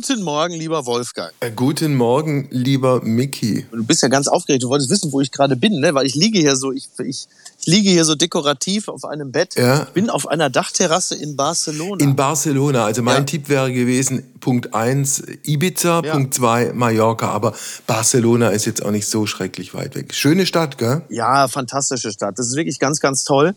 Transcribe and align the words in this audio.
Guten 0.00 0.22
Morgen, 0.22 0.54
lieber 0.54 0.86
Wolfgang. 0.86 1.30
Äh, 1.40 1.50
guten 1.50 1.94
Morgen, 1.94 2.48
lieber 2.50 3.02
Mickey. 3.02 3.66
Du 3.70 3.84
bist 3.84 4.02
ja 4.02 4.08
ganz 4.08 4.28
aufgeregt. 4.28 4.62
Du 4.62 4.70
wolltest 4.70 4.88
wissen, 4.88 5.12
wo 5.12 5.20
ich 5.20 5.30
gerade 5.30 5.56
bin, 5.56 5.78
ne? 5.78 5.92
Weil 5.92 6.06
ich 6.06 6.14
liege 6.14 6.38
hier 6.38 6.56
so, 6.56 6.72
ich, 6.72 6.88
ich, 7.04 7.26
ich 7.58 7.66
liege 7.66 7.90
hier 7.90 8.06
so 8.06 8.14
dekorativ 8.14 8.88
auf 8.88 9.04
einem 9.04 9.30
Bett. 9.30 9.56
Ja. 9.56 9.82
Ich 9.82 9.88
bin 9.90 10.08
auf 10.08 10.26
einer 10.26 10.48
Dachterrasse 10.48 11.16
in 11.16 11.36
Barcelona. 11.36 12.02
In 12.02 12.16
Barcelona. 12.16 12.86
Also 12.86 13.02
mein 13.02 13.16
Ja. 13.18 13.24
Tipp 13.24 13.50
wäre 13.50 13.70
gewesen, 13.74 14.22
Punkt 14.40 14.72
1 14.72 15.22
Ibiza, 15.44 16.00
Ja. 16.02 16.12
Punkt 16.14 16.32
2 16.32 16.72
Mallorca. 16.72 17.28
Aber 17.32 17.52
Barcelona 17.86 18.48
ist 18.48 18.64
jetzt 18.64 18.82
auch 18.82 18.92
nicht 18.92 19.06
so 19.06 19.26
schrecklich 19.26 19.74
weit 19.74 19.94
weg. 19.96 20.14
Schöne 20.14 20.46
Stadt, 20.46 20.78
gell? 20.78 21.02
Ja, 21.10 21.46
fantastische 21.46 22.10
Stadt. 22.10 22.38
Das 22.38 22.46
ist 22.46 22.56
wirklich 22.56 22.78
ganz, 22.78 23.00
ganz 23.00 23.24
toll. 23.24 23.54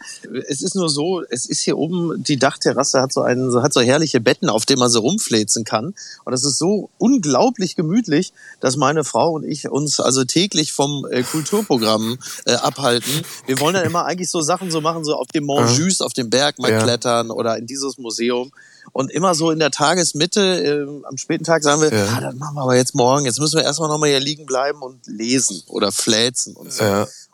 Es 0.50 0.62
ist 0.62 0.76
nur 0.76 0.90
so, 0.90 1.22
es 1.30 1.46
ist 1.46 1.62
hier 1.62 1.78
oben, 1.78 2.22
die 2.22 2.36
Dachterrasse 2.36 3.00
hat 3.02 3.14
so 3.14 3.22
einen, 3.22 3.64
hat 3.64 3.72
so 3.74 3.80
herrliche 3.80 4.20
Betten, 4.20 4.50
auf 4.50 4.66
denen 4.66 4.80
man 4.80 4.90
so 4.90 5.00
rumfläzen 5.00 5.64
kann. 5.64 5.94
Und 6.26 6.33
das 6.34 6.44
ist 6.44 6.58
so 6.58 6.90
unglaublich 6.98 7.76
gemütlich, 7.76 8.34
dass 8.60 8.76
meine 8.76 9.04
Frau 9.04 9.34
und 9.34 9.44
ich 9.44 9.70
uns 9.70 10.00
also 10.00 10.24
täglich 10.26 10.74
vom 10.74 11.06
äh, 11.12 11.22
Kulturprogramm 11.22 12.18
äh, 12.46 12.54
abhalten. 12.56 13.22
Wir 13.46 13.60
wollen 13.60 13.76
dann 13.76 13.86
immer 13.86 14.06
eigentlich 14.06 14.32
so 14.32 14.42
Sachen 14.42 14.72
so 14.72 14.82
machen, 14.82 15.04
so 15.04 15.14
auf 15.16 15.28
dem 15.28 15.46
Mont 15.46 15.70
Ja. 15.70 15.76
Just, 15.76 16.02
auf 16.02 16.14
dem 16.14 16.32
Berg 16.32 16.58
mal 16.58 16.72
Ja. 16.72 16.82
klettern 16.82 17.30
oder 17.30 17.56
in 17.58 17.68
dieses 17.68 18.00
Museum. 18.00 18.52
Und 18.94 19.12
immer 19.12 19.36
so 19.36 19.52
in 19.52 19.60
der 19.60 19.70
Tagesmitte, 19.70 20.42
äh, 20.42 21.08
am 21.08 21.18
späten 21.18 21.44
Tag 21.44 21.62
sagen 21.64 21.82
wir, 21.82 21.94
Ja. 21.94 22.08
ah, 22.18 22.22
das 22.22 22.36
machen 22.36 22.56
wir 22.56 22.62
aber 22.64 22.76
jetzt 22.76 22.96
morgen. 22.96 23.26
Jetzt 23.26 23.40
müssen 23.40 23.58
wir 23.58 23.64
erstmal 23.64 23.90
nochmal 23.90 24.10
hier 24.10 24.20
liegen 24.20 24.48
bleiben 24.48 24.82
und 24.82 25.06
lesen 25.06 25.62
oder 25.68 25.92
fläzen 25.92 26.56
und 26.56 26.74
so. 26.74 26.84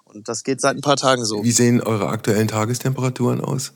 Und 0.04 0.28
das 0.28 0.44
geht 0.44 0.60
seit 0.60 0.76
ein 0.76 0.82
paar 0.82 0.98
Tagen 0.98 1.24
so. 1.24 1.42
Wie 1.44 1.52
sehen 1.54 1.82
eure 1.82 2.08
aktuellen 2.10 2.50
Tagestemperaturen 2.50 3.40
aus? 3.42 3.72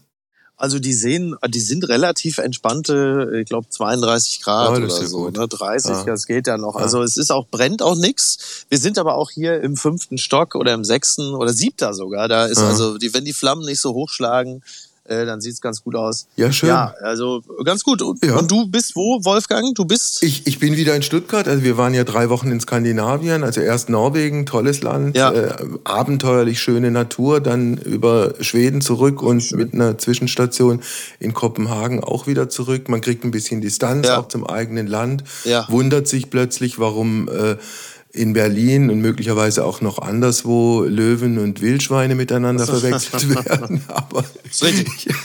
Also 0.56 0.80
die 0.80 0.94
sehen, 0.94 1.36
die 1.50 1.60
sind 1.60 1.88
relativ 1.90 2.38
entspannte, 2.38 3.32
ich 3.42 3.48
glaube 3.50 3.68
32 3.70 4.42
Grad 4.42 4.78
Ja, 4.78 4.84
oder 4.86 4.90
so, 4.90 5.18
gut. 5.24 5.36
ne? 5.38 5.48
30, 5.48 5.92
Ja. 5.92 6.04
das 6.06 6.26
geht 6.28 6.48
ja 6.48 6.58
noch. 6.58 6.76
Ja. 6.76 6.82
Also 6.82 7.02
es 7.02 7.18
ist 7.18 7.32
auch 7.32 7.48
brennt 7.48 7.82
auch 7.82 7.96
nix. 7.96 8.66
Wir 8.70 8.78
sind 8.78 8.98
aber 8.98 9.16
auch 9.16 9.32
hier 9.32 9.62
im 9.62 9.76
fünften 9.76 10.18
Stock 10.18 10.56
oder 10.56 10.74
im 10.74 10.86
sechsten 10.86 11.34
oder 11.34 11.52
siebter 11.52 11.94
sogar. 11.94 12.28
Da 12.28 12.46
ist 12.46 12.60
Ja. 12.60 12.68
also, 12.70 12.98
die, 12.98 13.14
wenn 13.14 13.26
die 13.26 13.34
Flammen 13.34 13.66
nicht 13.66 13.82
so 13.82 13.94
hochschlagen, 13.94 14.64
äh, 15.06 15.26
dann 15.26 15.42
sieht's 15.42 15.60
ganz 15.60 15.84
gut 15.84 15.96
aus. 15.96 16.28
Ja, 16.38 16.52
schön. 16.52 16.70
Ja, 16.70 16.94
also 17.02 17.42
ganz 17.66 17.84
gut. 17.84 18.02
Und, 18.02 18.24
Ja. 18.26 18.38
und 18.38 18.50
du 18.50 18.68
bist 18.68 18.96
wo, 18.96 19.20
Wolfgang? 19.26 19.76
Du 19.76 19.84
bist? 19.86 20.24
Ich, 20.24 20.48
ich 20.48 20.60
bin 20.60 20.78
wieder 20.78 20.96
in 20.96 21.02
Stuttgart. 21.04 21.48
Also 21.48 21.64
wir 21.64 21.78
waren 21.78 21.94
ja 21.94 22.04
drei 22.06 22.30
Wochen 22.30 22.52
in 22.52 22.60
Skandinavien. 22.62 23.44
Also 23.44 23.60
erst 23.62 23.90
Norwegen, 23.90 24.46
tolles 24.46 24.82
Land, 24.82 25.18
Ja. 25.18 25.32
äh, 25.34 25.54
abenteuerlich 25.84 26.62
schöne 26.62 26.90
Natur, 26.92 27.42
dann 27.42 27.78
über 27.78 28.34
Schweden 28.40 28.82
zurück 28.82 29.22
und 29.22 29.52
mit 29.52 29.74
einer 29.74 29.98
Zwischenstation 29.98 30.82
in 31.20 31.34
Kopenhagen 31.34 32.04
auch 32.04 32.26
wieder 32.28 32.48
zurück. 32.50 32.88
Man 32.88 33.02
kriegt 33.02 33.26
ein 33.26 33.32
bisschen 33.32 33.60
Distanz 33.62 34.08
Ja. 34.08 34.20
auch 34.20 34.28
zum 34.30 34.46
eigenen 34.48 34.88
Land. 34.88 35.24
Ja. 35.44 35.66
Wundert 35.70 36.08
sich 36.08 36.30
plötzlich, 36.30 36.80
warum 36.80 37.28
äh, 37.30 37.58
in 38.14 38.34
Berlin 38.34 38.92
und 38.92 39.02
möglicherweise 39.02 39.66
auch 39.66 39.82
noch 39.82 39.98
anderswo 39.98 40.84
Löwen 40.84 41.40
und 41.40 41.62
Wildschweine 41.62 42.14
miteinander 42.14 42.66
verwechselt 42.66 43.30
werden. 43.36 43.84
Aber 43.88 44.24
Ist 44.50 44.64
richtig. 44.64 45.06
ja. 45.10 45.16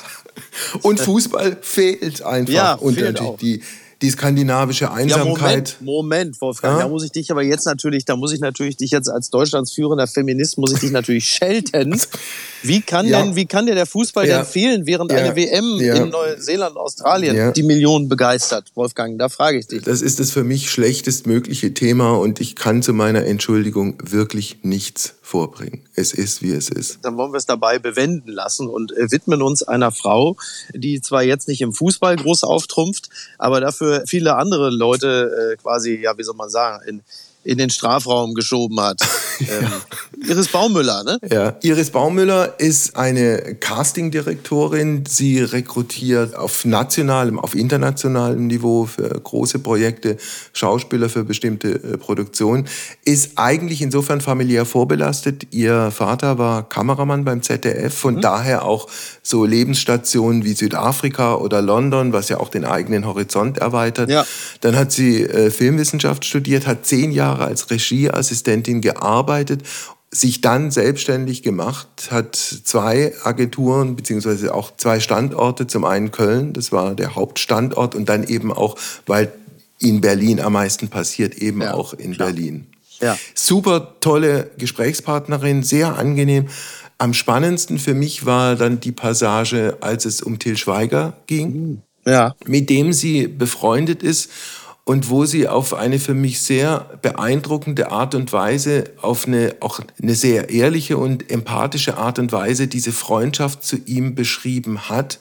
Und 0.83 0.98
Fußball 0.98 1.58
fehlt 1.61 2.22
einfach. 2.22 2.53
Ja, 2.53 2.72
und 2.75 2.95
fehlt 2.95 3.06
natürlich 3.06 3.30
auch. 3.30 3.39
die, 3.39 3.62
die 4.00 4.10
skandinavische 4.10 4.84
Ja, 4.84 4.92
Einsamkeit. 4.92 5.77
Moment, 5.80 5.82
Moment, 5.82 6.41
Wolfgang. 6.41 6.77
Ja? 6.78 6.82
Da 6.84 6.88
muss 6.88 7.04
ich 7.04 7.10
dich 7.10 7.30
aber 7.32 7.42
jetzt 7.42 7.66
natürlich, 7.66 8.05
da 8.05 8.14
muss 8.16 8.32
ich 8.32 8.40
natürlich 8.40 8.77
dich 8.77 8.90
jetzt 8.92 9.08
als 9.08 9.30
Deutschlands 9.30 9.72
führender 9.72 10.06
Feminist, 10.06 10.56
muss 10.56 10.72
ich 10.72 10.78
dich 10.80 10.90
natürlich 10.92 11.28
schelten. 11.28 12.00
Wie 12.62 12.80
kann 12.80 13.06
Ja. 13.06 13.22
denn, 13.22 13.36
wie 13.36 13.46
kann 13.46 13.66
dir 13.66 13.74
der 13.74 13.86
Fußball 13.86 14.27
Ja. 14.27 14.38
denn 14.38 14.46
fehlen, 14.46 14.86
während 14.86 15.12
Ja. 15.12 15.18
eine 15.18 15.36
WM 15.36 15.78
Ja. 15.80 15.94
in 15.96 16.10
Neuseeland, 16.10 16.77
Australien 16.77 17.36
Ja. 17.36 17.50
die 17.52 17.62
Millionen 17.62 18.08
begeistert? 18.08 18.70
Wolfgang, 18.74 19.18
da 19.18 19.28
frage 19.28 19.58
ich 19.58 19.66
dich. 19.68 19.82
Das 19.82 20.02
ist 20.02 20.18
das 20.20 20.30
für 20.33 20.42
mich 20.44 20.70
schlechtestmögliche 20.70 21.74
Thema 21.74 22.12
und 22.18 22.40
ich 22.40 22.56
kann 22.56 22.83
zu 22.83 22.92
meiner 22.92 23.24
Entschuldigung 23.27 23.94
wirklich 24.02 24.58
nichts 24.62 25.14
vorbringen. 25.28 25.84
Es 25.94 26.14
ist, 26.14 26.40
wie 26.40 26.52
es 26.52 26.70
ist. 26.70 27.00
Dann 27.02 27.18
wollen 27.18 27.32
wir 27.32 27.36
es 27.36 27.44
dabei 27.44 27.78
bewenden 27.78 28.33
lassen 28.33 28.66
und 28.66 28.96
äh, 28.96 29.11
widmen 29.11 29.42
uns 29.42 29.62
einer 29.62 29.92
Frau, 29.92 30.36
die 30.72 31.02
zwar 31.02 31.22
jetzt 31.22 31.48
nicht 31.48 31.61
im 31.61 31.74
Fußball 31.74 32.16
groß 32.16 32.44
auftrumpft, 32.44 33.11
aber 33.36 33.61
dafür 33.61 34.05
viele 34.06 34.36
andere 34.36 34.70
Leute 34.70 35.52
äh, 35.52 35.56
quasi, 35.56 35.96
ja, 35.96 36.17
wie 36.17 36.22
soll 36.22 36.34
man 36.34 36.48
sagen, 36.48 36.83
in, 36.88 37.02
in 37.48 37.57
den 37.57 37.70
Strafraum 37.70 38.35
geschoben 38.35 38.79
hat. 38.79 39.01
ähm, 39.41 39.73
Iris 40.29 40.48
Baumüller, 40.48 41.03
ne? 41.03 41.19
Ja. 41.31 41.57
Iris 41.63 41.91
Baumüller 41.91 42.61
ist 42.61 42.95
eine 42.97 43.55
Castingdirektorin. 43.55 45.05
Sie 45.09 45.41
rekrutiert 45.41 46.35
auf 46.35 46.67
nationalem, 46.67 47.39
auf 47.39 47.55
internationalem 47.55 48.48
Niveau 48.48 48.85
für 48.85 49.09
große 49.09 49.61
Projekte 49.61 50.19
Schauspieler 50.53 51.09
für 51.09 51.25
bestimmte 51.25 51.70
äh, 51.70 51.97
Produktionen. 51.97 52.69
Ist 53.05 53.33
eigentlich 53.36 53.80
insofern 53.80 54.20
familiär 54.20 54.67
vorbelastet. 54.67 55.47
Ihr 55.51 55.91
Vater 55.91 56.36
war 56.36 56.69
Kameramann 56.69 57.25
beim 57.25 57.42
ZDF, 57.42 57.95
von 57.95 58.20
daher 58.20 58.67
auch 58.67 58.89
so 59.23 59.47
Lebensstationen 59.47 60.45
wie 60.45 60.53
Südafrika 60.53 61.36
oder 61.36 61.63
London, 61.63 62.13
was 62.13 62.29
ja 62.29 62.41
auch 62.41 62.51
den 62.51 62.67
eigenen 62.67 63.07
Horizont 63.07 63.57
erweitert. 63.57 64.11
Ja. 64.11 64.27
Dann 64.61 64.77
hat 64.77 64.92
sie 64.92 65.23
äh, 65.23 65.51
Filmwissenschaft 65.51 66.27
studiert, 66.27 66.67
hat 66.67 66.85
zehn 66.85 67.11
Jahre 67.11 67.37
als 67.46 67.70
Regieassistentin 67.70 68.80
gearbeitet, 68.80 69.62
sich 70.10 70.40
dann 70.40 70.70
selbstständig 70.70 71.42
gemacht, 71.42 71.86
hat 72.10 72.34
zwei 72.34 73.12
Agenturen 73.24 73.94
beziehungsweise 73.94 74.54
auch 74.54 74.74
zwei 74.76 75.00
Standorte. 75.00 75.66
Zum 75.66 75.84
einen 75.84 76.10
Köln, 76.12 76.54
das 76.54 76.72
war 76.72 76.94
der 76.94 77.14
Hauptstandort, 77.14 77.94
und 77.94 78.08
dann 78.08 78.24
eben 78.24 78.50
auch, 78.52 78.76
weil 79.06 79.30
in 79.80 80.00
Berlin 80.00 80.40
am 80.40 80.54
meisten 80.54 80.88
passiert, 80.88 81.34
eben 81.36 81.60
Ja, 81.60 81.74
auch 81.74 81.92
in 81.94 82.12
klar. 82.14 82.28
Berlin. 82.32 82.66
Ja. 83.00 83.16
Super 83.34 83.96
tolle 84.00 84.50
Gesprächspartnerin, 84.58 85.62
sehr 85.62 85.96
angenehm. 85.98 86.46
Am 86.96 87.14
spannendsten 87.14 87.78
für 87.78 87.94
mich 87.94 88.26
war 88.26 88.56
dann 88.56 88.80
die 88.80 88.90
Passage, 88.92 89.76
als 89.80 90.05
es 90.05 90.20
um 90.22 90.38
Till 90.40 90.56
Schweiger 90.56 91.12
ging 91.26 91.82
Ja. 92.06 92.34
mit 92.46 92.70
dem 92.70 92.92
sie 92.92 93.28
befreundet 93.28 94.02
ist 94.02 94.30
und 94.88 95.10
wo 95.10 95.26
sie 95.26 95.46
auf 95.48 95.74
eine 95.74 95.98
für 95.98 96.14
mich 96.14 96.40
sehr 96.40 96.86
beeindruckende 97.02 97.92
Art 97.92 98.14
und 98.14 98.32
Weise, 98.32 98.84
auf 99.02 99.26
eine 99.26 99.54
auch 99.60 99.80
eine 100.02 100.14
sehr 100.14 100.48
ehrliche 100.48 100.96
und 100.96 101.30
empathische 101.30 101.98
Art 101.98 102.18
und 102.18 102.32
Weise 102.32 102.68
diese 102.68 102.92
Freundschaft 102.92 103.62
zu 103.62 103.76
ihm 103.84 104.14
beschrieben 104.14 104.88
hat. 104.88 105.18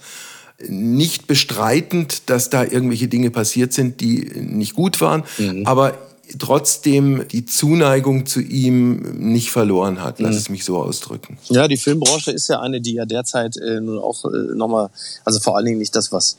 Nicht 0.70 1.28
bestreitend, 1.28 2.30
dass 2.30 2.50
da 2.50 2.64
irgendwelche 2.64 3.10
Dinge 3.10 3.30
passiert 3.30 3.74
sind, 3.74 4.00
die 4.00 4.32
nicht 4.36 4.74
gut 4.74 5.02
waren, 5.02 5.24
aber 5.66 5.98
trotzdem 6.40 7.28
die 7.28 7.46
Zuneigung 7.46 8.26
zu 8.26 8.40
ihm 8.40 9.02
nicht 9.20 9.52
verloren 9.52 10.02
hat. 10.02 10.22
Lass 10.22 10.38
es 10.38 10.48
mich 10.48 10.64
so 10.64 10.78
ausdrücken. 10.78 11.40
Ja, 11.50 11.68
die 11.68 11.78
Filmbranche 11.78 12.32
ist 12.32 12.48
ja 12.48 12.62
eine, 12.62 12.80
die 12.80 12.94
ja 12.94 13.06
derzeit 13.06 13.58
äh, 13.58 13.82
nun 13.82 14.00
auch 14.00 14.24
äh, 14.24 14.56
nochmal, 14.56 14.92
also 15.26 15.42
vor 15.42 15.58
allen 15.58 15.66
Dingen 15.66 15.80
nicht 15.80 15.94
das, 15.94 16.14
was 16.14 16.38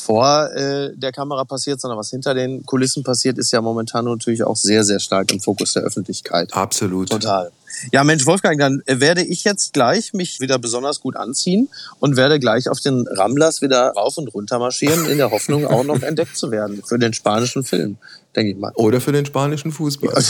vor 0.00 0.50
äh, 0.54 0.90
der 0.94 1.12
Kamera 1.12 1.44
passiert, 1.44 1.80
sondern 1.80 1.98
was 1.98 2.10
hinter 2.10 2.34
den 2.34 2.64
Kulissen 2.64 3.02
passiert, 3.02 3.38
ist 3.38 3.52
ja 3.52 3.60
momentan 3.60 4.04
natürlich 4.04 4.44
auch 4.44 4.56
sehr, 4.56 4.84
sehr 4.84 5.00
stark 5.00 5.32
im 5.32 5.40
Fokus 5.40 5.72
der 5.72 5.82
Öffentlichkeit. 5.82 6.52
Absolut. 6.52 7.10
Total. 7.10 7.50
Ja, 7.92 8.04
Mensch, 8.04 8.24
Wolfgang, 8.26 8.58
dann 8.58 8.82
werde 8.86 9.22
ich 9.22 9.44
jetzt 9.44 9.72
gleich 9.72 10.12
mich 10.12 10.40
wieder 10.40 10.58
besonders 10.58 11.00
gut 11.00 11.16
anziehen 11.16 11.68
und 11.98 12.16
werde 12.16 12.38
gleich 12.38 12.68
auf 12.68 12.80
den 12.80 13.06
Ramblers 13.08 13.62
wieder 13.62 13.88
rauf 13.90 14.16
und 14.16 14.32
runter 14.32 14.58
marschieren, 14.58 15.06
in 15.06 15.18
der 15.18 15.30
Hoffnung, 15.30 15.66
auch 15.66 15.84
noch 15.84 16.02
entdeckt 16.02 16.36
zu 16.36 16.50
werden 16.50 16.82
für 16.84 16.98
den 16.98 17.12
spanischen 17.12 17.64
Film, 17.64 17.96
denke 18.36 18.52
ich 18.52 18.58
mal. 18.58 18.72
Oder 18.74 19.00
für 19.00 19.12
den 19.12 19.26
spanischen 19.26 19.72
Fußball. 19.72 20.14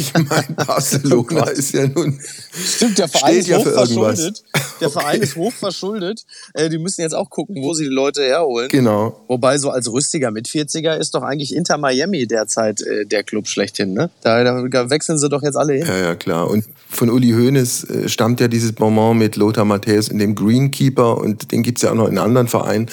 Ich 0.00 0.14
meine, 0.14 0.54
Barcelona 0.56 1.44
ist 1.50 1.72
ja 1.72 1.86
nun 1.86 2.18
Stimmt, 2.52 2.98
der 2.98 3.08
Verein 3.08 3.36
ist 3.36 3.48
ja 3.48 3.58
hochverschuldet. 3.58 4.42
Der 4.80 4.90
Verein 4.90 5.20
ist 5.20 5.36
hochverschuldet. 5.36 6.24
Äh, 6.54 6.68
die 6.68 6.78
müssen 6.78 7.02
jetzt 7.02 7.14
auch 7.14 7.30
gucken, 7.30 7.56
wo 7.62 7.74
sie 7.74 7.84
die 7.84 7.90
Leute 7.90 8.22
herholen. 8.22 8.68
Genau. 8.68 9.20
Wobei 9.28 9.58
so 9.58 9.70
als 9.70 9.90
rüstiger 9.92 10.30
Mit-40er 10.30 10.96
ist 10.96 11.14
doch 11.14 11.22
eigentlich 11.22 11.54
Inter 11.54 11.78
Miami 11.78 12.26
derzeit 12.26 12.80
äh, 12.82 13.06
der 13.06 13.22
Club 13.22 13.46
schlechthin. 13.46 13.92
Ne? 13.92 14.10
Da, 14.22 14.42
da 14.68 14.90
wechseln 14.90 15.18
sie 15.18 15.28
doch 15.28 15.42
jetzt 15.42 15.56
alle 15.56 15.74
hin. 15.74 15.86
Ja, 15.86 15.98
ja, 15.98 16.14
klar. 16.14 16.50
Und 16.50 16.64
von 16.88 17.10
Uli 17.10 17.30
Hoeneß 17.30 17.84
äh, 17.84 18.08
stammt 18.08 18.40
ja 18.40 18.48
dieses 18.48 18.72
Bonbon 18.72 19.18
mit 19.18 19.36
Lothar 19.36 19.64
Matthäus 19.64 20.08
in 20.08 20.18
dem 20.18 20.34
Greenkeeper 20.34 21.18
und 21.18 21.52
den 21.52 21.62
gibt's 21.62 21.82
ja 21.82 21.90
auch 21.90 21.94
noch 21.94 22.08
in 22.08 22.18
anderen 22.18 22.48
Vereinen. 22.48 22.88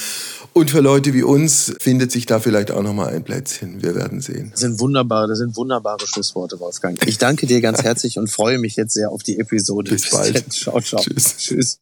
Und 0.58 0.72
für 0.72 0.80
Leute 0.80 1.14
wie 1.14 1.22
uns 1.22 1.76
findet 1.80 2.12
sich 2.12 2.26
da 2.26 2.40
vielleicht 2.40 2.72
auch 2.72 2.82
noch 2.82 2.92
mal 2.92 3.10
ein 3.10 3.24
Plätzchen. 3.24 3.84
Wir 3.84 3.94
werden 3.94 4.22
sehen. 4.22 4.50
Das 4.50 4.62
sind 4.62 4.80
wunderbare, 4.80 5.28
das 5.28 5.38
sind 5.38 5.56
wunderbare 5.56 6.08
Schlussworte, 6.08 6.60
Wolfgang. 6.60 6.98
Ich 7.06 7.20
danke 7.20 7.46
dir 7.46 7.62
ganz 7.62 7.84
herzlich 7.84 8.18
und 8.18 8.28
freue 8.28 8.58
mich 8.58 8.76
jetzt 8.76 8.96
sehr 8.96 9.12
auf 9.12 9.22
die 9.22 9.38
Episode. 9.38 9.92
Bis 9.92 10.10
bald. 10.10 10.44
Ciao, 10.52 10.82
ciao. 10.82 11.00
Tschüss. 11.00 11.38
Tschüss. 11.38 11.78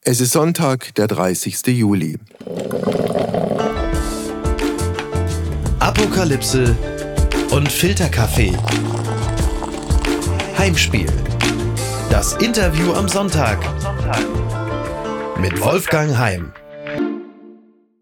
Es 0.00 0.22
ist 0.22 0.32
Sonntag, 0.32 0.94
der 0.94 1.06
30. 1.06 1.66
Juli. 1.66 2.16
Apokalypse 5.80 6.74
und 7.50 7.70
Filterkaffee. 7.70 8.56
Heimspiel. 10.56 11.12
Das 12.08 12.32
Interview 12.36 12.94
am 12.94 13.06
Sonntag. 13.06 13.58
Mit 15.38 15.60
Wolfgang 15.60 16.16
Heim. 16.16 16.54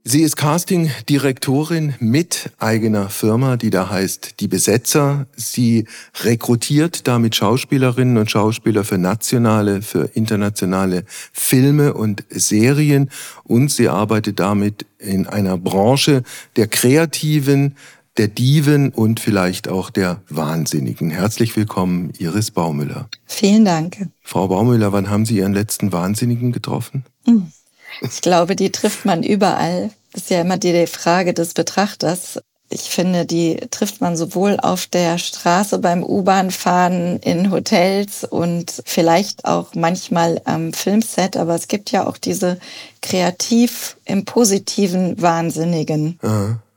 Sie 0.05 0.23
ist 0.23 0.37
Casting-Direktorin 0.37 1.95
mit 2.01 2.51
eigener 2.59 3.09
Firma, 3.09 3.57
die 3.57 3.71
da 3.71 3.89
heißt 3.89 4.41
Die 4.41 4.49
Besetzer. 4.49 5.27
Sie 5.37 5.87
rekrutiert 6.23 7.07
damit 7.07 7.37
Schauspielerinnen 7.37 8.17
und 8.17 8.29
Schauspieler 8.29 8.83
für 8.83 8.99
nationale, 8.99 9.81
für 9.81 10.11
internationale 10.15 11.05
Filme 11.33 11.95
und 11.95 12.25
Serien 12.31 13.11
und 13.45 13.71
sie 13.71 13.89
arbeitet 13.89 14.41
damit 14.41 14.87
in 14.99 15.29
einer 15.29 15.57
Branche 15.57 16.25
der 16.57 16.67
Kreativen, 16.67 17.77
der 18.17 18.27
Diven 18.27 18.91
und 18.91 19.21
vielleicht 19.21 19.69
auch 19.69 19.89
der 19.89 20.21
Wahnsinnigen. 20.29 21.11
Herzlich 21.11 21.57
willkommen, 21.57 22.13
Iris 22.19 22.51
Baumüller. 22.51 23.09
Vielen 23.27 23.65
Dank. 23.65 24.09
Frau 24.21 24.49
Baumüller, 24.49 24.93
wann 24.93 25.09
haben 25.09 25.27
Sie 25.27 25.37
Ihren 25.37 25.55
letzten 25.55 25.93
Wahnsinnigen 25.93 26.51
getroffen? 26.51 27.05
Hm. 27.25 27.53
Ich 28.01 28.21
glaube, 28.21 28.57
die 28.57 28.73
trifft 28.73 29.05
man 29.05 29.23
überall. 29.23 29.91
Das 30.13 30.23
ist 30.23 30.31
ja 30.31 30.41
immer 30.41 30.59
die 30.59 30.87
Frage 30.87 31.35
des 31.35 31.55
Betrachters. 31.55 32.41
Ich 32.69 32.83
finde, 32.83 33.27
die 33.27 33.57
trifft 33.71 34.01
man 34.01 34.17
sowohl 34.17 34.59
auf 34.59 34.87
der 34.87 35.19
Straße 35.19 35.79
beim 35.79 36.03
U-Bahn-Fahren, 36.03 37.19
in 37.19 37.51
Hotels 37.51 38.25
und 38.25 38.83
vielleicht 38.87 39.45
auch 39.45 39.75
manchmal 39.75 40.41
am 40.45 40.73
Filmset. 40.73 41.37
Aber 41.37 41.55
es 41.55 41.69
gibt 41.69 41.91
ja 41.93 42.07
auch 42.07 42.17
diese 42.17 42.59
kreativ 43.03 43.97
im 44.07 44.25
positiven 44.25 45.21
Wahnsinnigen. 45.21 46.19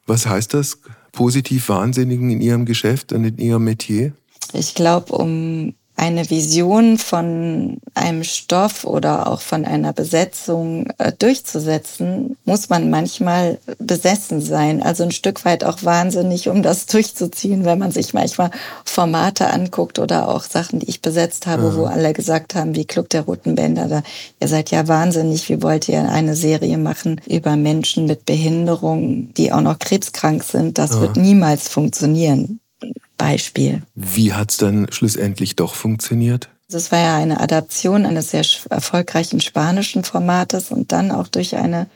Was 0.06 0.26
heißt 0.26 0.54
das? 0.54 0.80
positiv 1.16 1.70
Wahnsinnigen 1.70 2.30
in 2.30 2.42
Ihrem 2.42 2.66
Geschäft 2.66 3.12
und 3.12 3.24
in 3.24 3.38
Ihrem 3.40 3.64
Metier? 3.64 4.14
Ich 4.54 4.76
glaube, 4.76 5.14
um 5.14 5.74
eine 5.98 6.30
Vision 6.30 6.98
von 6.98 7.78
einem 7.94 8.24
Stoff 8.24 8.84
oder 8.84 9.28
auch 9.28 9.40
von 9.40 9.64
einer 9.64 9.94
Besetzung 9.94 10.88
äh, 10.98 11.14
durchzusetzen, 11.18 12.38
muss 12.44 12.70
man 12.70 12.90
manchmal 12.90 13.60
besessen 13.80 14.42
sein. 14.42 14.84
Also 14.84 15.04
ein 15.04 15.12
Stück 15.12 15.46
weit 15.46 15.64
auch 15.64 15.84
wahnsinnig, 15.84 16.50
um 16.50 16.64
das 16.64 16.86
durchzuziehen, 16.86 17.64
wenn 17.64 17.80
man 17.80 17.92
sich 17.92 18.14
manchmal 18.14 18.52
Formate 18.84 19.48
anguckt 19.48 20.00
oder 20.00 20.28
auch 20.28 20.44
Sachen, 20.44 20.80
die 20.80 20.90
ich 20.90 21.02
besetzt 21.02 21.48
habe, 21.48 21.64
ja. 21.64 21.76
wo 21.76 21.86
alle 21.86 22.14
gesagt 22.14 22.56
haben, 22.56 22.76
wie 22.76 22.86
Club 22.86 23.10
der 23.10 23.22
Roten 23.22 23.56
Bänder, 23.56 23.88
da, 23.88 24.04
ihr 24.42 24.48
seid 24.48 24.72
ja 24.72 24.88
wahnsinnig, 24.88 25.48
wie 25.50 25.62
wollt 25.62 25.88
ihr 25.88 26.10
eine 26.10 26.36
Serie 26.36 26.78
machen 26.78 27.22
über 27.26 27.56
Menschen 27.56 28.06
mit 28.06 28.26
Behinderung, 28.26 29.34
die 29.36 29.54
auch 29.54 29.62
noch 29.62 29.80
krebskrank 29.80 30.44
sind? 30.44 30.78
Das 30.78 30.92
ja. 30.92 31.02
wird 31.02 31.16
niemals 31.16 31.70
funktionieren. 31.70 32.60
Beispiel. 33.18 33.82
Wie 33.96 34.34
hat 34.34 34.52
es 34.52 34.58
dann 34.58 34.88
schlussendlich 34.92 35.56
doch 35.56 35.76
funktioniert? 35.76 36.50
Das 36.70 36.92
war 36.92 37.00
ja 37.00 37.18
eine 37.18 37.40
Adaption 37.40 38.06
eines 38.06 38.32
sehr 38.32 38.44
erfolgreichen 38.70 39.40
spanischen 39.40 40.04
Formates 40.04 40.72
und 40.72 40.92
dann 40.92 41.12
auch 41.12 41.28
durch 41.28 41.56
eine 41.56 41.88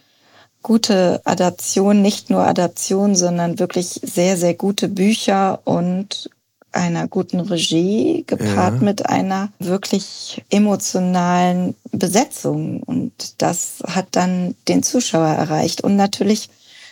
gute 0.61 1.21
Adaption, 1.25 2.01
nicht 2.01 2.29
nur 2.29 2.45
Adaption, 2.45 3.15
sondern 3.15 3.59
wirklich 3.59 3.99
sehr, 4.03 4.37
sehr 4.37 4.53
gute 4.53 4.87
Bücher 4.87 5.61
und 5.63 6.29
einer 6.71 7.07
guten 7.07 7.39
Regie 7.39 8.23
gepaart 8.27 8.75
ja. 8.75 8.81
mit 8.81 9.05
einer 9.07 9.49
wirklich 9.57 10.43
emotionalen 10.51 11.75
Besetzung. 11.91 12.83
Und 12.83 13.41
das 13.41 13.81
hat 13.87 14.07
dann 14.11 14.55
den 14.67 14.83
Zuschauer 14.83 15.29
erreicht. 15.29 15.81
Und 15.81 15.95
natürlich 15.95 16.49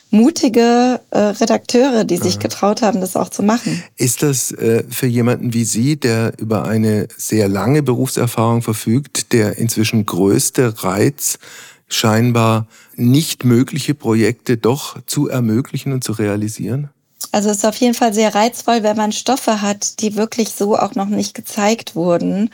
mutige 0.10 1.00
äh, 1.12 1.20
Redakteure, 1.20 2.04
die 2.04 2.18
sich 2.18 2.40
getraut 2.40 2.82
haben, 2.82 3.02
das 3.02 3.16
auch 3.16 3.30
zu 3.30 3.44
machen. 3.44 3.84
Ist 3.98 4.24
das 4.24 4.52
äh, 4.52 4.84
für 4.90 5.08
jemanden 5.08 5.54
wie 5.54 5.66
Sie, 5.66 5.98
der 5.98 6.34
über 6.38 6.66
eine 6.66 7.08
sehr 7.18 7.48
lange 7.48 7.84
Berufserfahrung 7.84 8.62
verfügt, 8.62 9.34
der 9.34 9.58
inzwischen 9.58 10.06
größte 10.06 10.84
Reiz 10.84 11.40
scheinbar 11.88 12.68
nicht 12.96 13.44
mögliche 13.44 13.94
Projekte 13.94 14.58
doch 14.58 14.98
zu 15.06 15.28
ermöglichen 15.28 15.94
und 15.94 16.04
zu 16.04 16.14
realisieren? 16.14 16.90
Also 17.32 17.50
es 17.50 17.58
ist 17.58 17.66
auf 17.66 17.76
jeden 17.76 17.94
Fall 17.94 18.14
sehr 18.14 18.34
reizvoll, 18.34 18.84
wenn 18.84 18.98
man 18.98 19.12
Stoffe 19.12 19.62
hat, 19.62 20.02
die 20.02 20.16
wirklich 20.16 20.50
so 20.50 20.78
auch 20.78 20.96
noch 20.96 21.08
nicht 21.08 21.34
gezeigt 21.34 21.96
wurden 21.96 22.50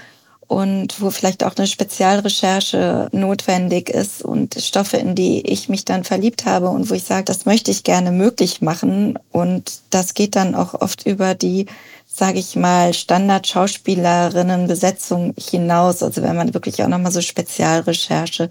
und 0.48 1.02
wo 1.02 1.10
vielleicht 1.10 1.44
auch 1.44 1.56
eine 1.56 1.68
Spezialrecherche 1.68 3.08
notwendig 3.12 3.90
ist 3.90 4.24
und 4.24 4.56
Stoffe, 4.56 4.98
in 4.98 5.16
die 5.16 5.42
ich 5.42 5.70
mich 5.70 5.86
dann 5.86 6.04
verliebt 6.04 6.46
habe 6.46 6.70
und 6.70 6.90
wo 6.90 6.94
ich 6.94 7.04
sage, 7.04 7.24
das 7.24 7.46
möchte 7.46 7.72
ich 7.72 7.84
gerne 7.84 8.12
möglich 8.12 8.62
machen. 8.62 9.18
Und 9.32 9.80
das 9.90 10.14
geht 10.14 10.36
dann 10.36 10.54
auch 10.56 10.74
oft 10.74 11.06
über 11.06 11.36
die, 11.36 11.68
sage 12.08 12.40
ich 12.40 12.56
mal, 12.56 12.94
Standard-Schauspielerinnen-Besetzung 12.94 15.34
hinaus. 15.38 16.04
Also 16.04 16.22
wenn 16.22 16.36
man 16.36 16.54
wirklich 16.54 16.84
auch 16.84 16.90
nochmal 16.90 17.12
so 17.12 17.22
Spezialrecherche 17.22 18.50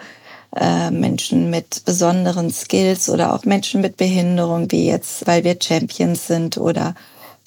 äh, 0.56 0.90
Menschen 0.90 1.50
mit 1.50 1.84
besonderen 1.84 2.50
Skills 2.50 3.08
oder 3.08 3.34
auch 3.34 3.44
Menschen 3.44 3.80
mit 3.80 3.96
Behinderung, 3.96 4.70
wie 4.70 4.86
jetzt, 4.86 5.26
weil 5.26 5.44
wir 5.44 5.56
Champions 5.60 6.26
sind 6.26 6.58
oder 6.58 6.94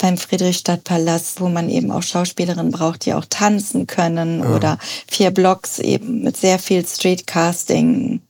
beim 0.06 0.18
Friedrichstadtpalast, 0.20 1.42
wo 1.42 1.50
man 1.50 1.68
eben 1.68 1.90
auch 1.90 2.04
Schauspielerinnen 2.04 2.72
braucht, 2.72 3.06
die 3.06 3.16
auch 3.16 3.26
tanzen 3.28 3.88
können 3.88 4.44
ja. 4.44 4.56
oder 4.56 4.78
vier 5.08 5.32
Blocks 5.32 5.80
eben 5.80 6.22
mit 6.22 6.38
sehr 6.38 6.60
viel 6.60 6.86
Streetcasting, 6.86 8.22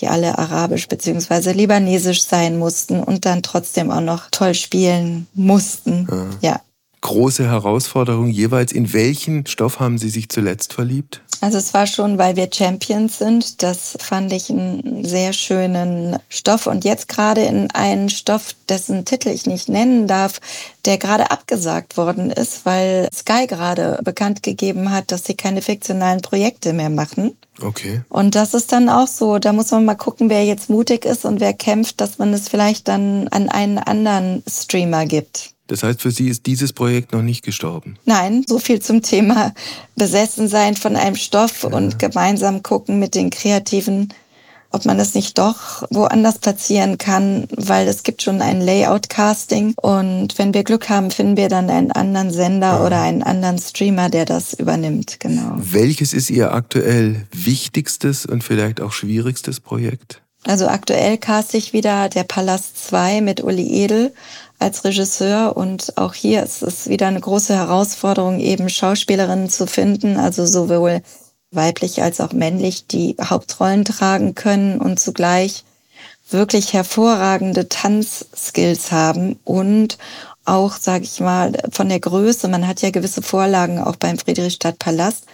die 0.00 0.08
alle 0.08 0.36
arabisch 0.36 0.88
beziehungsweise 0.88 1.52
libanesisch 1.52 2.24
sein 2.24 2.58
mussten 2.58 3.00
und 3.00 3.24
dann 3.24 3.44
trotzdem 3.44 3.92
auch 3.92 4.00
noch 4.00 4.30
toll 4.32 4.54
spielen 4.54 5.28
mussten. 5.32 6.08
Ja. 6.40 6.50
ja. 6.50 6.60
Große 7.02 7.44
Herausforderung 7.48 8.28
jeweils. 8.28 8.72
In 8.72 8.92
welchen 8.92 9.44
Stoff 9.46 9.80
haben 9.80 9.98
Sie 9.98 10.08
sich 10.08 10.28
zuletzt 10.28 10.72
verliebt? 10.72 11.20
Also 11.40 11.58
es 11.58 11.74
war 11.74 11.88
schon, 11.88 12.18
weil 12.18 12.36
wir 12.36 12.48
Champions 12.52 13.18
sind. 13.18 13.64
Das 13.64 13.96
fand 13.98 14.32
ich 14.32 14.48
einen 14.48 15.04
sehr 15.04 15.32
schönen 15.32 16.16
Stoff. 16.28 16.68
Und 16.68 16.84
jetzt 16.84 17.08
gerade 17.08 17.42
in 17.42 17.68
einen 17.72 18.08
Stoff, 18.08 18.54
dessen 18.68 19.04
Titel 19.04 19.30
ich 19.30 19.46
nicht 19.46 19.68
nennen 19.68 20.06
darf, 20.06 20.40
der 20.84 20.98
gerade 20.98 21.32
abgesagt 21.32 21.96
worden 21.96 22.30
ist, 22.30 22.64
weil 22.64 23.08
Sky 23.12 23.48
gerade 23.48 23.98
bekannt 24.04 24.44
gegeben 24.44 24.92
hat, 24.92 25.10
dass 25.10 25.24
sie 25.24 25.34
keine 25.34 25.60
fiktionalen 25.60 26.22
Projekte 26.22 26.72
mehr 26.72 26.90
machen. 26.90 27.36
Okay. 27.60 28.02
Und 28.08 28.36
das 28.36 28.54
ist 28.54 28.70
dann 28.70 28.88
auch 28.88 29.08
so, 29.08 29.40
da 29.40 29.52
muss 29.52 29.72
man 29.72 29.84
mal 29.84 29.96
gucken, 29.96 30.30
wer 30.30 30.44
jetzt 30.44 30.70
mutig 30.70 31.04
ist 31.04 31.24
und 31.24 31.40
wer 31.40 31.52
kämpft, 31.52 32.00
dass 32.00 32.18
man 32.18 32.32
es 32.32 32.48
vielleicht 32.48 32.86
dann 32.86 33.26
an 33.28 33.48
einen 33.48 33.78
anderen 33.78 34.44
Streamer 34.48 35.06
gibt. 35.06 35.52
Das 35.72 35.82
heißt, 35.82 36.02
für 36.02 36.10
Sie 36.10 36.28
ist 36.28 36.44
dieses 36.44 36.74
Projekt 36.74 37.14
noch 37.14 37.22
nicht 37.22 37.42
gestorben? 37.42 37.96
Nein, 38.04 38.44
so 38.46 38.58
viel 38.58 38.80
zum 38.80 39.00
Thema 39.00 39.54
besessen 39.96 40.46
sein 40.46 40.76
von 40.76 40.96
einem 40.96 41.16
Stoff 41.16 41.62
ja. 41.62 41.70
und 41.70 41.98
gemeinsam 41.98 42.62
gucken 42.62 42.98
mit 42.98 43.14
den 43.14 43.30
Kreativen, 43.30 44.12
ob 44.70 44.84
man 44.84 45.00
es 45.00 45.14
nicht 45.14 45.38
doch 45.38 45.82
woanders 45.88 46.40
platzieren 46.40 46.98
kann, 46.98 47.48
weil 47.56 47.88
es 47.88 48.02
gibt 48.02 48.20
schon 48.20 48.42
ein 48.42 48.60
Layout-Casting 48.60 49.72
und 49.80 50.36
wenn 50.36 50.52
wir 50.52 50.62
Glück 50.62 50.90
haben, 50.90 51.10
finden 51.10 51.38
wir 51.38 51.48
dann 51.48 51.70
einen 51.70 51.90
anderen 51.90 52.30
Sender 52.30 52.72
ja. 52.72 52.84
oder 52.84 53.00
einen 53.00 53.22
anderen 53.22 53.56
Streamer, 53.56 54.10
der 54.10 54.26
das 54.26 54.52
übernimmt, 54.52 55.20
genau. 55.20 55.54
Welches 55.56 56.12
ist 56.12 56.28
Ihr 56.28 56.52
aktuell 56.52 57.24
wichtigstes 57.32 58.26
und 58.26 58.44
vielleicht 58.44 58.82
auch 58.82 58.92
schwierigstes 58.92 59.58
Projekt? 59.60 60.20
Also 60.44 60.66
aktuell 60.66 61.18
cast 61.18 61.54
ich 61.54 61.72
wieder 61.72 62.10
der 62.10 62.24
Palast 62.24 62.88
2 62.88 63.20
mit 63.20 63.42
Uli 63.42 63.84
Edel 63.84 64.12
als 64.62 64.84
Regisseur 64.84 65.56
und 65.56 65.98
auch 65.98 66.14
hier 66.14 66.42
ist 66.42 66.62
es 66.62 66.88
wieder 66.88 67.08
eine 67.08 67.20
große 67.20 67.54
Herausforderung, 67.54 68.40
eben 68.40 68.68
Schauspielerinnen 68.68 69.50
zu 69.50 69.66
finden, 69.66 70.16
also 70.16 70.46
sowohl 70.46 71.02
weiblich 71.50 72.02
als 72.02 72.20
auch 72.20 72.32
männlich, 72.32 72.86
die 72.86 73.16
Hauptrollen 73.20 73.84
tragen 73.84 74.34
können 74.34 74.80
und 74.80 74.98
zugleich 74.98 75.64
wirklich 76.30 76.72
hervorragende 76.72 77.68
Tanzskills 77.68 78.90
haben 78.90 79.38
und 79.44 79.98
auch, 80.44 80.76
sage 80.76 81.04
ich 81.04 81.20
mal, 81.20 81.52
von 81.70 81.88
der 81.88 82.00
Größe. 82.00 82.48
Man 82.48 82.66
hat 82.66 82.82
ja 82.82 82.90
gewisse 82.90 83.22
Vorlagen 83.22 83.78
auch 83.78 83.96
beim 83.96 84.18
Friedrichstadtpalast. 84.18 85.26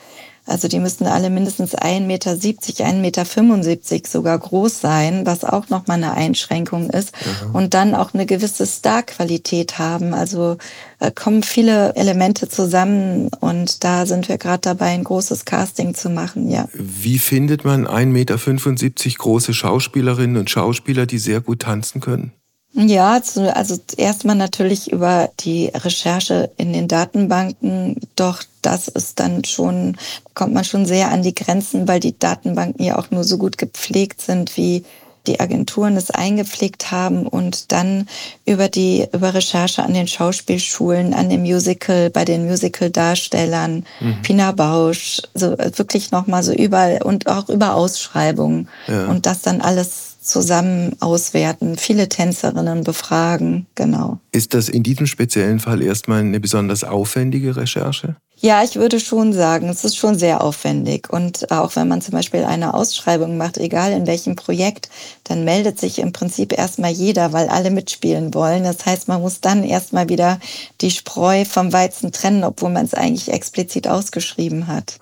Also 0.49 0.67
die 0.67 0.81
müssten 0.81 1.07
alle 1.07 1.31
mindestens 1.31 1.77
1,70 1.77 2.01
Meter, 2.07 2.33
1,75 2.33 2.95
Meter 2.95 4.09
sogar 4.09 4.39
groß 4.39 4.81
sein, 4.81 5.27
was 5.27 5.45
auch 5.45 5.69
nochmal 5.69 5.99
eine 5.99 6.13
Einschränkung 6.13 6.89
ist. 6.91 7.13
Mhm. 7.45 7.55
Und 7.55 7.75
dann 7.75 7.95
auch 7.95 8.15
eine 8.15 8.27
gewisse 8.27 8.67
Starqualität 8.67 9.79
haben. 9.79 10.15
Also 10.15 10.57
äh, 11.01 11.11
kommen 11.11 11.43
viele 11.43 11.95
Elemente 11.97 12.49
zusammen 12.49 13.29
und 13.41 13.85
da 13.85 14.07
sind 14.07 14.29
wir 14.29 14.39
gerade 14.39 14.63
dabei, 14.63 14.87
ein 14.87 15.05
großes 15.05 15.45
Casting 15.45 15.95
zu 15.95 16.11
machen, 16.11 16.51
ja. 16.51 16.67
Wie 16.73 17.19
findet 17.19 17.65
man 17.65 17.87
1,75 17.87 18.07
Meter 18.07 19.19
große 19.19 19.55
Schauspielerinnen 19.55 20.37
und 20.37 20.51
Schauspieler, 20.51 21.07
die 21.07 21.19
sehr 21.19 21.41
gut 21.41 21.61
tanzen 21.61 22.01
können? 22.01 22.33
Ja, 22.73 23.21
also 23.55 23.81
erstmal 23.97 24.37
natürlich 24.37 24.93
über 24.93 25.31
die 25.41 25.67
Recherche 25.75 26.51
in 26.59 26.73
den 26.73 26.87
Datenbanken. 26.87 27.97
Doch 28.15 28.43
das 28.63 28.89
ist 28.89 29.21
dann 29.21 29.45
schon, 29.45 29.97
kommt 30.35 30.53
man 30.53 30.65
schon 30.65 30.85
sehr 30.85 31.11
an 31.11 31.23
die 31.23 31.35
Grenzen, 31.35 31.89
weil 31.89 31.99
die 31.99 32.19
Datenbanken 32.19 32.85
ja 32.85 32.99
auch 32.99 33.11
nur 33.11 33.25
so 33.25 33.39
gut 33.39 33.57
gepflegt 33.57 34.21
sind, 34.21 34.57
wie 34.57 34.85
die 35.27 35.41
Agenturen 35.41 35.97
es 35.97 36.11
eingepflegt 36.11 36.91
haben 36.91 37.27
und 37.27 37.73
dann 37.73 38.09
über 38.47 38.69
die 38.69 39.07
über 39.13 39.35
Recherche 39.35 39.83
an 39.83 39.95
den 39.95 40.09
Schauspielschulen, 40.09 41.15
an 41.15 41.29
dem 41.29 41.43
Musical, 41.43 42.11
bei 42.11 42.25
den 42.25 42.47
Musical-Darstellern, 42.47 43.85
mhm. 44.01 44.23
Pina 44.23 44.53
Bausch, 44.53 45.21
so 45.35 45.57
wirklich 45.59 46.11
nochmal 46.11 46.43
so 46.43 46.53
überall 46.53 47.03
und 47.03 47.27
auch 47.27 47.49
über 47.49 47.75
Ausschreibungen 47.75 48.69
ja. 48.87 49.07
und 49.07 49.27
das 49.27 49.43
dann 49.43 49.61
alles 49.61 50.08
zusammen 50.29 50.95
auswerten, 51.01 51.77
viele 51.77 52.09
Tänzerinnen 52.09 52.85
befragen, 52.85 53.67
genau. 53.75 54.19
Ist 54.33 54.55
das 54.55 54.69
in 54.69 54.83
diesem 54.83 55.07
speziellen 55.07 55.59
Fall 55.59 55.83
erstmal 55.83 56.21
eine 56.21 56.41
besonders 56.41 56.85
aufwendige 56.85 57.57
Recherche? 57.57 58.17
Ja, 58.41 58.63
ich 58.63 58.77
würde 58.77 59.01
schon 59.01 59.33
sagen, 59.33 59.69
es 59.69 59.85
ist 59.85 59.97
schon 59.97 60.17
sehr 60.17 60.45
aufwendig. 60.45 61.11
Und 61.11 61.51
auch 61.51 61.75
wenn 61.75 61.89
man 61.89 62.01
zum 62.01 62.13
Beispiel 62.13 62.45
eine 62.45 62.73
Ausschreibung 62.73 63.37
macht, 63.37 63.59
egal 63.59 63.91
in 63.91 64.07
welchem 64.07 64.37
Projekt, 64.37 64.89
dann 65.25 65.45
meldet 65.45 65.81
sich 65.81 65.99
im 65.99 66.13
Prinzip 66.13 66.57
erstmal 66.57 66.93
jeder, 66.93 67.33
weil 67.33 67.49
alle 67.49 67.73
mitspielen 67.73 68.35
wollen. 68.35 68.63
Das 68.63 68.87
heißt, 68.87 69.09
man 69.09 69.23
muss 69.23 69.41
dann 69.41 69.65
erstmal 69.65 70.09
wieder 70.09 70.39
die 70.81 70.93
Spreu 70.93 71.45
vom 71.45 71.73
Weizen 71.73 72.13
trennen, 72.13 72.45
obwohl 72.45 72.71
man 72.71 72.85
es 72.85 72.95
eigentlich 72.95 73.33
explizit 73.33 73.89
ausgeschrieben 73.89 74.69
hat. 74.69 75.01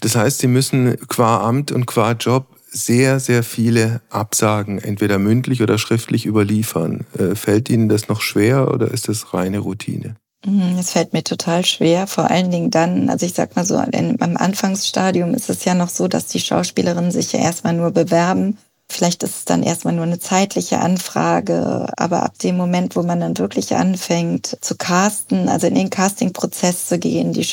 Das 0.00 0.16
heißt, 0.16 0.40
Sie 0.40 0.48
müssen 0.48 0.96
qua 1.06 1.42
Amt 1.42 1.70
und 1.70 1.86
qua 1.86 2.12
Job 2.12 2.46
sehr, 2.70 3.20
sehr 3.20 3.42
viele 3.42 4.00
Absagen, 4.10 4.78
entweder 4.78 5.18
mündlich 5.18 5.62
oder 5.62 5.78
schriftlich 5.78 6.26
überliefern. 6.26 7.06
Äh, 7.18 7.34
fällt 7.34 7.68
Ihnen 7.68 7.88
das 7.88 8.08
noch 8.08 8.20
schwer 8.20 8.72
oder 8.72 8.90
ist 8.90 9.08
das 9.08 9.34
reine 9.34 9.58
Routine? 9.58 10.16
Mhm, 10.46 10.78
es 10.78 10.90
fällt 10.90 11.12
mir 11.12 11.22
total 11.22 11.66
schwer, 11.66 12.06
vor 12.06 12.30
allen 12.30 12.50
Dingen 12.50 12.70
dann, 12.70 13.10
also 13.10 13.26
ich 13.26 13.34
sag 13.34 13.56
mal 13.56 13.66
so, 13.66 13.76
am 13.76 14.36
Anfangsstadium 14.36 15.34
ist 15.34 15.50
es 15.50 15.64
ja 15.66 15.74
noch 15.74 15.90
so, 15.90 16.08
dass 16.08 16.26
die 16.26 16.40
Schauspielerinnen 16.40 17.10
sich 17.10 17.32
ja 17.32 17.40
erstmal 17.40 17.74
nur 17.74 17.90
bewerben. 17.90 18.56
Vielleicht 18.88 19.22
ist 19.22 19.36
es 19.36 19.44
dann 19.44 19.62
erstmal 19.62 19.94
nur 19.94 20.04
eine 20.04 20.18
zeitliche 20.18 20.80
Anfrage, 20.80 21.86
aber 21.96 22.24
ab 22.24 22.38
dem 22.38 22.56
Moment, 22.56 22.96
wo 22.96 23.02
man 23.02 23.20
dann 23.20 23.38
wirklich 23.38 23.76
anfängt 23.76 24.56
zu 24.62 24.76
casten, 24.76 25.48
also 25.48 25.66
in 25.66 25.74
den 25.74 25.90
Castingprozess 25.90 26.88
zu 26.88 26.98
gehen, 26.98 27.32
die 27.32 27.44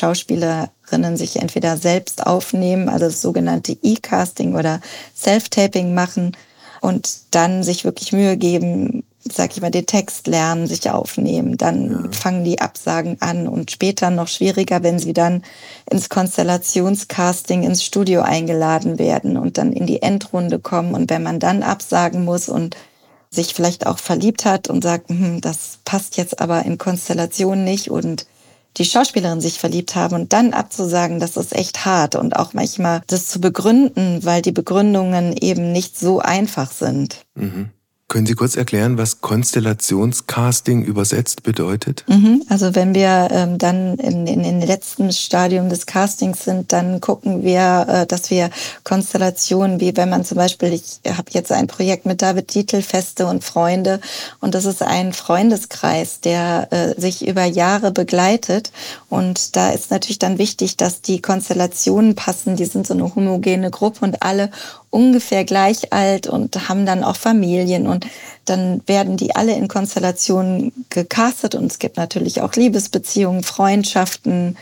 Schauspielerinnen 0.88 1.17
sich 1.17 1.38
entweder 1.38 1.77
selbst 1.77 2.25
aufnehmen, 2.25 2.89
also 2.89 3.06
das 3.06 3.22
sogenannte 3.22 3.77
E-Casting 3.82 4.56
oder 4.56 4.79
Self-Taping 5.15 5.94
machen 5.94 6.36
und 6.82 7.20
dann 7.32 7.63
sich 7.63 7.84
wirklich 7.84 8.13
Mühe 8.13 8.38
geben, 8.38 9.03
sag 9.29 9.51
ich 9.51 9.62
mal, 9.62 9.72
den 9.72 9.86
Text 9.86 10.27
lernen, 10.27 10.67
sich 10.67 10.89
aufnehmen. 10.89 11.58
Dann 11.58 11.91
ja. 11.91 12.12
fangen 12.12 12.46
die 12.46 12.62
Absagen 12.62 13.17
an 13.20 13.48
und 13.48 13.72
später 13.72 14.10
noch 14.10 14.27
schwieriger, 14.27 14.84
wenn 14.84 15.00
sie 15.00 15.13
dann 15.13 15.44
ins 15.89 16.08
Konstellationscasting 16.08 17.63
ins 17.63 17.84
Studio 17.84 18.22
eingeladen 18.22 18.98
werden 18.98 19.38
und 19.38 19.58
dann 19.58 19.74
in 19.74 19.86
die 19.86 20.01
Endrunde 20.01 20.60
kommen. 20.60 20.94
Und 20.94 21.10
wenn 21.10 21.24
man 21.24 21.39
dann 21.39 21.63
absagen 21.63 22.24
muss 22.24 22.48
und 22.48 22.77
sich 23.29 23.53
vielleicht 23.53 23.86
auch 23.86 23.98
verliebt 23.98 24.46
hat 24.46 24.70
und 24.70 24.84
sagt, 24.84 25.10
hm, 25.10 25.41
das 25.41 25.79
passt 25.84 26.15
jetzt 26.15 26.39
aber 26.39 26.63
in 26.63 26.77
Konstellation 26.77 27.65
nicht 27.65 27.91
und 27.91 28.25
die 28.78 28.86
Schauspielerin 28.86 29.42
sich 29.42 29.60
verliebt 29.60 29.96
haben 29.96 30.16
und 30.16 30.34
dann 30.34 30.54
abzusagen, 30.54 31.20
das 31.20 31.38
ist 31.38 31.56
echt 31.56 31.86
hart 31.86 32.16
und 32.16 32.36
auch 32.36 32.54
manchmal 32.54 33.02
das 33.08 33.28
zu 33.28 33.42
begründen, 33.42 34.24
weil 34.24 34.42
die 34.42 34.52
Begründungen 34.52 35.36
eben 35.36 35.72
nicht 35.72 35.98
so 35.98 36.20
einfach 36.20 36.72
sind. 36.72 37.26
Mhm. 37.36 37.72
Können 38.10 38.26
Sie 38.26 38.36
kurz 38.36 38.56
erklären, 38.56 38.98
was 38.98 39.20
Konstellationscasting 39.20 40.82
übersetzt 40.82 41.44
bedeutet? 41.44 42.06
Mhm, 42.08 42.42
also 42.48 42.74
wenn 42.74 42.96
wir 42.96 43.28
ähm, 43.32 43.58
dann 43.58 43.96
in, 43.96 44.26
in, 44.26 44.46
in 44.46 44.62
den 44.62 44.68
letzten 44.68 45.12
Stadium 45.12 45.68
des 45.68 45.86
Castings 45.86 46.46
sind, 46.46 46.72
dann 46.72 47.02
gucken 47.02 47.44
wir, 47.44 47.86
äh, 47.90 48.06
dass 48.06 48.30
wir 48.30 48.50
Konstellationen, 48.86 49.82
wie 49.82 49.98
wenn 49.98 50.10
man 50.10 50.24
zum 50.24 50.38
Beispiel, 50.38 50.72
ich 50.72 51.02
habe 51.06 51.32
jetzt 51.32 51.52
ein 51.52 51.68
Projekt 51.68 52.06
mit 52.06 52.22
David 52.22 52.54
Dietl, 52.54 52.82
Feste 52.82 53.28
und 53.28 53.44
Freunde, 53.44 54.00
und 54.40 54.56
das 54.56 54.64
ist 54.64 54.82
ein 54.82 55.12
Freundeskreis, 55.12 56.22
der 56.22 56.70
äh, 56.72 57.00
sich 57.00 57.28
über 57.28 57.44
Jahre 57.44 57.92
begleitet. 57.92 58.72
Und 59.10 59.58
da 59.58 59.72
ist 59.72 59.92
natürlich 59.92 60.20
dann 60.20 60.38
wichtig, 60.38 60.78
dass 60.78 61.02
die 61.02 61.22
Konstellationen 61.22 62.16
passen. 62.16 62.56
Die 62.56 62.66
sind 62.66 62.88
so 62.88 62.94
eine 62.94 63.14
homogene 63.16 63.70
Gruppe 63.70 64.06
und 64.06 64.24
alle 64.24 64.50
ungefähr 64.89 65.44
gleich 65.44 65.94
alt 65.94 66.27
und 66.27 66.70
haben 66.70 66.86
dann 66.86 67.03
auch 67.03 67.15
Familien. 67.15 67.88
Und 67.88 68.06
dann 68.46 68.82
werden 68.88 69.17
die 69.17 69.36
alle 69.36 69.56
in 69.56 69.67
Konstellationen 69.67 70.86
gecastet. 70.89 71.56
Und 71.56 71.65
es 71.65 71.79
gibt 71.79 71.98
natürlich 71.98 72.41
auch 72.41 72.53
Liebesbeziehungen, 72.53 73.44
Freundschaften, 73.44 74.58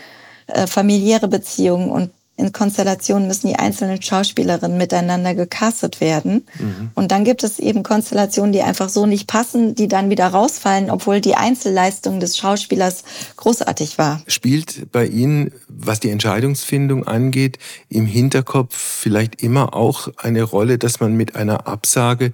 äh, 0.48 0.66
familiäre 0.66 1.28
Beziehungen. 1.28 1.90
Und 1.90 2.10
in 2.36 2.52
Konstellationen 2.52 3.26
müssen 3.28 3.48
die 3.48 3.56
einzelnen 3.56 4.00
Schauspielerinnen 4.00 4.76
miteinander 4.76 5.34
gecastet 5.34 6.00
werden. 6.00 6.46
Mhm. 6.58 6.90
Und 6.94 7.10
dann 7.10 7.24
gibt 7.24 7.42
es 7.44 7.58
eben 7.58 7.82
Konstellationen, 7.82 8.52
die 8.52 8.62
einfach 8.62 8.90
so 8.90 9.06
nicht 9.06 9.26
passen, 9.26 9.74
die 9.74 9.88
dann 9.88 10.10
wieder 10.10 10.26
rausfallen, 10.26 10.90
obwohl 10.90 11.20
die 11.20 11.34
Einzelleistung 11.34 12.20
des 12.20 12.36
Schauspielers 12.36 13.04
großartig 13.36 13.96
war. 13.96 14.22
Spielt 14.26 14.92
bei 14.92 15.06
Ihnen, 15.06 15.50
was 15.68 16.00
die 16.00 16.10
Entscheidungsfindung 16.10 17.06
angeht, 17.06 17.58
im 17.88 18.06
Hinterkopf 18.06 18.76
vielleicht 18.76 19.42
immer 19.42 19.74
auch 19.74 20.08
eine 20.18 20.42
Rolle, 20.42 20.78
dass 20.78 21.00
man 21.00 21.14
mit 21.14 21.36
einer 21.36 21.66
Absage 21.66 22.32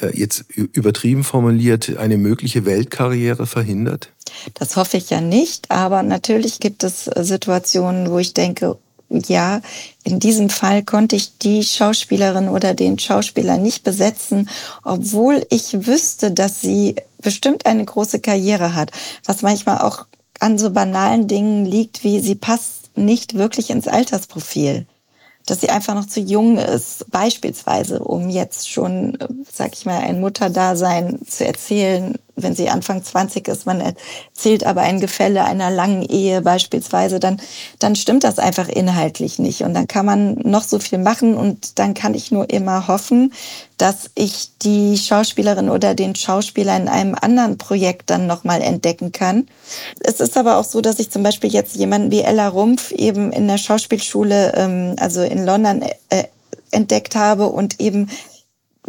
äh, 0.00 0.16
jetzt 0.18 0.44
übertrieben 0.50 1.24
formuliert, 1.24 1.96
eine 1.96 2.18
mögliche 2.18 2.64
Weltkarriere 2.64 3.46
verhindert? 3.46 4.12
Das 4.54 4.76
hoffe 4.76 4.96
ich 4.96 5.10
ja 5.10 5.20
nicht, 5.20 5.70
aber 5.70 6.02
natürlich 6.02 6.60
gibt 6.60 6.84
es 6.84 7.04
Situationen, 7.04 8.10
wo 8.10 8.18
ich 8.18 8.34
denke, 8.34 8.78
ja, 9.10 9.60
in 10.04 10.20
diesem 10.20 10.50
Fall 10.50 10.82
konnte 10.82 11.16
ich 11.16 11.38
die 11.38 11.64
Schauspielerin 11.64 12.48
oder 12.48 12.74
den 12.74 12.98
Schauspieler 12.98 13.56
nicht 13.56 13.82
besetzen, 13.82 14.48
obwohl 14.84 15.44
ich 15.50 15.86
wüsste, 15.86 16.30
dass 16.30 16.60
sie 16.60 16.96
bestimmt 17.20 17.66
eine 17.66 17.84
große 17.84 18.20
Karriere 18.20 18.74
hat, 18.74 18.92
was 19.24 19.42
manchmal 19.42 19.78
auch 19.78 20.06
an 20.38 20.58
so 20.58 20.70
banalen 20.70 21.28
Dingen 21.28 21.66
liegt, 21.66 22.04
wie 22.04 22.20
sie 22.20 22.36
passt 22.36 22.96
nicht 22.96 23.34
wirklich 23.34 23.70
ins 23.70 23.88
Altersprofil 23.88 24.86
dass 25.46 25.60
sie 25.60 25.70
einfach 25.70 25.94
noch 25.94 26.06
zu 26.06 26.20
jung 26.20 26.58
ist, 26.58 27.10
beispielsweise, 27.10 27.98
um 28.00 28.28
jetzt 28.30 28.70
schon, 28.70 29.18
sag 29.50 29.72
ich 29.74 29.84
mal, 29.84 29.98
ein 29.98 30.20
Mutterdasein 30.20 31.20
zu 31.26 31.44
erzählen, 31.44 32.16
wenn 32.42 32.54
sie 32.54 32.68
Anfang 32.68 33.02
20 33.02 33.48
ist, 33.48 33.66
man 33.66 33.80
erzählt 33.80 34.64
aber 34.64 34.82
ein 34.82 35.00
Gefälle 35.00 35.44
einer 35.44 35.70
langen 35.70 36.02
Ehe 36.02 36.42
beispielsweise, 36.42 37.20
dann, 37.20 37.40
dann 37.78 37.96
stimmt 37.96 38.24
das 38.24 38.38
einfach 38.38 38.68
inhaltlich 38.68 39.38
nicht. 39.38 39.62
Und 39.62 39.74
dann 39.74 39.88
kann 39.88 40.06
man 40.06 40.34
noch 40.42 40.62
so 40.62 40.78
viel 40.78 40.98
machen 40.98 41.34
und 41.34 41.78
dann 41.78 41.94
kann 41.94 42.14
ich 42.14 42.30
nur 42.30 42.50
immer 42.50 42.88
hoffen, 42.88 43.32
dass 43.78 44.10
ich 44.14 44.50
die 44.62 44.98
Schauspielerin 44.98 45.70
oder 45.70 45.94
den 45.94 46.14
Schauspieler 46.14 46.76
in 46.76 46.88
einem 46.88 47.14
anderen 47.18 47.56
Projekt 47.56 48.10
dann 48.10 48.26
nochmal 48.26 48.60
entdecken 48.60 49.12
kann. 49.12 49.46
Es 50.00 50.20
ist 50.20 50.36
aber 50.36 50.58
auch 50.58 50.64
so, 50.64 50.80
dass 50.80 50.98
ich 50.98 51.10
zum 51.10 51.22
Beispiel 51.22 51.50
jetzt 51.50 51.76
jemanden 51.76 52.10
wie 52.10 52.20
Ella 52.20 52.48
Rumpf 52.48 52.92
eben 52.92 53.32
in 53.32 53.48
der 53.48 53.58
Schauspielschule, 53.58 54.52
ähm, 54.54 54.96
also 54.98 55.22
in 55.22 55.44
London, 55.44 55.82
äh, 56.10 56.24
entdeckt 56.72 57.16
habe 57.16 57.46
und 57.48 57.80
eben 57.80 58.08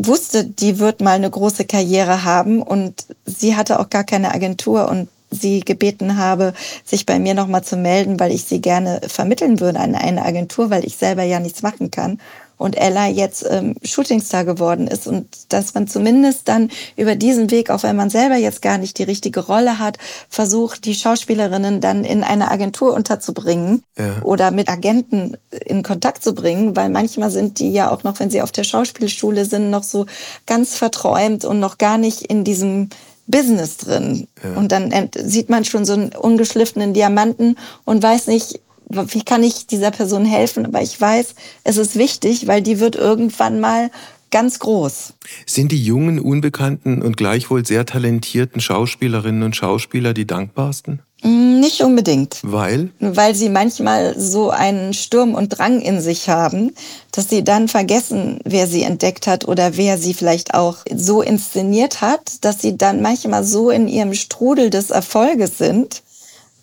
wusste, 0.05 0.45
die 0.45 0.79
wird 0.79 1.01
mal 1.01 1.11
eine 1.11 1.29
große 1.29 1.65
Karriere 1.65 2.23
haben 2.23 2.61
und 2.61 3.05
sie 3.25 3.55
hatte 3.55 3.79
auch 3.79 3.89
gar 3.89 4.03
keine 4.03 4.33
Agentur 4.33 4.89
und 4.89 5.09
sie 5.31 5.61
gebeten 5.61 6.17
habe, 6.17 6.53
sich 6.83 7.05
bei 7.05 7.17
mir 7.17 7.33
nochmal 7.33 7.63
zu 7.63 7.77
melden, 7.77 8.19
weil 8.19 8.31
ich 8.31 8.43
sie 8.43 8.61
gerne 8.61 9.01
vermitteln 9.07 9.59
würde 9.59 9.79
an 9.79 9.95
eine 9.95 10.25
Agentur, 10.25 10.69
weil 10.69 10.85
ich 10.85 10.97
selber 10.97 11.23
ja 11.23 11.39
nichts 11.39 11.61
machen 11.61 11.89
kann 11.89 12.19
und 12.61 12.77
Ella 12.77 13.07
jetzt 13.07 13.43
ähm, 13.49 13.75
Shootingstar 13.83 14.45
geworden 14.45 14.87
ist 14.87 15.07
und 15.07 15.51
dass 15.51 15.73
man 15.73 15.87
zumindest 15.87 16.47
dann 16.47 16.69
über 16.95 17.15
diesen 17.15 17.49
Weg, 17.49 17.71
auch 17.71 17.81
wenn 17.81 17.95
man 17.95 18.11
selber 18.11 18.35
jetzt 18.35 18.61
gar 18.61 18.77
nicht 18.77 18.99
die 18.99 19.03
richtige 19.03 19.39
Rolle 19.39 19.79
hat, 19.79 19.97
versucht, 20.29 20.85
die 20.85 20.93
Schauspielerinnen 20.93 21.81
dann 21.81 22.05
in 22.05 22.23
eine 22.23 22.51
Agentur 22.51 22.93
unterzubringen 22.93 23.83
ja. 23.97 24.21
oder 24.21 24.51
mit 24.51 24.69
Agenten 24.69 25.37
in 25.65 25.81
Kontakt 25.81 26.23
zu 26.23 26.35
bringen, 26.35 26.75
weil 26.75 26.89
manchmal 26.89 27.31
sind 27.31 27.59
die 27.59 27.71
ja 27.71 27.91
auch 27.91 28.03
noch, 28.03 28.19
wenn 28.19 28.29
sie 28.29 28.43
auf 28.43 28.51
der 28.51 28.63
Schauspielschule 28.63 29.45
sind, 29.45 29.71
noch 29.71 29.83
so 29.83 30.05
ganz 30.45 30.75
verträumt 30.75 31.43
und 31.45 31.59
noch 31.59 31.79
gar 31.79 31.97
nicht 31.97 32.21
in 32.21 32.43
diesem 32.43 32.89
Business 33.25 33.77
drin. 33.77 34.27
Ja. 34.43 34.55
Und 34.55 34.71
dann 34.71 35.09
sieht 35.15 35.49
man 35.49 35.65
schon 35.65 35.85
so 35.85 35.93
einen 35.93 36.09
ungeschliffenen 36.09 36.93
Diamanten 36.93 37.57
und 37.85 38.03
weiß 38.03 38.27
nicht, 38.27 38.59
wie 38.93 39.23
kann 39.23 39.43
ich 39.43 39.67
dieser 39.67 39.91
Person 39.91 40.25
helfen? 40.25 40.65
Aber 40.65 40.81
ich 40.81 40.99
weiß, 40.99 41.35
es 41.63 41.77
ist 41.77 41.95
wichtig, 41.95 42.47
weil 42.47 42.61
die 42.61 42.79
wird 42.79 42.95
irgendwann 42.95 43.59
mal 43.59 43.91
ganz 44.31 44.59
groß. 44.59 45.13
Sind 45.45 45.71
die 45.71 45.83
jungen, 45.83 46.19
unbekannten 46.19 47.01
und 47.01 47.17
gleichwohl 47.17 47.65
sehr 47.65 47.85
talentierten 47.85 48.61
Schauspielerinnen 48.61 49.43
und 49.43 49.55
Schauspieler 49.55 50.13
die 50.13 50.25
dankbarsten? 50.25 51.01
Mm, 51.21 51.59
nicht 51.59 51.81
unbedingt. 51.81 52.39
Weil? 52.41 52.89
Weil 52.99 53.35
sie 53.35 53.49
manchmal 53.49 54.17
so 54.17 54.49
einen 54.49 54.93
Sturm 54.93 55.35
und 55.35 55.49
Drang 55.49 55.81
in 55.81 56.01
sich 56.01 56.29
haben, 56.29 56.71
dass 57.11 57.29
sie 57.29 57.43
dann 57.43 57.67
vergessen, 57.67 58.39
wer 58.43 58.65
sie 58.65 58.83
entdeckt 58.83 59.27
hat 59.27 59.47
oder 59.47 59.77
wer 59.77 59.97
sie 59.97 60.13
vielleicht 60.13 60.55
auch 60.55 60.77
so 60.95 61.21
inszeniert 61.21 62.01
hat, 62.01 62.43
dass 62.43 62.61
sie 62.61 62.77
dann 62.77 63.01
manchmal 63.01 63.43
so 63.43 63.69
in 63.69 63.87
ihrem 63.87 64.13
Strudel 64.13 64.69
des 64.69 64.89
Erfolges 64.89 65.57
sind, 65.57 66.01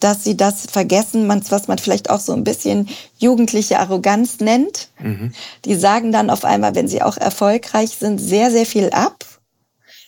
dass 0.01 0.25
sie 0.25 0.37
das 0.37 0.67
vergessen, 0.71 1.29
was 1.29 1.69
man 1.69 1.79
vielleicht 1.79 2.11
auch 2.11 2.21
so 2.21 2.33
ein 2.33 2.45
bisschen 2.45 2.89
jugendliche 3.19 3.79
Arroganz 3.79 4.41
nennt. 4.41 4.89
Mhm. 5.01 5.33
Die 5.65 5.75
sagen 5.75 6.13
dann 6.13 6.31
auf 6.31 6.45
einmal, 6.45 6.75
wenn 6.75 6.89
sie 6.89 7.03
auch 7.03 7.17
erfolgreich 7.17 7.91
sind, 7.99 8.19
sehr, 8.19 8.51
sehr 8.51 8.67
viel 8.67 8.91
ab. 8.91 9.25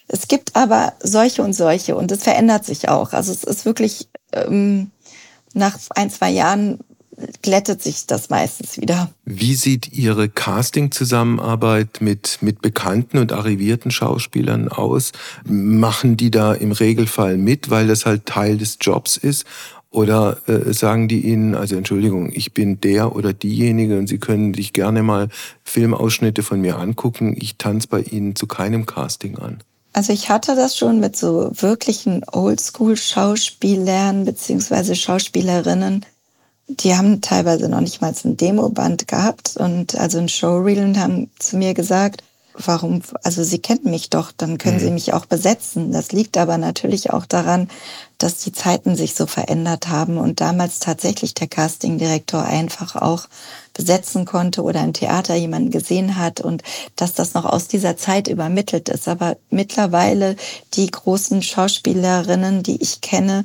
Es 0.08 0.26
gibt 0.26 0.56
aber 0.56 0.94
solche 1.00 1.42
und 1.42 1.52
solche 1.52 1.94
und 1.96 2.10
es 2.10 2.22
verändert 2.22 2.64
sich 2.64 2.88
auch. 2.88 3.12
Also 3.12 3.32
es 3.32 3.44
ist 3.44 3.64
wirklich 3.64 4.08
ähm, 4.32 4.90
nach 5.54 5.78
ein, 5.94 6.10
zwei 6.10 6.30
Jahren 6.30 6.78
glättet 7.42 7.82
sich 7.82 8.06
das 8.06 8.30
meistens 8.30 8.80
wieder. 8.80 9.10
Wie 9.24 9.54
sieht 9.54 9.92
Ihre 9.92 10.28
Casting-Zusammenarbeit 10.28 12.00
mit, 12.00 12.38
mit 12.40 12.62
bekannten 12.62 13.18
und 13.18 13.32
arrivierten 13.32 13.90
Schauspielern 13.90 14.68
aus? 14.68 15.12
Machen 15.44 16.16
die 16.16 16.30
da 16.30 16.54
im 16.54 16.72
Regelfall 16.72 17.36
mit, 17.36 17.70
weil 17.70 17.86
das 17.86 18.06
halt 18.06 18.26
Teil 18.26 18.58
des 18.58 18.78
Jobs 18.80 19.16
ist? 19.16 19.44
Oder 19.90 20.38
äh, 20.46 20.72
sagen 20.72 21.08
die 21.08 21.20
Ihnen, 21.26 21.56
also 21.56 21.76
Entschuldigung, 21.76 22.30
ich 22.32 22.54
bin 22.54 22.80
der 22.80 23.16
oder 23.16 23.32
diejenige 23.32 23.98
und 23.98 24.06
Sie 24.06 24.18
können 24.18 24.54
sich 24.54 24.72
gerne 24.72 25.02
mal 25.02 25.28
Filmausschnitte 25.64 26.44
von 26.44 26.60
mir 26.60 26.78
angucken. 26.78 27.36
Ich 27.36 27.56
tanze 27.56 27.88
bei 27.88 28.00
Ihnen 28.02 28.36
zu 28.36 28.46
keinem 28.46 28.86
Casting 28.86 29.36
an. 29.38 29.58
Also 29.92 30.12
ich 30.12 30.30
hatte 30.30 30.54
das 30.54 30.76
schon 30.76 31.00
mit 31.00 31.16
so 31.16 31.50
wirklichen 31.54 32.22
Oldschool-Schauspielern 32.30 34.24
beziehungsweise 34.24 34.94
Schauspielerinnen. 34.94 36.06
Die 36.68 36.94
haben 36.94 37.20
teilweise 37.20 37.68
noch 37.68 37.80
nicht 37.80 38.00
mal 38.00 38.14
ein 38.24 38.36
Demoband 38.36 39.08
gehabt 39.08 39.56
und 39.56 39.96
also 39.96 40.18
ein 40.18 40.28
Showreel 40.28 40.84
und 40.84 41.00
haben 41.00 41.28
zu 41.40 41.56
mir 41.56 41.74
gesagt, 41.74 42.22
warum, 42.66 43.02
also 43.22 43.42
Sie 43.42 43.58
kennen 43.58 43.90
mich 43.90 44.10
doch, 44.10 44.32
dann 44.36 44.58
können 44.58 44.76
mhm. 44.76 44.80
Sie 44.80 44.90
mich 44.90 45.12
auch 45.12 45.26
besetzen. 45.26 45.92
Das 45.92 46.12
liegt 46.12 46.36
aber 46.36 46.58
natürlich 46.58 47.10
auch 47.10 47.26
daran, 47.26 47.68
dass 48.18 48.38
die 48.38 48.52
Zeiten 48.52 48.96
sich 48.96 49.14
so 49.14 49.26
verändert 49.26 49.88
haben 49.88 50.18
und 50.18 50.40
damals 50.40 50.78
tatsächlich 50.78 51.34
der 51.34 51.48
Castingdirektor 51.48 52.42
einfach 52.42 52.96
auch 52.96 53.26
besetzen 53.72 54.26
konnte 54.26 54.62
oder 54.62 54.82
im 54.82 54.92
Theater 54.92 55.34
jemanden 55.34 55.70
gesehen 55.70 56.16
hat 56.16 56.40
und 56.40 56.62
dass 56.96 57.14
das 57.14 57.34
noch 57.34 57.46
aus 57.46 57.68
dieser 57.68 57.96
Zeit 57.96 58.28
übermittelt 58.28 58.88
ist. 58.88 59.08
Aber 59.08 59.36
mittlerweile 59.48 60.36
die 60.74 60.90
großen 60.90 61.42
Schauspielerinnen, 61.42 62.62
die 62.62 62.82
ich 62.82 63.00
kenne, 63.00 63.44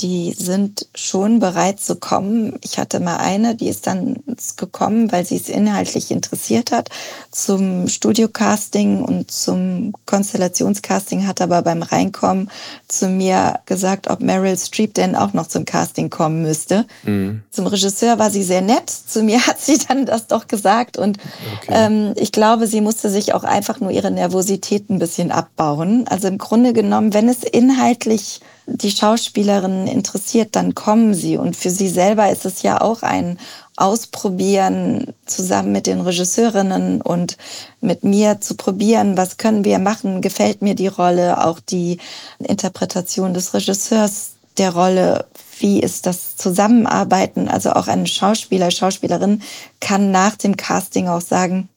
die 0.00 0.34
sind 0.36 0.88
schon 0.94 1.38
bereit 1.38 1.78
zu 1.78 1.94
kommen. 1.94 2.58
Ich 2.62 2.78
hatte 2.78 2.98
mal 2.98 3.18
eine, 3.18 3.54
die 3.54 3.68
ist 3.68 3.86
dann 3.86 4.16
gekommen, 4.56 5.12
weil 5.12 5.24
sie 5.24 5.36
es 5.36 5.48
inhaltlich 5.48 6.10
interessiert 6.10 6.72
hat, 6.72 6.88
zum 7.30 7.86
Studiocasting 7.86 9.02
und 9.02 9.30
zum 9.30 9.94
Konstellationscasting, 10.06 11.28
hat 11.28 11.40
aber 11.40 11.62
beim 11.62 11.82
Reinkommen 11.82 12.50
zu 12.88 13.08
mir 13.08 13.60
gesagt, 13.66 14.10
ob 14.10 14.20
Meryl 14.20 14.58
Streep 14.58 14.94
denn 14.94 15.14
auch 15.14 15.32
noch 15.32 15.46
zum 15.46 15.64
Casting 15.64 16.10
kommen 16.10 16.42
müsste. 16.42 16.86
Mhm. 17.04 17.42
Zum 17.50 17.68
Regisseur 17.68 18.18
war 18.18 18.30
sie 18.30 18.42
sehr 18.42 18.62
nett. 18.62 18.90
Zu 18.90 19.22
mir 19.22 19.40
hat 19.46 19.60
sie 19.60 19.78
dann 19.78 20.06
das 20.06 20.26
doch 20.26 20.48
gesagt 20.48 20.96
und 20.96 21.18
okay. 21.62 21.70
ähm, 21.70 22.14
ich 22.16 22.32
glaube, 22.32 22.66
sie 22.66 22.80
musste 22.80 23.10
sich 23.10 23.32
auch 23.32 23.44
einfach 23.44 23.78
nur 23.78 23.92
ihre 23.92 24.10
Nervosität 24.10 24.90
ein 24.90 24.98
bisschen 24.98 25.30
abbauen. 25.30 26.08
Also 26.08 26.26
im 26.26 26.38
Grunde 26.38 26.72
genommen, 26.72 27.14
wenn 27.14 27.28
es 27.28 27.44
inhaltlich 27.44 28.40
die 28.66 28.90
Schauspielerinnen 28.90 29.86
interessiert, 29.86 30.56
dann 30.56 30.74
kommen 30.74 31.14
sie. 31.14 31.36
Und 31.36 31.56
für 31.56 31.70
sie 31.70 31.88
selber 31.88 32.30
ist 32.30 32.44
es 32.44 32.62
ja 32.62 32.80
auch 32.80 33.02
ein 33.02 33.38
Ausprobieren 33.76 35.12
zusammen 35.26 35.72
mit 35.72 35.86
den 35.86 36.00
Regisseurinnen 36.00 37.00
und 37.00 37.36
mit 37.80 38.04
mir 38.04 38.40
zu 38.40 38.54
probieren, 38.54 39.16
was 39.16 39.36
können 39.36 39.64
wir 39.64 39.80
machen, 39.80 40.20
gefällt 40.20 40.62
mir 40.62 40.74
die 40.74 40.86
Rolle, 40.86 41.44
auch 41.44 41.58
die 41.58 41.98
Interpretation 42.38 43.34
des 43.34 43.52
Regisseurs 43.52 44.34
der 44.58 44.72
Rolle, 44.72 45.26
wie 45.58 45.80
ist 45.80 46.06
das 46.06 46.36
Zusammenarbeiten. 46.36 47.48
Also 47.48 47.72
auch 47.72 47.88
ein 47.88 48.06
Schauspieler, 48.06 48.70
Schauspielerin 48.70 49.42
kann 49.80 50.12
nach 50.12 50.36
dem 50.36 50.56
Casting 50.56 51.08
auch 51.08 51.20
sagen, 51.20 51.68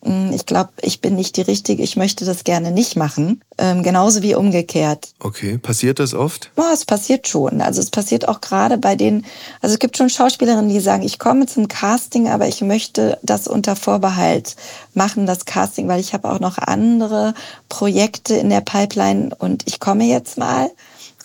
ich 0.00 0.46
glaube, 0.46 0.70
ich 0.80 1.00
bin 1.00 1.16
nicht 1.16 1.36
die 1.36 1.42
Richtige, 1.42 1.82
ich 1.82 1.96
möchte 1.96 2.24
das 2.24 2.44
gerne 2.44 2.70
nicht 2.70 2.94
machen. 2.94 3.42
Ähm, 3.58 3.82
genauso 3.82 4.22
wie 4.22 4.36
umgekehrt. 4.36 5.08
Okay, 5.18 5.58
passiert 5.58 5.98
das 5.98 6.14
oft? 6.14 6.52
Boah, 6.54 6.70
es 6.72 6.84
passiert 6.84 7.26
schon. 7.26 7.60
Also 7.60 7.80
es 7.80 7.90
passiert 7.90 8.28
auch 8.28 8.40
gerade 8.40 8.78
bei 8.78 8.94
den, 8.94 9.26
also 9.60 9.74
es 9.74 9.80
gibt 9.80 9.96
schon 9.96 10.08
Schauspielerinnen, 10.08 10.68
die 10.68 10.78
sagen, 10.78 11.02
ich 11.02 11.18
komme 11.18 11.46
zum 11.46 11.66
Casting, 11.66 12.28
aber 12.28 12.46
ich 12.46 12.60
möchte 12.60 13.18
das 13.22 13.48
unter 13.48 13.74
Vorbehalt 13.74 14.54
machen, 14.94 15.26
das 15.26 15.46
Casting, 15.46 15.88
weil 15.88 16.00
ich 16.00 16.14
habe 16.14 16.30
auch 16.30 16.38
noch 16.38 16.58
andere 16.58 17.34
Projekte 17.68 18.36
in 18.36 18.50
der 18.50 18.60
Pipeline 18.60 19.34
und 19.36 19.64
ich 19.66 19.80
komme 19.80 20.04
jetzt 20.04 20.38
mal, 20.38 20.70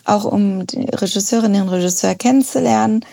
auch 0.05 0.25
um 0.25 0.67
die 0.67 0.83
Regisseurinnen 0.83 1.61
und 1.61 1.69
Regisseur 1.69 2.15
kennenzulernen 2.15 3.05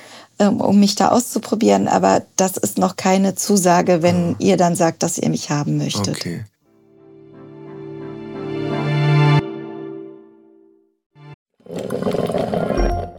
um 0.49 0.81
mich 0.81 0.95
da 0.95 1.09
auszuprobieren, 1.09 1.89
aber 1.89 2.23
das 2.37 2.57
ist 2.57 2.79
noch 2.79 2.97
keine 2.97 3.35
Zusage, 3.35 4.03
wenn 4.03 4.33
oh. 4.33 4.37
ihr 4.39 4.57
dann 4.57 4.75
sagt, 4.75 5.03
dass 5.03 5.19
ihr 5.19 5.29
mich 5.29 5.51
haben 5.51 5.77
möchtet. 5.77 6.17
Okay. 6.17 6.45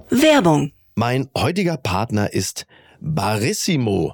Werbung. 0.10 0.72
Mein 0.95 1.30
heutiger 1.38 1.78
Partner 1.78 2.34
ist 2.34 2.65
Barissimo 3.00 4.13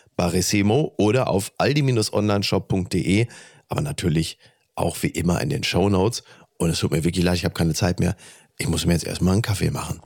Barissimo 0.21 0.93
oder 0.97 1.29
auf 1.29 1.51
aldi-onlineshop.de, 1.57 3.25
aber 3.69 3.81
natürlich 3.81 4.37
auch 4.75 5.01
wie 5.01 5.07
immer 5.07 5.41
in 5.41 5.49
den 5.49 5.63
Show 5.63 5.89
Notes. 5.89 6.21
Und 6.59 6.69
es 6.69 6.77
tut 6.77 6.91
mir 6.91 7.03
wirklich 7.03 7.25
leid, 7.25 7.37
ich 7.37 7.43
habe 7.43 7.55
keine 7.55 7.73
Zeit 7.73 7.99
mehr. 7.99 8.15
Ich 8.59 8.67
muss 8.67 8.85
mir 8.85 8.93
jetzt 8.93 9.07
erstmal 9.07 9.33
einen 9.33 9.41
Kaffee 9.41 9.71
machen. 9.71 9.99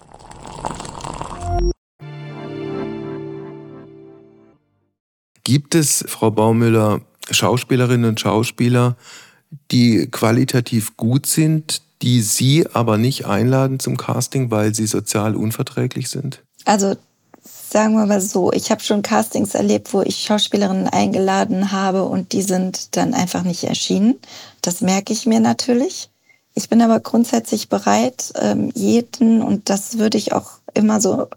Gibt 5.44 5.76
es, 5.76 6.06
Frau 6.08 6.32
Baumüller, 6.32 7.02
Schauspielerinnen 7.30 8.12
und 8.12 8.22
Schauspieler, 8.22 8.96
die 9.72 10.08
qualitativ 10.10 10.96
gut 10.96 11.26
sind, 11.26 11.82
die 12.02 12.22
Sie 12.22 12.66
aber 12.72 12.98
nicht 12.98 13.26
einladen 13.26 13.82
zum 13.82 13.98
Casting, 13.98 14.50
weil 14.50 14.74
sie 14.74 14.88
sozial 14.88 15.36
unverträglich 15.36 16.10
sind? 16.10 16.42
Also 16.64 16.96
sagen 17.76 17.98
wir 17.98 18.06
mal 18.06 18.22
so, 18.22 18.54
ich 18.54 18.72
habe 18.72 18.80
schon 18.80 19.02
Castings 19.02 19.54
erlebt, 19.54 19.94
wo 19.94 20.02
ich 20.02 20.24
Schauspielerinnen 20.24 20.88
eingeladen 20.88 21.74
habe 21.74 22.06
und 22.06 22.32
die 22.32 22.42
sind 22.42 22.96
dann 22.96 23.14
einfach 23.14 23.44
nicht 23.44 23.66
erschienen. 23.66 24.16
Das 24.62 24.80
merke 24.80 25.12
ich 25.12 25.26
mir 25.26 25.42
natürlich. 25.42 26.10
Ich 26.54 26.70
bin 26.70 26.82
aber 26.82 27.02
grundsätzlich 27.02 27.68
bereit, 27.68 28.32
ähm, 28.42 28.72
jeden, 28.76 29.42
und 29.42 29.70
das 29.70 29.98
würde 29.98 30.18
ich 30.18 30.32
auch 30.32 30.52
immer 30.74 31.02
so 31.02 31.28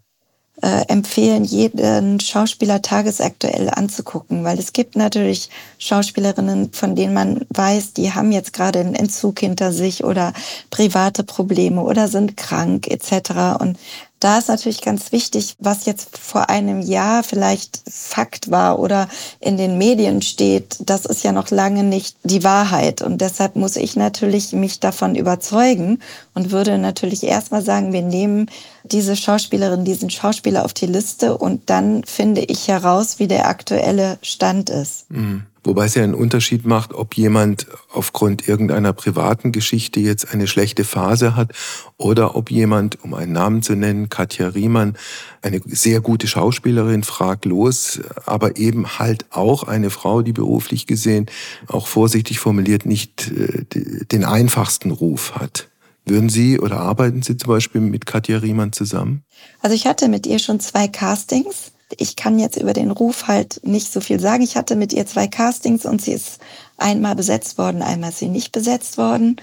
äh, 0.63 0.87
empfehlen, 0.87 1.45
jeden 1.45 2.21
Schauspieler 2.21 2.83
tagesaktuell 2.83 3.71
anzugucken, 3.71 4.45
weil 4.45 4.61
es 4.61 4.73
gibt 4.73 4.95
natürlich 4.95 5.51
Schauspielerinnen, 5.79 6.73
von 6.73 6.95
denen 6.95 7.15
man 7.15 7.47
weiß, 7.51 7.95
die 7.95 8.13
haben 8.13 8.33
jetzt 8.33 8.53
gerade 8.53 8.79
einen 8.79 8.95
Entzug 8.95 9.41
hinter 9.41 9.73
sich 9.73 10.05
oder 10.05 10.33
private 10.71 11.25
Probleme 11.25 11.83
oder 11.83 12.07
sind 12.07 12.37
krank 12.37 12.87
etc. 12.89 13.61
Und 13.61 13.77
da 14.21 14.39
ist 14.39 14.49
natürlich 14.49 14.83
ganz 14.83 15.13
wichtig, 15.13 15.55
was 15.59 15.87
jetzt 15.87 16.19
vor 16.19 16.51
einem 16.51 16.81
Jahr 16.81 17.23
vielleicht 17.23 17.83
Fakt 17.89 18.51
war 18.51 18.79
oder 18.79 19.09
in 19.39 19.57
den 19.57 19.79
Medien 19.79 20.23
steht, 20.23 20.77
das 20.81 21.05
ist 21.05 21.23
ja 21.23 21.33
noch 21.33 21.51
lange 21.51 21.85
nicht 21.85 22.17
die 22.25 22.43
Wahrheit. 22.43 23.01
Und 23.01 23.21
deshalb 23.21 23.55
muss 23.55 23.77
ich 23.77 23.95
natürlich 23.95 24.53
mich 24.53 24.81
davon 24.81 25.15
überzeugen 25.15 26.01
und 26.35 26.51
würde 26.51 26.79
natürlich 26.79 27.23
erstmal 27.23 27.63
sagen, 27.63 27.93
wir 27.93 28.03
nehmen 28.03 28.51
diese 28.85 29.17
Schauspielerin, 29.17 29.85
diesen 29.85 30.11
Schauspieler 30.11 30.65
auf 30.65 30.75
die 30.75 30.87
Liste 30.87 31.37
und 31.37 31.71
dann 31.71 32.03
finde 32.05 32.41
ich 32.41 32.69
heraus, 32.69 33.19
wie 33.19 33.29
der 33.29 33.47
aktuelle 33.47 34.19
Stand 34.23 34.71
ist. 34.71 35.11
Mhm. 35.11 35.45
Wobei 35.69 35.85
es 35.85 35.95
ja 35.95 36.03
einen 36.03 36.15
Unterschied 36.15 36.65
macht, 36.65 36.95
ob 36.95 37.13
jemand 37.15 37.67
aufgrund 37.93 38.49
irgendeiner 38.49 38.95
privaten 38.95 39.53
Geschichte 39.53 40.01
jetzt 40.01 40.33
eine 40.33 40.47
schlechte 40.47 40.83
Phase 40.83 41.37
hat 41.37 41.53
oder 41.99 42.37
ob 42.37 42.51
jemand, 42.51 43.05
um 43.05 43.13
einen 43.13 43.33
Namen 43.33 43.63
zu 43.63 43.75
nennen, 43.75 44.09
Katja 44.09 44.49
Riemann, 44.49 44.97
eine 45.43 45.61
sehr 45.67 46.01
gute 46.01 46.27
Schauspielerin, 46.27 47.03
fraglos, 47.03 48.01
aber 48.25 48.57
eben 48.57 48.99
halt 48.99 49.27
auch 49.29 49.63
eine 49.63 49.91
Frau, 49.91 50.23
die 50.23 50.33
beruflich 50.33 50.87
gesehen, 50.87 51.27
auch 51.67 51.87
vorsichtig 51.87 52.41
formuliert, 52.41 52.87
nicht 52.87 53.31
äh, 53.31 53.67
den 54.11 54.25
einfachsten 54.25 54.91
Ruf 54.91 55.35
hat. 55.35 55.69
Würden 56.07 56.31
Sie 56.31 56.59
oder 56.59 56.81
arbeiten 56.81 57.21
Sie 57.21 57.37
zum 57.37 57.49
Beispiel 57.49 57.83
mit 57.83 58.07
Katja 58.07 58.39
Riemann 58.39 58.73
zusammen? 58.73 59.23
Also 59.61 59.77
ich 59.77 59.87
hatte 59.87 60.09
mit 60.09 60.27
ihr 60.27 60.39
schon 60.39 60.61
zwei 60.61 60.89
Castings 60.89 61.73
ich 61.97 62.17
kann 62.17 62.39
jetzt 62.39 62.57
über 62.57 62.73
den 62.73 62.91
Ruf 62.91 63.27
halt 63.27 63.61
nicht 63.65 63.93
so 63.93 64.01
viel 64.01 64.21
sagen. 64.21 64.43
Ich 64.43 64.57
hatte 64.57 64.77
mit 64.77 64.93
ihr 64.93 65.07
zwei 65.07 65.27
Castings 65.27 65.87
und 65.87 66.03
sie 66.03 66.13
ist 66.13 66.39
einmal 66.77 67.15
besetzt 67.15 67.59
worden, 67.59 67.83
einmal 67.83 68.11
ist 68.11 68.19
sie 68.19 68.29
nicht 68.29 68.53
besetzt 68.53 68.99
worden. 68.99 69.37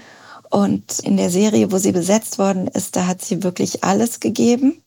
Und 0.50 1.00
in 1.00 1.16
der 1.16 1.30
Serie, 1.30 1.72
wo 1.72 1.78
sie 1.78 1.92
besetzt 1.92 2.38
worden 2.38 2.68
ist, 2.68 2.96
da 2.96 3.06
hat 3.06 3.22
sie 3.22 3.42
wirklich 3.42 3.82
alles 3.82 4.20
gegeben, 4.20 4.82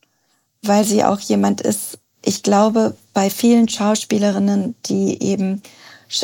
weil 0.62 0.86
sie 0.86 1.04
auch 1.04 1.20
jemand 1.20 1.62
ist, 1.62 2.00
ich 2.24 2.44
glaube, 2.44 2.96
bei 3.14 3.30
vielen 3.30 3.70
Schauspielerinnen, 3.70 4.76
die 4.86 5.22
eben 5.22 5.62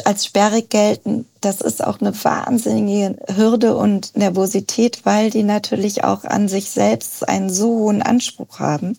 als 0.03 0.25
sperrig 0.25 0.69
gelten, 0.69 1.25
das 1.41 1.61
ist 1.61 1.83
auch 1.83 2.01
eine 2.01 2.11
wahnsinnige 2.23 3.17
Hürde 3.35 3.77
und 3.77 4.15
Nervosität, 4.17 5.05
weil 5.05 5.29
die 5.29 5.43
natürlich 5.43 6.03
auch 6.03 6.23
an 6.23 6.47
sich 6.47 6.69
selbst 6.71 7.27
einen 7.27 7.49
so 7.49 7.67
hohen 7.67 8.01
Anspruch 8.01 8.59
haben, 8.59 8.97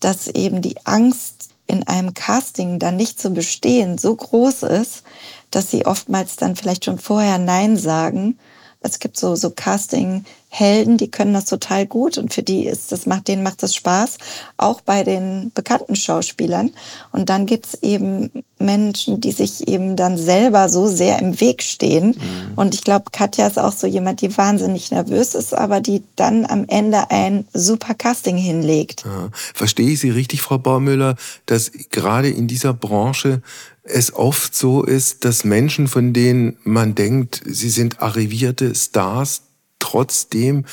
dass 0.00 0.28
eben 0.28 0.62
die 0.62 0.76
Angst 0.84 1.50
in 1.66 1.86
einem 1.86 2.14
Casting 2.14 2.78
dann 2.78 2.96
nicht 2.96 3.20
zu 3.20 3.30
bestehen 3.30 3.98
so 3.98 4.14
groß 4.14 4.64
ist, 4.64 5.02
dass 5.50 5.70
sie 5.70 5.86
oftmals 5.86 6.36
dann 6.36 6.56
vielleicht 6.56 6.84
schon 6.84 6.98
vorher 6.98 7.38
Nein 7.38 7.76
sagen. 7.76 8.38
Es 8.84 8.98
gibt 8.98 9.16
so, 9.16 9.34
so 9.34 9.50
Casting 9.50 10.24
Helden, 10.54 10.98
die 10.98 11.10
können 11.10 11.34
das 11.34 11.46
total 11.46 11.84
gut 11.84 12.16
und 12.16 12.32
für 12.32 12.44
die 12.44 12.66
ist 12.66 12.92
das 12.92 13.06
macht 13.06 13.26
denen 13.26 13.42
macht 13.42 13.60
das 13.64 13.74
Spaß, 13.74 14.18
auch 14.56 14.82
bei 14.82 15.02
den 15.02 15.50
bekannten 15.52 15.96
Schauspielern. 15.96 16.70
Und 17.10 17.28
dann 17.28 17.46
gibt's 17.46 17.76
eben 17.82 18.30
Menschen, 18.60 19.20
die 19.20 19.32
sich 19.32 19.66
eben 19.66 19.96
dann 19.96 20.16
selber 20.16 20.68
so 20.68 20.86
sehr 20.86 21.18
im 21.18 21.40
Weg 21.40 21.60
stehen. 21.62 22.08
Mhm. 22.08 22.52
Und 22.54 22.74
ich 22.74 22.84
glaube, 22.84 23.06
Katja 23.10 23.48
ist 23.48 23.58
auch 23.58 23.72
so 23.72 23.88
jemand, 23.88 24.20
die 24.20 24.36
wahnsinnig 24.36 24.92
nervös 24.92 25.34
ist, 25.34 25.54
aber 25.54 25.80
die 25.80 26.04
dann 26.14 26.46
am 26.46 26.66
Ende 26.68 27.10
ein 27.10 27.48
super 27.52 27.94
Casting 27.94 28.36
hinlegt. 28.36 29.04
Ja. 29.04 29.30
Verstehe 29.32 29.90
ich 29.90 29.98
Sie 29.98 30.10
richtig, 30.10 30.40
Frau 30.40 30.58
Baumüller, 30.58 31.16
dass 31.46 31.72
gerade 31.90 32.28
in 32.28 32.46
dieser 32.46 32.74
Branche 32.74 33.42
es 33.84 34.14
oft 34.14 34.54
so 34.54 34.82
ist, 34.82 35.24
dass 35.24 35.44
Menschen, 35.44 35.88
von 35.88 36.12
denen 36.12 36.56
man 36.64 36.94
denkt, 36.94 37.42
sie 37.44 37.70
sind 37.70 38.00
arrivierte 38.00 38.74
Stars, 38.74 39.42
trotzdem 39.78 40.64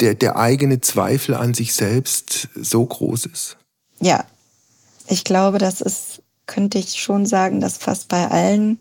der, 0.00 0.14
der 0.14 0.36
eigene 0.36 0.80
Zweifel 0.80 1.34
an 1.34 1.54
sich 1.54 1.74
selbst 1.74 2.48
so 2.54 2.84
groß 2.84 3.26
ist? 3.26 3.56
Ja, 4.00 4.24
ich 5.06 5.24
glaube, 5.24 5.58
das 5.58 5.80
ist, 5.80 6.22
könnte 6.46 6.78
ich 6.78 7.00
schon 7.00 7.26
sagen, 7.26 7.60
dass 7.60 7.78
fast 7.78 8.08
bei 8.08 8.28
allen 8.28 8.80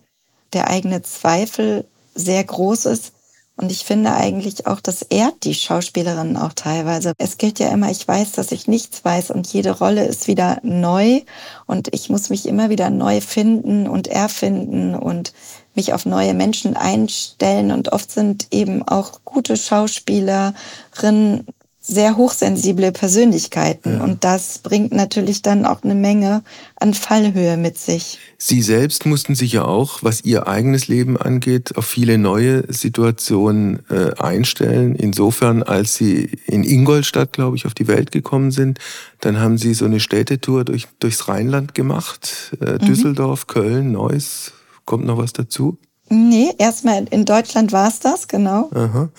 der 0.53 0.69
eigene 0.69 1.03
Zweifel 1.03 1.85
sehr 2.15 2.43
groß 2.43 2.85
ist. 2.85 3.13
Und 3.59 3.73
ich 3.73 3.83
finde 3.83 4.13
eigentlich 4.13 4.67
auch, 4.67 4.79
das 4.79 5.01
ehrt 5.01 5.43
die 5.43 5.53
Schauspielerinnen 5.53 6.37
auch 6.37 6.53
teilweise. 6.53 7.11
Es 7.17 7.37
gilt 7.37 7.59
ja 7.59 7.67
immer, 7.67 7.91
ich 7.91 8.07
weiß, 8.07 8.31
dass 8.31 8.53
ich 8.53 8.69
nichts 8.69 9.03
weiß 9.03 9.31
und 9.31 9.51
jede 9.51 9.71
Rolle 9.71 10.05
ist 10.05 10.29
wieder 10.29 10.59
neu 10.63 11.23
und 11.65 11.93
ich 11.93 12.09
muss 12.09 12.29
mich 12.29 12.47
immer 12.47 12.69
wieder 12.69 12.89
neu 12.89 13.19
finden 13.19 13.89
und 13.89 14.07
erfinden 14.07 14.95
und 14.95 15.33
mich 15.75 15.91
auf 15.91 16.05
neue 16.05 16.33
Menschen 16.33 16.77
einstellen 16.77 17.73
und 17.73 17.91
oft 17.91 18.09
sind 18.09 18.47
eben 18.51 18.81
auch 18.87 19.19
gute 19.25 19.57
Schauspielerinnen 19.57 21.45
sehr 21.89 22.17
hochsensible 22.17 22.91
Persönlichkeiten 22.91 23.97
ja. 23.97 24.03
und 24.03 24.23
das 24.23 24.59
bringt 24.59 24.91
natürlich 24.91 25.41
dann 25.41 25.65
auch 25.65 25.83
eine 25.83 25.95
Menge 25.95 26.43
an 26.75 26.93
Fallhöhe 26.93 27.57
mit 27.57 27.77
sich. 27.77 28.19
Sie 28.37 28.61
selbst 28.61 29.05
mussten 29.05 29.35
sich 29.35 29.53
ja 29.53 29.65
auch, 29.65 30.03
was 30.03 30.23
Ihr 30.23 30.47
eigenes 30.47 30.87
Leben 30.87 31.17
angeht, 31.17 31.75
auf 31.77 31.85
viele 31.85 32.17
neue 32.17 32.71
Situationen 32.71 33.79
äh, 33.89 34.13
einstellen. 34.17 34.95
Insofern, 34.95 35.63
als 35.63 35.95
Sie 35.95 36.29
in 36.45 36.63
Ingolstadt, 36.63 37.33
glaube 37.33 37.57
ich, 37.57 37.65
auf 37.65 37.73
die 37.73 37.87
Welt 37.87 38.11
gekommen 38.11 38.51
sind, 38.51 38.79
dann 39.19 39.39
haben 39.39 39.57
Sie 39.57 39.73
so 39.73 39.85
eine 39.85 39.99
Städtetour 39.99 40.63
durch, 40.63 40.87
durchs 40.99 41.27
Rheinland 41.27 41.73
gemacht, 41.73 42.55
äh, 42.61 42.73
mhm. 42.73 42.85
Düsseldorf, 42.85 43.47
Köln, 43.47 43.91
Neuss. 43.91 44.53
Kommt 44.85 45.05
noch 45.05 45.17
was 45.17 45.33
dazu? 45.33 45.77
Nee, 46.09 46.51
erstmal 46.57 47.05
in 47.09 47.25
Deutschland 47.25 47.71
war 47.71 47.87
es 47.87 47.99
das, 47.99 48.27
genau. 48.27 48.69
Aha. 48.73 49.09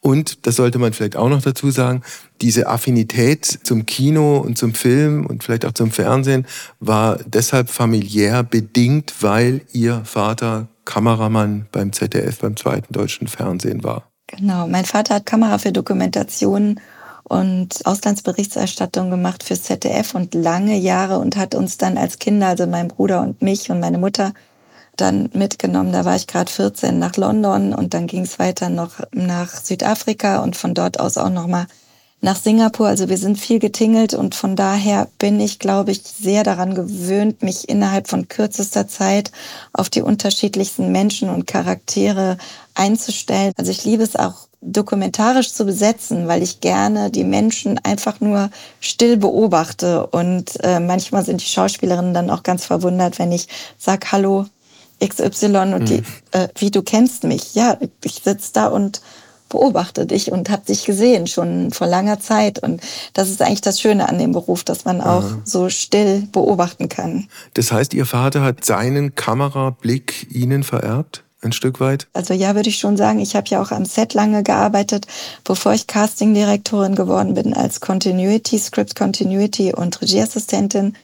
Und, 0.00 0.46
das 0.46 0.56
sollte 0.56 0.78
man 0.78 0.92
vielleicht 0.92 1.16
auch 1.16 1.28
noch 1.28 1.42
dazu 1.42 1.70
sagen, 1.70 2.02
diese 2.40 2.68
Affinität 2.68 3.44
zum 3.44 3.84
Kino 3.84 4.38
und 4.38 4.56
zum 4.56 4.74
Film 4.74 5.26
und 5.26 5.44
vielleicht 5.44 5.66
auch 5.66 5.72
zum 5.72 5.90
Fernsehen 5.90 6.46
war 6.80 7.18
deshalb 7.26 7.68
familiär 7.68 8.42
bedingt, 8.42 9.14
weil 9.20 9.60
ihr 9.72 10.02
Vater 10.04 10.68
Kameramann 10.84 11.66
beim 11.70 11.92
ZDF, 11.92 12.38
beim 12.38 12.56
zweiten 12.56 12.92
deutschen 12.92 13.28
Fernsehen 13.28 13.84
war. 13.84 14.04
Genau, 14.26 14.66
mein 14.66 14.84
Vater 14.84 15.16
hat 15.16 15.26
Kamera 15.26 15.58
für 15.58 15.72
Dokumentationen 15.72 16.80
und 17.24 17.84
Auslandsberichterstattung 17.84 19.10
gemacht 19.10 19.42
fürs 19.42 19.64
ZDF 19.64 20.14
und 20.14 20.34
lange 20.34 20.78
Jahre 20.78 21.18
und 21.18 21.36
hat 21.36 21.54
uns 21.54 21.76
dann 21.76 21.98
als 21.98 22.18
Kinder, 22.18 22.48
also 22.48 22.66
mein 22.66 22.88
Bruder 22.88 23.20
und 23.20 23.42
mich 23.42 23.70
und 23.70 23.80
meine 23.80 23.98
Mutter, 23.98 24.32
dann 25.00 25.30
mitgenommen. 25.32 25.92
Da 25.92 26.04
war 26.04 26.16
ich 26.16 26.26
gerade 26.26 26.50
14 26.50 26.98
nach 26.98 27.16
London 27.16 27.72
und 27.74 27.94
dann 27.94 28.06
ging 28.06 28.22
es 28.22 28.38
weiter 28.38 28.68
noch 28.68 29.00
nach 29.12 29.54
Südafrika 29.54 30.40
und 30.42 30.56
von 30.56 30.74
dort 30.74 31.00
aus 31.00 31.16
auch 31.16 31.30
noch 31.30 31.46
mal 31.46 31.66
nach 32.20 32.36
Singapur. 32.36 32.88
Also 32.88 33.08
wir 33.08 33.18
sind 33.18 33.38
viel 33.38 33.58
getingelt 33.58 34.14
und 34.14 34.34
von 34.34 34.56
daher 34.56 35.08
bin 35.18 35.40
ich, 35.40 35.58
glaube 35.58 35.92
ich, 35.92 36.02
sehr 36.02 36.42
daran 36.42 36.74
gewöhnt, 36.74 37.42
mich 37.42 37.68
innerhalb 37.68 38.08
von 38.08 38.28
kürzester 38.28 38.88
Zeit 38.88 39.30
auf 39.72 39.88
die 39.88 40.02
unterschiedlichsten 40.02 40.90
Menschen 40.90 41.30
und 41.30 41.46
Charaktere 41.46 42.36
einzustellen. 42.74 43.52
Also 43.56 43.70
ich 43.70 43.84
liebe 43.84 44.02
es 44.02 44.16
auch 44.16 44.48
dokumentarisch 44.60 45.52
zu 45.52 45.64
besetzen, 45.64 46.26
weil 46.26 46.42
ich 46.42 46.60
gerne 46.60 47.10
die 47.10 47.22
Menschen 47.22 47.78
einfach 47.84 48.20
nur 48.20 48.50
still 48.80 49.16
beobachte 49.16 50.06
und 50.08 50.62
äh, 50.64 50.80
manchmal 50.80 51.24
sind 51.24 51.40
die 51.40 51.48
Schauspielerinnen 51.48 52.12
dann 52.12 52.30
auch 52.30 52.42
ganz 52.42 52.64
verwundert, 52.66 53.20
wenn 53.20 53.30
ich 53.30 53.46
sag 53.78 54.10
Hallo, 54.10 54.46
XY 55.02 55.74
und 55.74 55.88
die, 55.88 55.98
mhm. 55.98 56.04
äh, 56.32 56.48
wie 56.56 56.70
du 56.70 56.82
kennst 56.82 57.24
mich. 57.24 57.54
Ja, 57.54 57.78
ich 58.02 58.22
sitze 58.24 58.52
da 58.52 58.68
und 58.68 59.00
beobachte 59.48 60.06
dich 60.06 60.30
und 60.30 60.50
habe 60.50 60.64
dich 60.66 60.84
gesehen 60.84 61.26
schon 61.26 61.70
vor 61.70 61.86
langer 61.86 62.20
Zeit. 62.20 62.58
Und 62.58 62.80
das 63.14 63.30
ist 63.30 63.42
eigentlich 63.42 63.60
das 63.60 63.80
Schöne 63.80 64.08
an 64.08 64.18
dem 64.18 64.32
Beruf, 64.32 64.64
dass 64.64 64.84
man 64.84 65.00
auch 65.00 65.22
ja. 65.22 65.40
so 65.44 65.68
still 65.68 66.28
beobachten 66.32 66.88
kann. 66.88 67.28
Das 67.54 67.72
heißt, 67.72 67.94
Ihr 67.94 68.06
Vater 68.06 68.42
hat 68.42 68.64
seinen 68.64 69.14
Kamerablick 69.14 70.26
Ihnen 70.30 70.62
vererbt? 70.62 71.24
Ein 71.40 71.52
Stück 71.52 71.78
weit? 71.78 72.08
Also 72.14 72.34
ja, 72.34 72.56
würde 72.56 72.68
ich 72.68 72.78
schon 72.78 72.96
sagen. 72.96 73.20
Ich 73.20 73.36
habe 73.36 73.46
ja 73.48 73.62
auch 73.62 73.70
am 73.70 73.84
Set 73.84 74.12
lange 74.12 74.42
gearbeitet, 74.42 75.06
bevor 75.44 75.72
ich 75.72 75.86
Castingdirektorin 75.86 76.96
geworden 76.96 77.34
bin 77.34 77.54
als 77.54 77.80
Continuity, 77.80 78.58
Script 78.58 78.96
Continuity 78.96 79.72
und 79.72 80.00
Regieassistentin. 80.02 80.96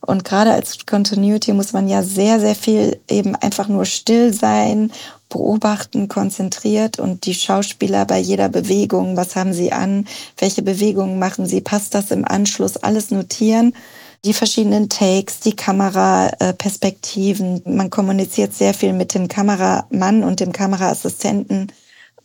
Und 0.00 0.24
gerade 0.24 0.52
als 0.52 0.86
Continuity 0.86 1.52
muss 1.52 1.72
man 1.72 1.88
ja 1.88 2.02
sehr, 2.02 2.40
sehr 2.40 2.54
viel 2.54 2.98
eben 3.08 3.36
einfach 3.36 3.68
nur 3.68 3.84
still 3.84 4.32
sein, 4.32 4.90
beobachten, 5.28 6.08
konzentriert 6.08 6.98
und 6.98 7.26
die 7.26 7.34
Schauspieler 7.34 8.06
bei 8.06 8.18
jeder 8.18 8.48
Bewegung, 8.48 9.16
was 9.16 9.36
haben 9.36 9.52
sie 9.52 9.72
an, 9.72 10.08
welche 10.38 10.62
Bewegungen 10.62 11.18
machen 11.18 11.44
sie, 11.46 11.60
passt 11.60 11.94
das 11.94 12.10
im 12.10 12.26
Anschluss, 12.26 12.78
alles 12.78 13.10
notieren. 13.10 13.74
Die 14.24 14.32
verschiedenen 14.34 14.88
Takes, 14.90 15.40
die 15.40 15.56
Kameraperspektiven. 15.56 17.62
Man 17.64 17.88
kommuniziert 17.88 18.52
sehr 18.52 18.74
viel 18.74 18.92
mit 18.92 19.14
dem 19.14 19.28
Kameramann 19.28 20.22
und 20.24 20.40
dem 20.40 20.52
Kameraassistenten 20.52 21.72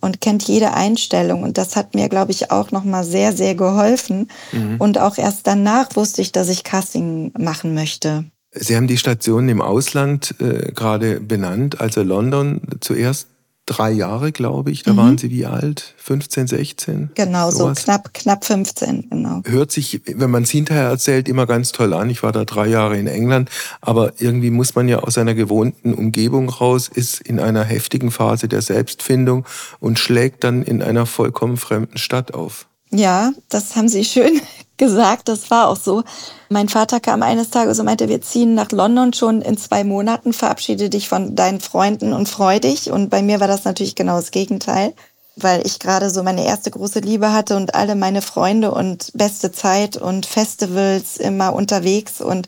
und 0.05 0.21
kennt 0.21 0.43
jede 0.43 0.73
Einstellung. 0.73 1.43
Und 1.43 1.57
das 1.57 1.75
hat 1.75 1.95
mir, 1.95 2.07
glaube 2.07 2.31
ich, 2.31 2.51
auch 2.51 2.71
nochmal 2.71 3.03
sehr, 3.03 3.33
sehr 3.33 3.55
geholfen. 3.55 4.29
Mhm. 4.53 4.75
Und 4.79 4.99
auch 4.99 5.17
erst 5.17 5.47
danach 5.47 5.95
wusste 5.95 6.21
ich, 6.21 6.31
dass 6.31 6.47
ich 6.47 6.63
Casting 6.63 7.33
machen 7.37 7.73
möchte. 7.73 8.25
Sie 8.51 8.77
haben 8.77 8.87
die 8.87 8.97
Stationen 8.97 9.49
im 9.49 9.61
Ausland 9.61 10.35
äh, 10.39 10.71
gerade 10.71 11.19
benannt, 11.19 11.81
also 11.81 12.03
London 12.03 12.61
zuerst 12.79 13.27
drei 13.65 13.91
Jahre, 13.91 14.31
glaube 14.31 14.71
ich. 14.71 14.83
Da 14.83 14.93
mhm. 14.93 14.97
waren 14.97 15.17
Sie 15.17 15.31
wie 15.31 15.45
alt? 15.45 15.95
15, 15.97 16.47
16? 16.47 17.09
Genau, 17.15 17.51
sowas. 17.51 17.79
so 17.79 17.83
knapp, 17.83 18.13
knapp 18.13 18.45
15, 18.45 19.09
genau. 19.09 19.41
Hört 19.45 19.71
sich, 19.71 20.01
wenn 20.05 20.29
man 20.29 20.43
es 20.43 20.51
hinterher 20.51 20.89
erzählt, 20.89 21.27
immer 21.27 21.45
ganz 21.45 21.71
toll 21.71 21.93
an. 21.93 22.09
Ich 22.09 22.23
war 22.23 22.31
da 22.31 22.45
drei 22.45 22.67
Jahre 22.67 22.97
in 22.97 23.07
England, 23.07 23.49
aber 23.81 24.13
irgendwie 24.19 24.51
muss 24.51 24.75
man 24.75 24.87
ja 24.87 24.99
aus 24.99 25.15
seiner 25.15 25.33
gewohnten 25.33 25.93
Umgebung 25.93 26.49
raus, 26.49 26.87
ist 26.87 27.21
in 27.21 27.39
einer 27.39 27.63
heftigen 27.63 28.11
Phase 28.11 28.47
der 28.47 28.61
Selbstfindung 28.61 29.45
und 29.79 29.99
schlägt 29.99 30.43
dann 30.43 30.61
in 30.63 30.81
einer 30.81 31.05
vollkommen 31.05 31.57
fremden 31.57 31.97
Stadt 31.97 32.33
auf. 32.33 32.67
Ja, 32.91 33.31
das 33.49 33.75
haben 33.75 33.89
Sie 33.89 34.05
schön 34.05 34.41
gesagt, 34.77 35.29
das 35.29 35.49
war 35.51 35.67
auch 35.67 35.77
so. 35.77 36.03
Mein 36.49 36.69
Vater 36.69 36.99
kam 36.99 37.23
eines 37.23 37.49
Tages 37.49 37.79
und 37.79 37.85
meinte, 37.85 38.09
wir 38.09 38.21
ziehen 38.21 38.55
nach 38.55 38.71
London 38.71 39.13
schon 39.13 39.41
in 39.41 39.57
zwei 39.57 39.83
Monaten, 39.83 40.33
verabschiede 40.33 40.89
dich 40.89 41.07
von 41.09 41.35
deinen 41.35 41.61
Freunden 41.61 42.13
und 42.13 42.29
freu 42.29 42.59
dich. 42.59 42.91
Und 42.91 43.09
bei 43.09 43.21
mir 43.21 43.39
war 43.39 43.47
das 43.47 43.63
natürlich 43.63 43.95
genau 43.95 44.15
das 44.17 44.31
Gegenteil, 44.31 44.93
weil 45.35 45.65
ich 45.65 45.79
gerade 45.79 46.09
so 46.09 46.23
meine 46.23 46.45
erste 46.45 46.71
große 46.71 46.99
Liebe 46.99 47.31
hatte 47.31 47.55
und 47.55 47.75
alle 47.75 47.95
meine 47.95 48.21
Freunde 48.21 48.71
und 48.71 49.11
beste 49.13 49.51
Zeit 49.51 49.97
und 49.97 50.25
Festivals 50.25 51.17
immer 51.17 51.53
unterwegs 51.53 52.21
und 52.21 52.47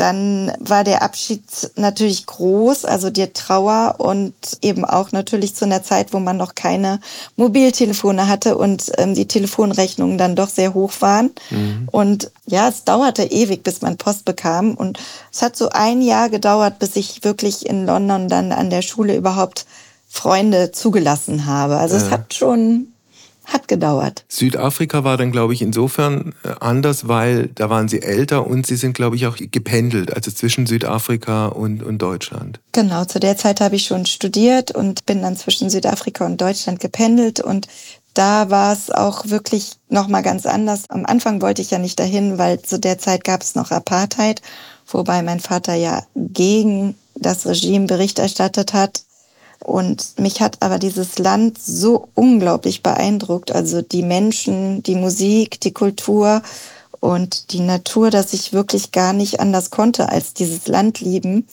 dann 0.00 0.50
war 0.60 0.82
der 0.82 1.02
Abschied 1.02 1.42
natürlich 1.76 2.24
groß, 2.24 2.86
also 2.86 3.10
die 3.10 3.26
Trauer 3.34 3.96
und 3.98 4.32
eben 4.62 4.86
auch 4.86 5.12
natürlich 5.12 5.54
zu 5.54 5.66
einer 5.66 5.82
Zeit, 5.82 6.14
wo 6.14 6.20
man 6.20 6.38
noch 6.38 6.54
keine 6.54 7.00
Mobiltelefone 7.36 8.26
hatte 8.26 8.56
und 8.56 8.90
ähm, 8.96 9.14
die 9.14 9.28
Telefonrechnungen 9.28 10.16
dann 10.16 10.36
doch 10.36 10.48
sehr 10.48 10.72
hoch 10.72 10.92
waren. 11.00 11.32
Mhm. 11.50 11.88
Und 11.92 12.30
ja, 12.46 12.68
es 12.68 12.84
dauerte 12.84 13.24
ewig, 13.24 13.62
bis 13.62 13.82
man 13.82 13.98
Post 13.98 14.24
bekam. 14.24 14.72
Und 14.72 14.98
es 15.30 15.42
hat 15.42 15.54
so 15.54 15.68
ein 15.68 16.00
Jahr 16.00 16.30
gedauert, 16.30 16.78
bis 16.78 16.96
ich 16.96 17.22
wirklich 17.22 17.66
in 17.66 17.84
London 17.84 18.28
dann 18.28 18.52
an 18.52 18.70
der 18.70 18.80
Schule 18.80 19.14
überhaupt 19.14 19.66
Freunde 20.08 20.72
zugelassen 20.72 21.44
habe. 21.44 21.76
Also 21.76 21.96
ja. 21.96 22.02
es 22.02 22.10
hat 22.10 22.32
schon 22.32 22.88
hat 23.52 23.68
gedauert. 23.68 24.24
Südafrika 24.28 25.04
war 25.04 25.16
dann, 25.16 25.32
glaube 25.32 25.52
ich, 25.52 25.62
insofern 25.62 26.34
äh, 26.44 26.54
anders, 26.60 27.08
weil 27.08 27.48
da 27.54 27.70
waren 27.70 27.88
sie 27.88 28.02
älter 28.02 28.46
und 28.46 28.66
sie 28.66 28.76
sind, 28.76 28.94
glaube 28.94 29.16
ich, 29.16 29.26
auch 29.26 29.36
gependelt, 29.38 30.14
also 30.14 30.30
zwischen 30.30 30.66
Südafrika 30.66 31.46
und, 31.46 31.82
und 31.82 31.98
Deutschland. 31.98 32.60
Genau, 32.72 33.04
zu 33.04 33.20
der 33.20 33.36
Zeit 33.36 33.60
habe 33.60 33.76
ich 33.76 33.84
schon 33.84 34.06
studiert 34.06 34.70
und 34.70 35.06
bin 35.06 35.22
dann 35.22 35.36
zwischen 35.36 35.70
Südafrika 35.70 36.24
und 36.26 36.40
Deutschland 36.40 36.80
gependelt 36.80 37.40
und 37.40 37.68
da 38.14 38.50
war 38.50 38.72
es 38.72 38.90
auch 38.90 39.26
wirklich 39.26 39.72
nochmal 39.88 40.22
ganz 40.22 40.44
anders. 40.46 40.84
Am 40.88 41.06
Anfang 41.06 41.42
wollte 41.42 41.62
ich 41.62 41.70
ja 41.70 41.78
nicht 41.78 42.00
dahin, 42.00 42.38
weil 42.38 42.60
zu 42.60 42.78
der 42.78 42.98
Zeit 42.98 43.24
gab 43.24 43.42
es 43.42 43.54
noch 43.54 43.70
Apartheid, 43.70 44.42
wobei 44.86 45.22
mein 45.22 45.40
Vater 45.40 45.74
ja 45.74 46.02
gegen 46.16 46.96
das 47.14 47.46
Regime 47.46 47.86
Bericht 47.86 48.18
erstattet 48.18 48.72
hat. 48.72 49.02
Und 49.64 50.18
mich 50.18 50.40
hat 50.40 50.58
aber 50.60 50.78
dieses 50.78 51.18
Land 51.18 51.58
so 51.58 52.08
unglaublich 52.14 52.82
beeindruckt. 52.82 53.52
Also 53.52 53.82
die 53.82 54.02
Menschen, 54.02 54.82
die 54.82 54.94
Musik, 54.94 55.60
die 55.60 55.72
Kultur 55.72 56.42
und 57.00 57.52
die 57.52 57.60
Natur, 57.60 58.10
dass 58.10 58.32
ich 58.32 58.52
wirklich 58.52 58.92
gar 58.92 59.12
nicht 59.12 59.40
anders 59.40 59.70
konnte 59.70 60.08
als 60.08 60.34
dieses 60.34 60.66
Land 60.66 61.00
lieben. 61.00 61.46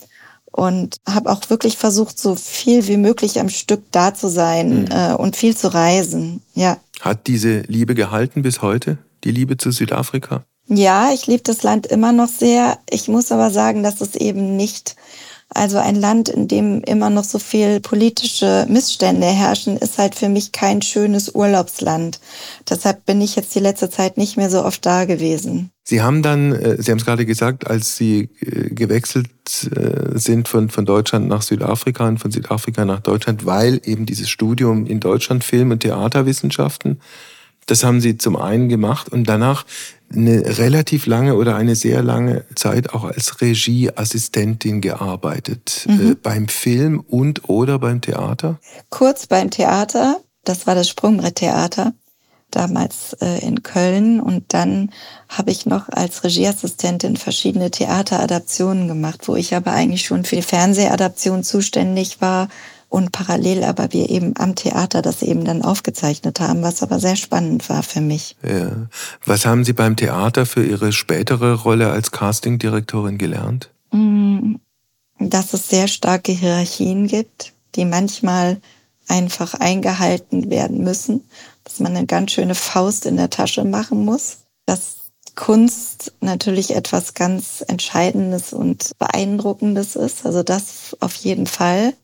Und 0.50 0.96
habe 1.08 1.30
auch 1.30 1.48
wirklich 1.50 1.76
versucht, 1.76 2.18
so 2.18 2.34
viel 2.34 2.88
wie 2.88 2.96
möglich 2.96 3.38
am 3.38 3.48
Stück 3.48 3.82
da 3.92 4.14
zu 4.14 4.28
sein 4.28 4.82
mhm. 4.82 4.88
äh, 4.90 5.12
und 5.12 5.36
viel 5.36 5.56
zu 5.56 5.72
reisen. 5.72 6.42
Ja. 6.54 6.78
Hat 7.00 7.26
diese 7.26 7.60
Liebe 7.60 7.94
gehalten 7.94 8.42
bis 8.42 8.62
heute? 8.62 8.98
Die 9.24 9.30
Liebe 9.30 9.56
zu 9.56 9.70
Südafrika? 9.70 10.44
Ja, 10.66 11.10
ich 11.12 11.26
liebe 11.26 11.42
das 11.42 11.62
Land 11.62 11.86
immer 11.86 12.12
noch 12.12 12.28
sehr. 12.28 12.78
Ich 12.90 13.08
muss 13.08 13.30
aber 13.30 13.50
sagen, 13.50 13.82
dass 13.82 14.00
es 14.00 14.16
eben 14.16 14.56
nicht 14.56 14.96
also 15.48 15.78
ein 15.78 15.96
Land, 15.96 16.28
in 16.28 16.46
dem 16.46 16.82
immer 16.82 17.08
noch 17.08 17.24
so 17.24 17.38
viel 17.38 17.80
politische 17.80 18.66
Missstände 18.68 19.26
herrschen, 19.26 19.78
ist 19.78 19.98
halt 19.98 20.14
für 20.14 20.28
mich 20.28 20.52
kein 20.52 20.82
schönes 20.82 21.34
Urlaubsland. 21.34 22.20
Deshalb 22.68 23.06
bin 23.06 23.20
ich 23.20 23.34
jetzt 23.34 23.54
die 23.54 23.60
letzte 23.60 23.88
Zeit 23.88 24.18
nicht 24.18 24.36
mehr 24.36 24.50
so 24.50 24.64
oft 24.64 24.84
da 24.84 25.06
gewesen. 25.06 25.70
Sie 25.84 26.02
haben 26.02 26.22
dann, 26.22 26.52
äh, 26.52 26.82
Sie 26.82 26.90
haben 26.90 26.98
es 26.98 27.06
gerade 27.06 27.24
gesagt, 27.24 27.66
als 27.66 27.96
Sie 27.96 28.28
äh, 28.40 28.68
gewechselt 28.68 29.30
äh, 29.74 30.18
sind 30.18 30.46
von, 30.46 30.68
von 30.68 30.84
Deutschland 30.84 31.28
nach 31.28 31.40
Südafrika 31.40 32.06
und 32.06 32.18
von 32.18 32.30
Südafrika 32.30 32.84
nach 32.84 33.00
Deutschland, 33.00 33.46
weil 33.46 33.80
eben 33.84 34.04
dieses 34.04 34.28
Studium 34.28 34.84
in 34.84 35.00
Deutschland 35.00 35.44
Film- 35.44 35.70
und 35.70 35.80
Theaterwissenschaften, 35.80 37.00
das 37.68 37.84
haben 37.84 38.00
Sie 38.00 38.18
zum 38.18 38.36
einen 38.36 38.68
gemacht 38.68 39.10
und 39.10 39.28
danach 39.28 39.64
eine 40.10 40.58
relativ 40.58 41.06
lange 41.06 41.36
oder 41.36 41.54
eine 41.56 41.76
sehr 41.76 42.02
lange 42.02 42.44
Zeit 42.54 42.94
auch 42.94 43.04
als 43.04 43.40
Regieassistentin 43.42 44.80
gearbeitet. 44.80 45.86
Mhm. 45.86 46.12
Äh, 46.12 46.14
beim 46.14 46.48
Film 46.48 47.00
und 47.06 47.48
oder 47.48 47.78
beim 47.78 48.00
Theater? 48.00 48.58
Kurz 48.88 49.26
beim 49.26 49.50
Theater. 49.50 50.20
Das 50.44 50.66
war 50.66 50.74
das 50.74 50.88
Sprungbretttheater 50.88 51.92
damals 52.50 53.14
äh, 53.20 53.44
in 53.46 53.62
Köln 53.62 54.20
und 54.20 54.54
dann 54.54 54.90
habe 55.28 55.50
ich 55.50 55.66
noch 55.66 55.90
als 55.90 56.24
Regieassistentin 56.24 57.18
verschiedene 57.18 57.70
Theateradaptionen 57.70 58.88
gemacht, 58.88 59.28
wo 59.28 59.36
ich 59.36 59.54
aber 59.54 59.72
eigentlich 59.72 60.06
schon 60.06 60.24
für 60.24 60.36
die 60.36 60.42
Fernsehadaption 60.42 61.44
zuständig 61.44 62.22
war 62.22 62.48
und 62.88 63.12
parallel 63.12 63.64
aber 63.64 63.92
wir 63.92 64.08
eben 64.08 64.34
am 64.38 64.54
Theater 64.54 65.02
das 65.02 65.22
eben 65.22 65.44
dann 65.44 65.62
aufgezeichnet 65.62 66.40
haben, 66.40 66.62
was 66.62 66.82
aber 66.82 66.98
sehr 66.98 67.16
spannend 67.16 67.68
war 67.68 67.82
für 67.82 68.00
mich. 68.00 68.36
Ja. 68.42 68.88
Was 69.24 69.44
haben 69.46 69.64
Sie 69.64 69.74
beim 69.74 69.96
Theater 69.96 70.46
für 70.46 70.64
Ihre 70.64 70.92
spätere 70.92 71.54
Rolle 71.54 71.90
als 71.90 72.10
Castingdirektorin 72.10 73.18
gelernt? 73.18 73.70
Mm, 73.92 74.54
dass 75.18 75.52
es 75.52 75.68
sehr 75.68 75.88
starke 75.88 76.32
Hierarchien 76.32 77.06
gibt, 77.06 77.52
die 77.74 77.84
manchmal 77.84 78.58
einfach 79.06 79.54
eingehalten 79.54 80.50
werden 80.50 80.82
müssen, 80.84 81.24
dass 81.64 81.80
man 81.80 81.96
eine 81.96 82.06
ganz 82.06 82.32
schöne 82.32 82.54
Faust 82.54 83.06
in 83.06 83.16
der 83.16 83.30
Tasche 83.30 83.64
machen 83.64 84.04
muss, 84.04 84.38
dass 84.66 84.96
Kunst 85.34 86.12
natürlich 86.20 86.74
etwas 86.74 87.14
ganz 87.14 87.64
Entscheidendes 87.66 88.52
und 88.52 88.92
Beeindruckendes 88.98 89.94
ist, 89.94 90.26
also 90.26 90.42
das 90.42 90.96
auf 91.00 91.14
jeden 91.14 91.46
Fall. 91.46 91.94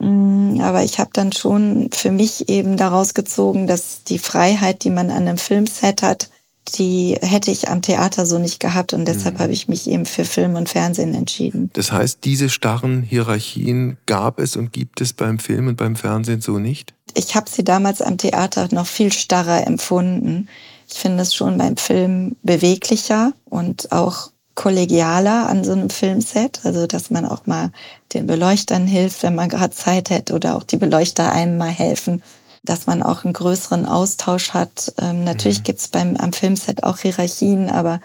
Mm, 0.00 0.60
aber 0.60 0.82
ich 0.82 0.98
habe 0.98 1.10
dann 1.12 1.32
schon 1.32 1.90
für 1.92 2.10
mich 2.10 2.48
eben 2.48 2.76
daraus 2.76 3.14
gezogen, 3.14 3.66
dass 3.66 4.02
die 4.04 4.18
Freiheit, 4.18 4.84
die 4.84 4.90
man 4.90 5.10
an 5.10 5.28
einem 5.28 5.38
Filmset 5.38 6.02
hat, 6.02 6.30
die 6.76 7.16
hätte 7.20 7.50
ich 7.50 7.68
am 7.68 7.82
Theater 7.82 8.26
so 8.26 8.38
nicht 8.38 8.60
gehabt 8.60 8.92
und 8.92 9.06
deshalb 9.06 9.36
mhm. 9.36 9.38
habe 9.40 9.52
ich 9.52 9.68
mich 9.68 9.88
eben 9.88 10.06
für 10.06 10.24
Film 10.24 10.54
und 10.54 10.68
Fernsehen 10.68 11.14
entschieden. 11.14 11.70
Das 11.72 11.90
heißt, 11.90 12.20
diese 12.24 12.48
starren 12.48 13.02
Hierarchien 13.02 13.96
gab 14.06 14.38
es 14.38 14.56
und 14.56 14.72
gibt 14.72 15.00
es 15.00 15.12
beim 15.12 15.38
Film 15.38 15.68
und 15.68 15.76
beim 15.76 15.96
Fernsehen 15.96 16.40
so 16.40 16.58
nicht? 16.58 16.94
Ich 17.14 17.34
habe 17.34 17.50
sie 17.50 17.64
damals 17.64 18.02
am 18.02 18.18
Theater 18.18 18.68
noch 18.70 18.86
viel 18.86 19.12
starrer 19.12 19.66
empfunden. 19.66 20.48
Ich 20.88 20.98
finde 20.98 21.22
es 21.22 21.34
schon 21.34 21.58
beim 21.58 21.76
Film 21.76 22.36
beweglicher 22.42 23.32
und 23.46 23.90
auch 23.90 24.30
kollegialer 24.54 25.48
an 25.48 25.64
so 25.64 25.72
einem 25.72 25.90
Filmset, 25.90 26.60
also 26.64 26.86
dass 26.86 27.10
man 27.10 27.24
auch 27.24 27.46
mal 27.46 27.70
den 28.12 28.26
Beleuchtern 28.26 28.86
hilft, 28.86 29.22
wenn 29.22 29.34
man 29.34 29.48
gerade 29.48 29.74
Zeit 29.74 30.10
hat 30.10 30.30
oder 30.30 30.56
auch 30.56 30.64
die 30.64 30.76
Beleuchter 30.76 31.32
einem 31.32 31.56
mal 31.56 31.70
helfen, 31.70 32.22
dass 32.62 32.86
man 32.86 33.02
auch 33.02 33.24
einen 33.24 33.32
größeren 33.32 33.86
Austausch 33.86 34.50
hat. 34.50 34.92
Ähm, 35.00 35.24
natürlich 35.24 35.60
mhm. 35.60 35.64
gibt's 35.64 35.88
beim 35.88 36.16
am 36.16 36.32
Filmset 36.32 36.84
auch 36.84 36.98
Hierarchien, 36.98 37.70
aber 37.70 38.00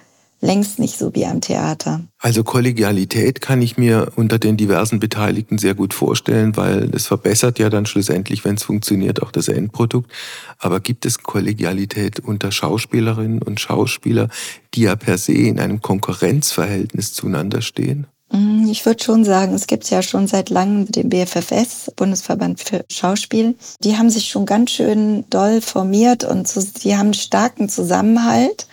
längst 0.46 0.80
nicht 0.80 0.98
so 0.98 1.14
wie 1.14 1.26
am 1.26 1.42
Theater. 1.42 2.02
Also 2.20 2.44
Kollegialität 2.44 3.42
kann 3.42 3.62
ich 3.62 3.78
mir 3.78 4.12
unter 4.16 4.40
den 4.40 4.58
diversen 4.58 5.00
Beteiligten 5.00 5.58
sehr 5.58 5.74
gut 5.74 5.94
vorstellen, 5.94 6.56
weil 6.56 6.90
es 6.94 7.08
verbessert 7.08 7.60
ja 7.60 7.70
dann 7.70 7.86
schlussendlich, 7.86 8.46
wenn 8.46 8.56
es 8.56 8.64
funktioniert, 8.64 9.22
auch 9.22 9.32
das 9.32 9.48
Endprodukt. 9.48 10.12
Aber 10.60 10.80
gibt 10.80 11.06
es 11.06 11.24
Kollegialität 11.24 12.20
unter 12.20 12.52
Schauspielerinnen 12.52 13.42
und 13.42 13.60
Schauspieler, 13.60 14.30
die 14.74 14.82
ja 14.82 14.96
per 14.96 15.18
se 15.18 15.34
in 15.34 15.60
einem 15.60 15.82
Konkurrenzverhältnis 15.82 17.14
zueinander 17.14 17.62
stehen? 17.62 18.08
Mm, 18.32 18.68
ich 18.70 18.86
würde 18.86 19.04
schon 19.04 19.24
sagen, 19.24 19.54
es 19.54 19.68
gibt 19.68 19.90
ja 19.90 20.02
schon 20.02 20.28
seit 20.28 20.50
langem 20.50 20.92
den 20.92 21.10
BFFS, 21.10 21.92
Bundesverband 21.96 22.60
für 22.60 22.86
Schauspiel. 22.90 23.56
Die 23.82 23.98
haben 23.98 24.10
sich 24.10 24.30
schon 24.30 24.46
ganz 24.46 24.72
schön 24.72 25.26
doll 25.30 25.62
formiert 25.62 26.24
und 26.24 26.52
die 26.84 26.96
haben 26.96 27.08
einen 27.08 27.14
starken 27.14 27.70
Zusammenhalt. 27.70 28.68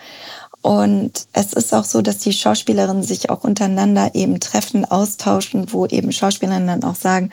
Und 0.63 1.27
es 1.33 1.51
ist 1.51 1.73
auch 1.73 1.83
so, 1.83 2.01
dass 2.01 2.19
die 2.19 2.31
Schauspielerinnen 2.31 3.03
sich 3.03 3.29
auch 3.29 3.43
untereinander 3.43 4.11
eben 4.15 4.39
treffen, 4.39 4.85
austauschen, 4.85 5.73
wo 5.73 5.85
eben 5.85 6.13
Schauspielerinnen 6.13 6.67
dann 6.67 6.89
auch 6.89 6.95
sagen, 6.95 7.31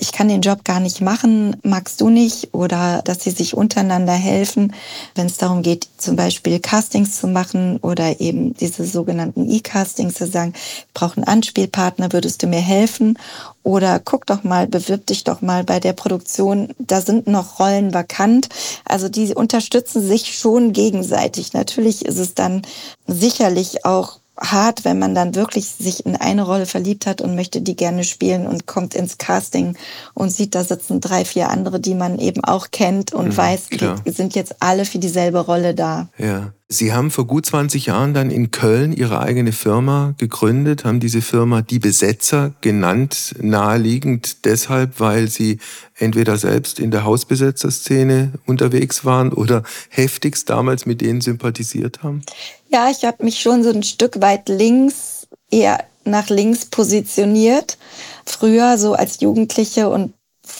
ich 0.00 0.12
kann 0.12 0.28
den 0.28 0.42
Job 0.42 0.64
gar 0.64 0.80
nicht 0.80 1.00
machen, 1.00 1.56
magst 1.62 2.00
du 2.00 2.10
nicht? 2.10 2.52
Oder 2.52 3.02
dass 3.04 3.22
sie 3.22 3.30
sich 3.30 3.56
untereinander 3.56 4.12
helfen, 4.12 4.74
wenn 5.14 5.26
es 5.26 5.38
darum 5.38 5.62
geht, 5.62 5.88
zum 5.96 6.16
Beispiel 6.16 6.60
Castings 6.60 7.18
zu 7.18 7.26
machen 7.26 7.78
oder 7.78 8.20
eben 8.20 8.54
diese 8.54 8.84
sogenannten 8.84 9.50
E-Castings 9.50 10.14
zu 10.14 10.26
sagen, 10.26 10.52
ich 10.54 10.86
brauche 10.92 11.16
einen 11.16 11.24
Anspielpartner, 11.24 12.12
würdest 12.12 12.42
du 12.42 12.46
mir 12.46 12.60
helfen? 12.60 13.18
Oder 13.62 14.00
guck 14.00 14.26
doch 14.26 14.42
mal, 14.42 14.66
bewirb 14.66 15.06
dich 15.06 15.24
doch 15.24 15.42
mal 15.42 15.64
bei 15.64 15.80
der 15.80 15.92
Produktion, 15.92 16.68
da 16.78 17.00
sind 17.00 17.26
noch 17.26 17.58
Rollen 17.58 17.92
vakant. 17.92 18.48
Also 18.84 19.08
die 19.08 19.34
unterstützen 19.34 20.06
sich 20.06 20.38
schon 20.38 20.72
gegenseitig. 20.72 21.52
Natürlich 21.52 22.04
ist 22.04 22.18
es 22.18 22.34
dann 22.34 22.62
sicherlich 23.06 23.84
auch 23.84 24.19
hart, 24.40 24.84
wenn 24.84 24.98
man 24.98 25.14
dann 25.14 25.34
wirklich 25.34 25.66
sich 25.66 26.06
in 26.06 26.16
eine 26.16 26.42
Rolle 26.42 26.66
verliebt 26.66 27.06
hat 27.06 27.20
und 27.20 27.34
möchte 27.34 27.60
die 27.60 27.76
gerne 27.76 28.04
spielen 28.04 28.46
und 28.46 28.66
kommt 28.66 28.94
ins 28.94 29.18
Casting 29.18 29.76
und 30.14 30.30
sieht, 30.30 30.54
da 30.54 30.64
sitzen 30.64 31.00
drei, 31.00 31.24
vier 31.24 31.50
andere, 31.50 31.80
die 31.80 31.94
man 31.94 32.18
eben 32.18 32.42
auch 32.44 32.70
kennt 32.70 33.12
und 33.12 33.28
mhm, 33.28 33.36
weiß, 33.36 33.68
klar. 33.70 33.96
die 34.06 34.10
sind 34.10 34.34
jetzt 34.34 34.56
alle 34.60 34.84
für 34.84 34.98
dieselbe 34.98 35.40
Rolle 35.40 35.74
da. 35.74 36.08
Ja. 36.18 36.52
Sie 36.72 36.92
haben 36.92 37.10
vor 37.10 37.26
gut 37.26 37.46
20 37.46 37.86
Jahren 37.86 38.14
dann 38.14 38.30
in 38.30 38.52
Köln 38.52 38.92
Ihre 38.92 39.18
eigene 39.18 39.50
Firma 39.50 40.14
gegründet, 40.18 40.84
haben 40.84 41.00
diese 41.00 41.20
Firma 41.20 41.62
Die 41.62 41.80
Besetzer 41.80 42.52
genannt, 42.60 43.34
naheliegend 43.40 44.44
deshalb, 44.44 45.00
weil 45.00 45.26
Sie 45.26 45.58
entweder 45.96 46.36
selbst 46.36 46.78
in 46.78 46.92
der 46.92 47.02
Hausbesetzerszene 47.02 48.34
unterwegs 48.46 49.04
waren 49.04 49.32
oder 49.32 49.64
heftigst 49.88 50.48
damals 50.48 50.86
mit 50.86 51.00
denen 51.00 51.20
sympathisiert 51.20 52.04
haben? 52.04 52.22
Ja, 52.68 52.88
ich 52.88 53.04
habe 53.04 53.24
mich 53.24 53.40
schon 53.40 53.64
so 53.64 53.70
ein 53.70 53.82
Stück 53.82 54.20
weit 54.20 54.48
links, 54.48 55.26
eher 55.50 55.82
nach 56.04 56.28
links 56.28 56.66
positioniert. 56.66 57.78
Früher 58.24 58.78
so 58.78 58.94
als 58.94 59.20
Jugendliche 59.20 59.88
und 59.88 60.14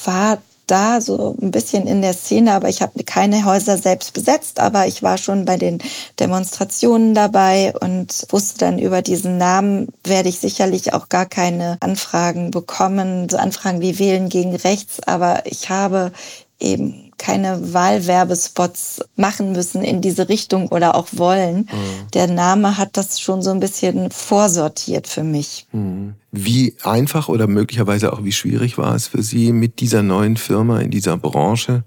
war 0.05 0.43
da 0.71 1.01
so 1.01 1.37
ein 1.41 1.51
bisschen 1.51 1.87
in 1.87 2.03
der 2.03 2.13
Szene, 2.13 2.53
aber 2.53 2.69
ich 2.69 2.83
habe 2.83 3.03
keine 3.05 3.45
Häuser 3.45 3.77
selbst 3.77 4.13
besetzt, 4.13 4.61
aber 4.61 4.87
ich 4.87 5.03
war 5.03 5.19
schon 5.19 5.45
bei 5.45 5.57
den 5.57 5.79
Demonstrationen 6.19 7.15
dabei 7.15 7.75
und 7.81 8.27
wusste 8.31 8.59
dann 8.61 8.79
über 8.79 9.03
diesen 9.03 9.39
Namen 9.39 9.89
werde 10.05 10.29
ich 10.29 10.39
sicherlich 10.39 10.93
auch 10.93 11.09
gar 11.09 11.27
keine 11.27 11.77
Anfragen 11.81 12.51
bekommen, 12.51 13.29
so 13.29 13.37
Anfragen 13.37 13.81
wie 13.81 13.99
Wählen 13.99 14.29
gegen 14.29 14.55
Rechts, 14.55 15.01
aber 15.07 15.43
ich 15.47 15.71
habe 15.71 16.13
eben 16.61 17.11
keine 17.19 17.75
Wahlwerbespots 17.75 19.05
machen 19.17 19.53
müssen 19.53 19.83
in 19.83 20.01
diese 20.01 20.29
Richtung 20.29 20.69
oder 20.69 20.95
auch 20.95 21.09
wollen. 21.13 21.69
Mhm. 21.71 22.11
Der 22.15 22.27
Name 22.29 22.79
hat 22.79 22.97
das 22.97 23.21
schon 23.21 23.43
so 23.43 23.51
ein 23.51 23.61
bisschen 23.61 24.11
vorsortiert 24.11 25.07
für 25.07 25.25
mich. 25.25 25.67
Mhm. 25.73 26.15
Wie 26.33 26.77
einfach 26.83 27.29
oder 27.29 27.47
möglicherweise 27.47 28.13
auch 28.13 28.25
wie 28.25 28.33
schwierig 28.33 28.79
war 28.79 28.95
es 28.95 29.09
für 29.09 29.23
Sie 29.23 29.53
mit 29.53 29.81
dieser 29.81 30.03
neuen 30.03 30.37
Firma 30.37 30.81
in 30.81 30.91
dieser 30.91 31.17
Branche 31.17 31.85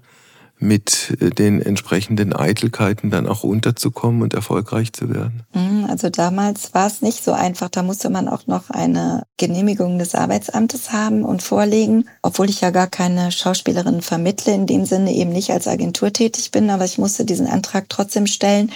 mit 0.58 1.16
äh, 1.20 1.30
den 1.30 1.60
entsprechenden 1.60 2.32
Eitelkeiten 2.32 3.10
dann 3.10 3.26
auch 3.26 3.44
unterzukommen 3.44 4.22
und 4.22 4.34
erfolgreich 4.34 4.92
zu 4.92 5.12
werden? 5.12 5.42
Mhm, 5.54 5.86
also 5.88 6.10
damals 6.10 6.74
war 6.74 6.86
es 6.86 7.02
nicht 7.02 7.22
so 7.22 7.32
einfach. 7.32 7.68
Da 7.68 7.82
musste 7.82 8.10
man 8.10 8.28
auch 8.28 8.46
noch 8.46 8.70
eine 8.70 9.24
Genehmigung 9.36 9.98
des 9.98 10.14
Arbeitsamtes 10.14 10.92
haben 10.92 11.24
und 11.24 11.42
vorlegen, 11.42 12.08
obwohl 12.22 12.48
ich 12.48 12.60
ja 12.60 12.70
gar 12.70 12.86
keine 12.86 13.32
Schauspielerin 13.32 14.02
vermittle, 14.02 14.54
in 14.54 14.66
dem 14.66 14.84
Sinne 14.86 15.12
eben 15.12 15.30
nicht 15.30 15.50
als 15.50 15.68
Agentur 15.68 16.12
tätig 16.12 16.50
bin, 16.50 16.70
aber 16.70 16.84
ich 16.84 16.98
musste 16.98 17.24
diesen 17.24 17.46
Antrag 17.46 17.88
trotzdem 17.88 18.26
stellen. 18.26 18.70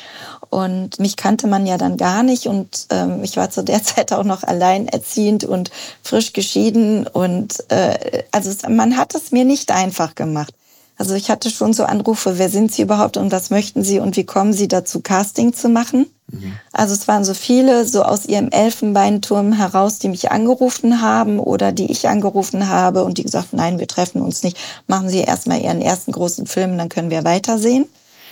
Und 0.51 0.99
mich 0.99 1.17
kannte 1.17 1.47
man 1.47 1.67
ja 1.67 1.77
dann 1.77 1.99
gar 1.99 2.23
nicht 2.23 2.47
und 2.47 2.87
ähm, 2.91 3.23
ich 3.23 3.37
war 3.37 3.51
zu 3.51 3.63
der 3.63 3.83
Zeit 3.85 4.13
auch 4.13 4.25
noch 4.25 4.43
alleinerziehend 4.43 5.45
und 5.45 5.71
frisch 6.03 6.33
geschieden 6.33 7.07
und 7.07 7.71
äh, 7.71 8.25
also 8.33 8.51
man 8.69 8.97
hat 8.97 9.15
es 9.15 9.31
mir 9.31 9.45
nicht 9.45 9.71
einfach 9.71 10.15
gemacht. 10.15 10.55
Also 10.99 11.15
ich 11.15 11.31
hatte 11.31 11.49
schon 11.51 11.73
so 11.73 11.85
Anrufe, 11.85 12.39
wer 12.39 12.49
sind 12.49 12.73
Sie 12.73 12.83
überhaupt 12.83 13.17
und 13.17 13.31
was 13.31 13.51
möchten 13.51 13.85
Sie 13.85 14.01
und 14.01 14.17
wie 14.17 14.25
kommen 14.25 14.53
Sie 14.53 14.67
dazu, 14.67 15.01
Casting 15.01 15.53
zu 15.53 15.69
machen? 15.69 16.07
Mhm. 16.27 16.55
Also 16.73 16.93
es 16.93 17.07
waren 17.07 17.25
so 17.25 17.35
viele, 17.35 17.87
so 17.87 18.03
aus 18.03 18.27
ihrem 18.27 18.51
Elfenbeinturm 18.51 19.53
heraus, 19.53 20.01
die 20.01 20.09
mich 20.09 20.33
angerufen 20.33 21.01
haben 21.01 21.39
oder 21.39 21.71
die 21.71 21.91
ich 21.91 22.09
angerufen 22.09 22.69
habe 22.69 23.05
und 23.05 23.17
die 23.17 23.23
gesagt, 23.23 23.53
nein, 23.53 23.79
wir 23.79 23.87
treffen 23.87 24.21
uns 24.21 24.43
nicht, 24.43 24.59
machen 24.89 25.09
Sie 25.09 25.21
erstmal 25.21 25.61
Ihren 25.61 25.81
ersten 25.81 26.11
großen 26.11 26.47
Film, 26.47 26.77
dann 26.77 26.89
können 26.89 27.11
wir 27.11 27.25
weitersehen. 27.25 27.87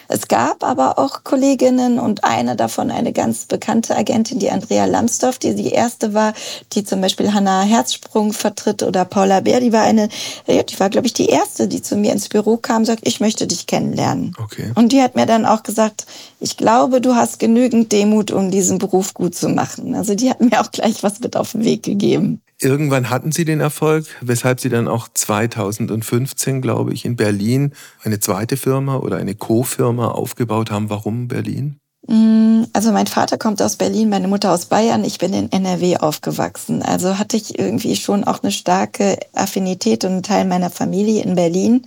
Es 0.09 0.29
gab 0.29 0.63
aber 0.65 0.99
auch 0.99 1.25
Kolleginnen 1.25 1.99
und 1.99 2.25
eine 2.25 2.57
davon, 2.57 2.91
eine 2.91 3.13
ganz 3.13 3.47
bekannte 3.47 3.97
Agentin, 3.97 4.39
die 4.39 4.51
Andrea 4.51 4.85
Lambsdorff, 4.85 5.39
die 5.39 5.55
die 5.55 5.71
erste 5.71 6.15
war, 6.15 6.33
die 6.73 6.85
zum 6.85 7.01
Beispiel 7.01 7.33
Hannah 7.33 7.63
Herzsprung 7.63 8.33
vertritt 8.33 8.83
oder 8.83 9.05
Paula 9.05 9.41
Bär, 9.41 9.61
die 9.61 9.73
war 9.73 9.83
eine, 9.83 10.09
die 10.47 10.81
war, 10.81 10.91
glaube 10.91 11.07
ich, 11.07 11.13
die 11.13 11.27
erste, 11.27 11.69
die 11.69 11.83
zu 11.83 11.97
mir 11.97 12.13
ins 12.13 12.29
Büro 12.29 12.57
kam 12.57 12.79
und 12.79 12.87
sagt, 12.87 13.07
ich 13.07 13.21
möchte 13.21 13.47
dich 13.47 13.67
kennenlernen. 13.67 14.35
Okay. 14.43 14.73
Und 14.75 14.93
die 14.93 15.03
hat 15.03 15.17
mir 15.17 15.27
dann 15.27 15.47
auch 15.47 15.63
gesagt, 15.63 16.07
ich 16.41 16.57
glaube, 16.57 17.01
du 17.01 17.15
hast 17.15 17.39
genügend 17.39 17.93
Demut, 17.93 18.31
um 18.31 18.51
diesen 18.51 18.79
Beruf 18.79 19.15
gut 19.15 19.35
zu 19.35 19.49
machen. 19.49 19.95
Also 19.95 20.15
die 20.15 20.31
hat 20.31 20.41
mir 20.41 20.61
auch 20.61 20.71
gleich 20.71 21.03
was 21.03 21.21
mit 21.21 21.37
auf 21.37 21.53
den 21.53 21.65
Weg 21.65 21.83
gegeben. 21.83 22.41
Irgendwann 22.61 23.11
hatten 23.11 23.33
sie 23.33 23.45
den 23.45 23.61
Erfolg, 23.61 24.07
weshalb 24.23 24.61
sie 24.61 24.71
dann 24.71 24.89
auch 24.89 25.09
2015, 25.13 26.63
glaube 26.63 26.95
ich, 26.95 27.05
in 27.05 27.17
Berlin 27.17 27.73
eine 28.03 28.19
zweite 28.19 28.57
Firma 28.57 28.97
oder 28.97 29.19
eine 29.19 29.35
Co-Firma 29.35 30.09
aufgebaut 30.09 30.71
haben. 30.71 30.89
Warum 30.89 31.29
Berlin? 31.29 31.79
Mm, 32.07 32.65
also 32.73 32.93
mein 32.93 33.07
Vater 33.07 33.37
kommt 33.37 33.61
aus 33.61 33.77
Berlin, 33.77 34.09
meine 34.09 34.29
Mutter 34.29 34.53
aus 34.53 34.67
Bayern. 34.67 35.05
Ich 35.05 35.19
bin 35.19 35.35
in 35.35 35.53
NRW 35.53 35.99
aufgewachsen. 35.99 36.83
Also 36.83 37.19
hatte 37.19 37.37
ich 37.37 37.59
irgendwie 37.59 37.97
schon 37.97 38.25
auch 38.25 38.43
eine 38.43 38.53
starke 38.53 39.19
Affinität 39.35 40.05
und 40.05 40.13
einen 40.13 40.23
Teil 40.23 40.45
meiner 40.47 40.71
Familie 40.71 41.23
in 41.23 41.35
Berlin. 41.35 41.87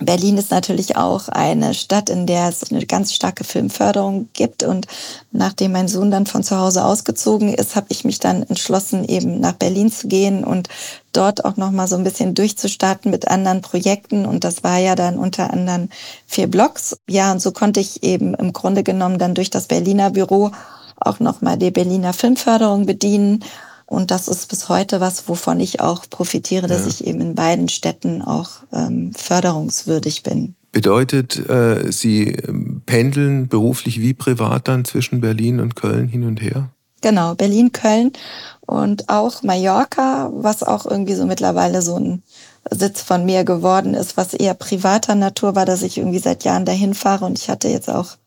Berlin 0.00 0.38
ist 0.38 0.52
natürlich 0.52 0.96
auch 0.96 1.28
eine 1.28 1.74
Stadt, 1.74 2.08
in 2.08 2.26
der 2.26 2.48
es 2.48 2.70
eine 2.70 2.86
ganz 2.86 3.12
starke 3.12 3.42
Filmförderung 3.42 4.28
gibt. 4.32 4.62
Und 4.62 4.86
nachdem 5.32 5.72
mein 5.72 5.88
Sohn 5.88 6.12
dann 6.12 6.26
von 6.26 6.44
zu 6.44 6.56
Hause 6.56 6.84
ausgezogen 6.84 7.52
ist, 7.52 7.74
habe 7.74 7.86
ich 7.88 8.04
mich 8.04 8.20
dann 8.20 8.44
entschlossen, 8.44 9.04
eben 9.04 9.40
nach 9.40 9.54
Berlin 9.54 9.90
zu 9.90 10.06
gehen 10.06 10.44
und 10.44 10.68
dort 11.12 11.44
auch 11.44 11.56
noch 11.56 11.72
mal 11.72 11.88
so 11.88 11.96
ein 11.96 12.04
bisschen 12.04 12.34
durchzustarten 12.34 13.10
mit 13.10 13.26
anderen 13.26 13.60
Projekten. 13.60 14.24
Und 14.24 14.44
das 14.44 14.62
war 14.62 14.78
ja 14.78 14.94
dann 14.94 15.18
unter 15.18 15.52
anderem 15.52 15.88
vier 16.26 16.46
Blogs. 16.46 16.96
Ja, 17.08 17.32
und 17.32 17.42
so 17.42 17.50
konnte 17.50 17.80
ich 17.80 18.04
eben 18.04 18.34
im 18.34 18.52
Grunde 18.52 18.84
genommen 18.84 19.18
dann 19.18 19.34
durch 19.34 19.50
das 19.50 19.66
Berliner 19.66 20.10
Büro 20.10 20.52
auch 21.00 21.18
noch 21.18 21.42
mal 21.42 21.56
die 21.56 21.72
Berliner 21.72 22.12
Filmförderung 22.12 22.86
bedienen 22.86 23.44
und 23.88 24.10
das 24.10 24.28
ist 24.28 24.48
bis 24.50 24.68
heute 24.68 25.00
was, 25.00 25.28
wovon 25.28 25.60
ich 25.60 25.80
auch 25.80 26.04
profitiere, 26.10 26.66
dass 26.66 26.82
ja. 26.82 26.88
ich 26.88 27.06
eben 27.06 27.22
in 27.22 27.34
beiden 27.34 27.70
Städten 27.70 28.20
auch 28.20 28.50
ähm, 28.70 29.12
förderungswürdig 29.14 30.22
bin. 30.22 30.54
Bedeutet, 30.72 31.48
äh, 31.48 31.90
Sie 31.90 32.32
ähm, 32.32 32.82
pendeln 32.84 33.48
beruflich 33.48 34.00
wie 34.00 34.12
privat 34.12 34.68
dann 34.68 34.84
zwischen 34.84 35.22
Berlin 35.22 35.58
und 35.58 35.74
Köln 35.74 36.06
hin 36.06 36.24
und 36.24 36.42
her? 36.42 36.68
Genau, 37.00 37.34
Berlin, 37.34 37.72
Köln 37.72 38.12
und 38.60 39.08
auch 39.08 39.42
Mallorca, 39.42 40.30
was 40.34 40.62
auch 40.62 40.84
irgendwie 40.84 41.14
so 41.14 41.24
mittlerweile 41.24 41.80
so 41.80 41.96
ein 41.96 42.22
Sitz 42.70 43.00
von 43.00 43.24
mir 43.24 43.44
geworden 43.44 43.94
ist, 43.94 44.18
was 44.18 44.34
eher 44.34 44.52
privater 44.52 45.14
Natur 45.14 45.54
war, 45.54 45.64
dass 45.64 45.82
ich 45.82 45.96
irgendwie 45.96 46.18
seit 46.18 46.44
Jahren 46.44 46.66
dahin 46.66 46.92
fahre 46.92 47.24
und 47.24 47.38
ich 47.38 47.48
hatte 47.48 47.68
jetzt 47.68 47.88
auch 47.88 48.18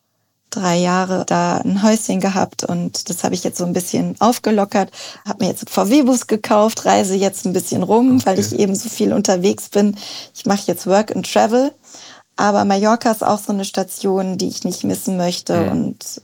drei 0.52 0.76
Jahre 0.76 1.24
da 1.26 1.56
ein 1.58 1.82
Häuschen 1.82 2.20
gehabt 2.20 2.62
und 2.62 3.08
das 3.10 3.24
habe 3.24 3.34
ich 3.34 3.42
jetzt 3.42 3.58
so 3.58 3.64
ein 3.64 3.72
bisschen 3.72 4.14
aufgelockert. 4.20 4.90
Habe 5.26 5.44
mir 5.44 5.50
jetzt 5.50 5.66
einen 5.66 5.72
VW-Bus 5.88 6.26
gekauft, 6.28 6.84
reise 6.84 7.14
jetzt 7.14 7.44
ein 7.44 7.52
bisschen 7.52 7.82
rum, 7.82 8.16
okay. 8.16 8.26
weil 8.26 8.38
ich 8.38 8.58
eben 8.58 8.74
so 8.74 8.88
viel 8.88 9.12
unterwegs 9.12 9.68
bin. 9.70 9.96
Ich 10.34 10.46
mache 10.46 10.62
jetzt 10.66 10.86
Work 10.86 11.16
and 11.16 11.30
Travel. 11.30 11.72
Aber 12.36 12.64
Mallorca 12.64 13.10
ist 13.10 13.24
auch 13.24 13.38
so 13.38 13.52
eine 13.52 13.64
Station, 13.64 14.38
die 14.38 14.48
ich 14.48 14.64
nicht 14.64 14.84
missen 14.84 15.16
möchte 15.16 15.64
mhm. 15.64 15.70
und 15.70 16.22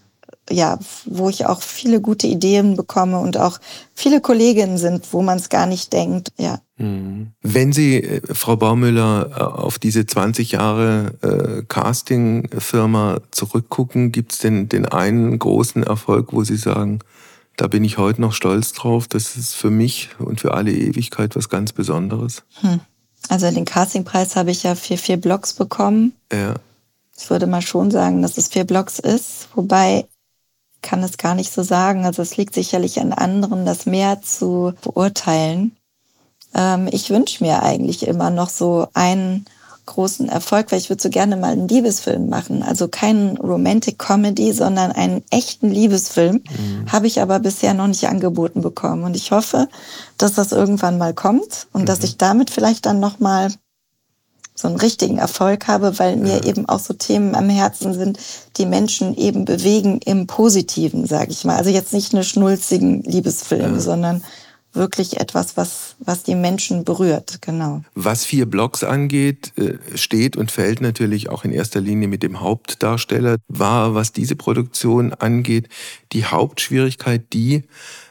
ja, 0.50 0.78
wo 1.04 1.28
ich 1.28 1.46
auch 1.46 1.62
viele 1.62 2.00
gute 2.00 2.26
Ideen 2.26 2.76
bekomme 2.76 3.18
und 3.18 3.36
auch 3.36 3.58
viele 3.94 4.20
Kolleginnen 4.20 4.78
sind, 4.78 5.12
wo 5.12 5.22
man 5.22 5.38
es 5.38 5.48
gar 5.48 5.66
nicht 5.66 5.92
denkt, 5.92 6.32
ja. 6.38 6.60
Mhm. 6.76 7.32
Wenn 7.42 7.72
Sie, 7.72 8.02
äh, 8.02 8.20
Frau 8.34 8.56
Baumüller, 8.56 9.30
äh, 9.30 9.40
auf 9.42 9.78
diese 9.78 10.06
20 10.06 10.52
Jahre 10.52 11.14
äh, 11.22 11.62
Casting-Firma 11.66 13.20
zurückgucken, 13.30 14.12
gibt 14.12 14.32
es 14.32 14.38
denn 14.38 14.68
den 14.68 14.86
einen 14.86 15.38
großen 15.38 15.82
Erfolg, 15.82 16.32
wo 16.32 16.44
Sie 16.44 16.56
sagen, 16.56 17.00
da 17.56 17.66
bin 17.66 17.82
ich 17.84 17.98
heute 17.98 18.20
noch 18.20 18.32
stolz 18.32 18.72
drauf, 18.72 19.08
das 19.08 19.36
ist 19.36 19.54
für 19.54 19.70
mich 19.70 20.10
und 20.20 20.40
für 20.40 20.54
alle 20.54 20.72
Ewigkeit 20.72 21.34
was 21.34 21.48
ganz 21.48 21.72
Besonderes? 21.72 22.44
Hm. 22.60 22.80
Also 23.28 23.50
den 23.50 23.64
Castingpreis 23.64 24.36
habe 24.36 24.52
ich 24.52 24.62
ja 24.62 24.76
für 24.76 24.96
vier 24.96 25.16
Blogs 25.16 25.52
bekommen. 25.52 26.12
Ja. 26.32 26.54
Ich 27.16 27.28
würde 27.30 27.48
mal 27.48 27.62
schon 27.62 27.90
sagen, 27.90 28.22
dass 28.22 28.38
es 28.38 28.48
vier 28.48 28.64
Blogs 28.64 29.00
ist, 29.00 29.48
wobei 29.56 30.06
kann 30.82 31.02
es 31.02 31.18
gar 31.18 31.34
nicht 31.34 31.52
so 31.52 31.62
sagen. 31.62 32.04
Also 32.04 32.22
es 32.22 32.36
liegt 32.36 32.54
sicherlich 32.54 33.00
an 33.00 33.12
anderen, 33.12 33.66
das 33.66 33.86
mehr 33.86 34.22
zu 34.22 34.72
beurteilen. 34.82 35.76
Ähm, 36.54 36.88
ich 36.90 37.10
wünsche 37.10 37.44
mir 37.44 37.62
eigentlich 37.62 38.06
immer 38.06 38.30
noch 38.30 38.48
so 38.48 38.88
einen 38.94 39.44
großen 39.86 40.28
Erfolg, 40.28 40.70
weil 40.70 40.78
ich 40.78 40.90
würde 40.90 41.02
so 41.02 41.08
gerne 41.08 41.36
mal 41.36 41.52
einen 41.52 41.66
Liebesfilm 41.66 42.28
machen. 42.28 42.62
Also 42.62 42.88
keinen 42.88 43.38
Romantic 43.38 43.98
Comedy, 43.98 44.52
sondern 44.52 44.92
einen 44.92 45.24
echten 45.30 45.70
Liebesfilm. 45.70 46.42
Mhm. 46.44 46.92
Habe 46.92 47.06
ich 47.06 47.20
aber 47.20 47.40
bisher 47.40 47.74
noch 47.74 47.86
nicht 47.86 48.06
angeboten 48.06 48.60
bekommen. 48.60 49.04
Und 49.04 49.16
ich 49.16 49.30
hoffe, 49.32 49.68
dass 50.18 50.34
das 50.34 50.52
irgendwann 50.52 50.98
mal 50.98 51.14
kommt 51.14 51.68
und 51.72 51.82
mhm. 51.82 51.86
dass 51.86 52.04
ich 52.04 52.18
damit 52.18 52.50
vielleicht 52.50 52.86
dann 52.86 53.00
noch 53.00 53.18
mal 53.18 53.50
so 54.58 54.66
einen 54.66 54.76
richtigen 54.76 55.18
Erfolg 55.18 55.68
habe, 55.68 56.00
weil 56.00 56.16
mir 56.16 56.44
eben 56.44 56.68
auch 56.68 56.80
so 56.80 56.92
Themen 56.92 57.36
am 57.36 57.48
Herzen 57.48 57.94
sind, 57.94 58.18
die 58.56 58.66
Menschen 58.66 59.16
eben 59.16 59.44
bewegen 59.44 60.00
im 60.04 60.26
Positiven, 60.26 61.06
sage 61.06 61.30
ich 61.30 61.44
mal. 61.44 61.56
Also 61.56 61.70
jetzt 61.70 61.92
nicht 61.92 62.12
nur 62.12 62.24
schnulzigen 62.24 63.04
Liebesfilm, 63.04 63.74
ja. 63.74 63.80
sondern 63.80 64.24
wirklich 64.72 65.18
etwas, 65.20 65.56
was, 65.56 65.96
was 65.98 66.22
die 66.22 66.34
Menschen 66.34 66.84
berührt, 66.84 67.40
genau. 67.40 67.82
Was 67.94 68.24
vier 68.24 68.46
Blocks 68.46 68.84
angeht, 68.84 69.52
äh, 69.56 69.74
steht 69.96 70.36
und 70.36 70.50
fällt 70.50 70.80
natürlich 70.80 71.28
auch 71.30 71.44
in 71.44 71.52
erster 71.52 71.80
Linie 71.80 72.08
mit 72.08 72.22
dem 72.22 72.40
Hauptdarsteller. 72.40 73.36
War, 73.48 73.94
was 73.94 74.12
diese 74.12 74.36
Produktion 74.36 75.12
angeht, 75.14 75.68
die 76.12 76.24
Hauptschwierigkeit 76.24 77.32
die, 77.32 77.64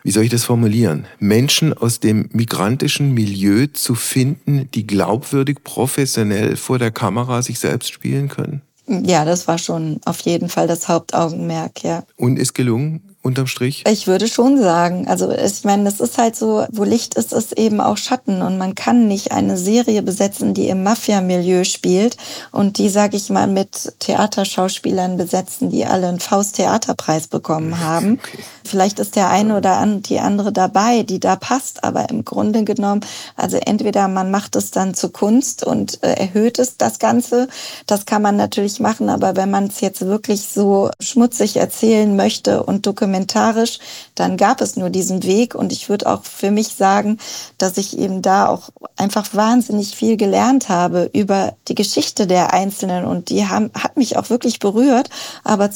wie 0.04 0.12
soll 0.12 0.24
ich 0.24 0.32
das 0.32 0.46
formulieren, 0.46 1.06
Menschen 1.20 1.74
aus 1.74 2.00
dem 2.00 2.30
migrantischen 2.32 3.14
Milieu 3.14 3.68
zu 3.68 3.96
finden, 3.96 4.70
die 4.74 4.88
glaubwürdig 4.88 5.64
professionell 5.64 6.56
vor 6.56 6.80
der 6.80 6.92
Kamera 6.92 7.42
sich 7.42 7.60
selbst 7.60 7.92
spielen 7.92 8.30
können? 8.30 8.62
Ja, 8.88 9.26
das 9.26 9.48
war 9.48 9.58
schon 9.58 10.00
auf 10.06 10.22
jeden 10.22 10.48
Fall 10.48 10.68
das 10.68 10.88
Hauptaugenmerk, 10.88 11.84
ja. 11.84 12.04
Und 12.16 12.40
ist 12.40 12.54
gelungen? 12.54 13.02
Unterm 13.28 13.46
Strich? 13.46 13.84
Ich 13.88 14.08
würde 14.08 14.28
schon 14.28 14.60
sagen. 14.60 15.08
Also 15.08 15.32
ich 15.32 15.64
meine, 15.64 15.84
das 15.84 16.00
ist 16.00 16.18
halt 16.18 16.36
so, 16.36 16.66
wo 16.72 16.84
Licht 16.84 17.14
ist, 17.14 17.34
ist 17.34 17.58
eben 17.58 17.80
auch 17.80 17.98
Schatten. 17.98 18.42
Und 18.42 18.58
man 18.58 18.74
kann 18.74 19.08
nicht 19.08 19.32
eine 19.32 19.58
Serie 19.58 20.02
besetzen, 20.02 20.54
die 20.54 20.70
im 20.70 20.82
Mafia-Milieu 20.84 21.64
spielt 21.66 22.18
und 22.52 22.78
die, 22.78 22.90
sage 22.90 23.18
ich 23.18 23.30
mal, 23.30 23.48
mit 23.48 23.94
Theaterschauspielern 24.00 25.18
besetzen, 25.18 25.70
die 25.70 25.86
alle 25.86 26.08
einen 26.08 26.20
Faust-Theaterpreis 26.20 27.28
bekommen 27.28 27.80
haben. 27.80 28.20
Okay. 28.24 28.44
Vielleicht 28.64 29.00
ist 29.00 29.16
der 29.16 29.30
eine 29.30 29.58
oder 29.58 29.86
die 29.86 30.20
andere 30.20 30.52
dabei, 30.52 31.04
die 31.04 31.20
da 31.20 31.36
passt. 31.36 31.84
Aber 31.84 32.10
im 32.10 32.26
Grunde 32.26 32.64
genommen, 32.64 33.02
also 33.36 33.58
entweder 33.58 34.08
man 34.08 34.32
macht 34.32 34.56
es 34.56 34.72
dann 34.72 34.94
zu 34.94 35.10
Kunst 35.10 35.66
und 35.66 36.02
äh, 36.04 36.14
erhöht 36.14 36.60
es 36.60 36.78
das 36.78 37.00
Ganze. 37.00 37.50
Das 37.86 38.06
kann 38.06 38.22
man 38.22 38.38
natürlich 38.38 38.80
machen. 38.80 39.10
Aber 39.10 39.36
wenn 39.36 39.52
man 39.52 39.68
es 39.68 39.82
jetzt 39.82 40.06
wirklich 40.06 40.48
so 40.48 40.90
schmutzig 41.00 41.58
erzählen 41.58 42.16
möchte 42.16 42.64
und 42.64 42.86
dokumentieren, 42.86 43.17
dokumentarisch, 43.18 43.80
dann 44.16 44.38
gab 44.38 44.62
es 44.62 44.76
nur 44.76 44.90
diesen 44.90 45.24
Weg. 45.24 45.56
Und 45.56 45.72
ich 45.72 45.90
würde 45.90 46.08
auch 46.08 46.24
für 46.24 46.52
mich 46.52 46.70
sagen, 46.70 47.18
dass 47.58 47.78
ich 47.78 47.98
eben 47.98 48.22
da 48.22 48.48
auch 48.48 48.70
einfach 48.96 49.34
wahnsinnig 49.34 49.96
viel 49.96 50.18
gelernt 50.18 50.70
habe 50.70 51.10
über 51.14 51.56
die 51.68 51.76
Geschichte 51.76 52.28
der 52.28 52.54
Einzelnen. 52.54 53.06
Und 53.06 53.30
die 53.30 53.48
haben, 53.48 53.72
hat 53.74 53.98
mich 53.98 54.18
auch 54.18 54.30
wirklich 54.30 54.60
berührt. 54.60 55.10
Aber 55.44 55.70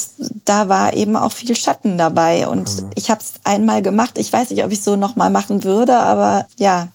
da 0.46 0.70
war 0.70 0.94
eben 0.94 1.16
auch 1.16 1.32
viel 1.32 1.56
Schatten 1.56 1.98
dabei. 1.98 2.48
Und 2.48 2.82
mhm. 2.82 2.89
ich 2.96 3.10
habe 3.10 3.22
es 3.22 3.34
einmal 3.44 3.82
gemacht. 3.82 4.18
Ich 4.18 4.32
weiß 4.32 4.52
nicht, 4.52 4.64
ob 4.64 4.72
ich 4.72 4.80
es 4.80 4.86
so 4.86 4.96
nochmal 4.96 5.30
machen 5.30 5.64
würde, 5.64 5.98
aber 5.98 6.48
ja, 6.58 6.89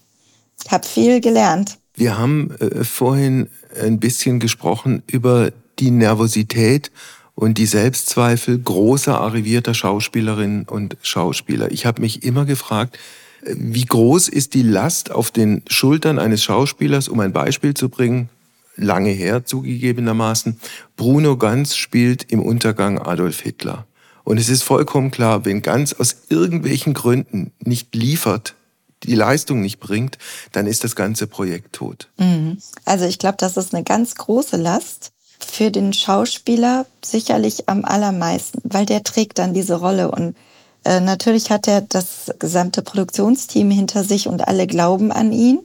ich 0.63 0.71
habe 0.71 0.87
viel 0.87 1.21
gelernt. 1.21 1.77
Wir 1.93 2.17
haben 2.17 2.51
äh, 2.59 2.83
vorhin 2.83 3.49
ein 3.79 3.99
bisschen 3.99 4.39
gesprochen 4.39 5.03
über 5.07 5.51
die 5.79 5.91
Nervosität 5.91 6.91
und 7.37 7.59
die 7.59 7.67
Selbstzweifel 7.67 8.57
großer 8.57 9.21
arrivierter 9.21 9.75
Schauspielerinnen 9.75 10.63
und 10.63 10.97
Schauspieler. 11.03 11.71
Ich 11.71 11.85
habe 11.85 12.01
mich 12.01 12.23
immer 12.23 12.45
gefragt, 12.45 12.97
wie 13.43 13.85
groß 13.85 14.27
ist 14.27 14.55
die 14.55 14.63
Last 14.63 15.11
auf 15.11 15.29
den 15.29 15.61
Schultern 15.67 16.17
eines 16.17 16.41
Schauspielers, 16.41 17.07
um 17.07 17.19
ein 17.19 17.33
Beispiel 17.33 17.75
zu 17.75 17.89
bringen, 17.89 18.29
lange 18.75 19.11
her 19.11 19.45
zugegebenermaßen, 19.45 20.59
Bruno 20.95 21.37
Ganz 21.37 21.75
spielt 21.75 22.23
im 22.31 22.41
Untergang 22.41 22.97
Adolf 22.97 23.41
Hitler. 23.41 23.85
Und 24.23 24.39
es 24.39 24.49
ist 24.49 24.63
vollkommen 24.63 25.11
klar, 25.11 25.45
wenn 25.45 25.61
Ganz 25.61 25.93
aus 25.93 26.23
irgendwelchen 26.29 26.95
Gründen 26.95 27.51
nicht 27.59 27.93
liefert, 27.93 28.55
die 29.03 29.13
Leistung 29.13 29.61
nicht 29.61 29.79
bringt, 29.79 30.17
dann 30.53 30.65
ist 30.65 30.83
das 30.83 30.95
ganze 30.95 31.27
Projekt 31.27 31.73
tot. 31.73 32.09
Mhm. 32.17 32.57
Also 32.83 33.05
ich 33.05 33.19
glaube, 33.19 33.37
das 33.39 33.57
ist 33.57 33.75
eine 33.75 33.83
ganz 33.83 34.15
große 34.15 34.57
Last 34.57 35.11
für 35.39 35.71
den 35.71 35.93
Schauspieler 35.93 36.85
sicherlich 37.03 37.69
am 37.69 37.85
allermeisten, 37.85 38.59
weil 38.63 38.85
der 38.85 39.03
trägt 39.03 39.39
dann 39.39 39.53
diese 39.53 39.75
Rolle 39.75 40.11
und 40.11 40.35
äh, 40.83 40.99
natürlich 40.99 41.51
hat 41.51 41.67
er 41.67 41.81
das 41.81 42.31
gesamte 42.39 42.81
Produktionsteam 42.81 43.69
hinter 43.69 44.03
sich 44.03 44.27
und 44.27 44.47
alle 44.47 44.67
glauben 44.67 45.11
an 45.11 45.31
ihn. 45.31 45.59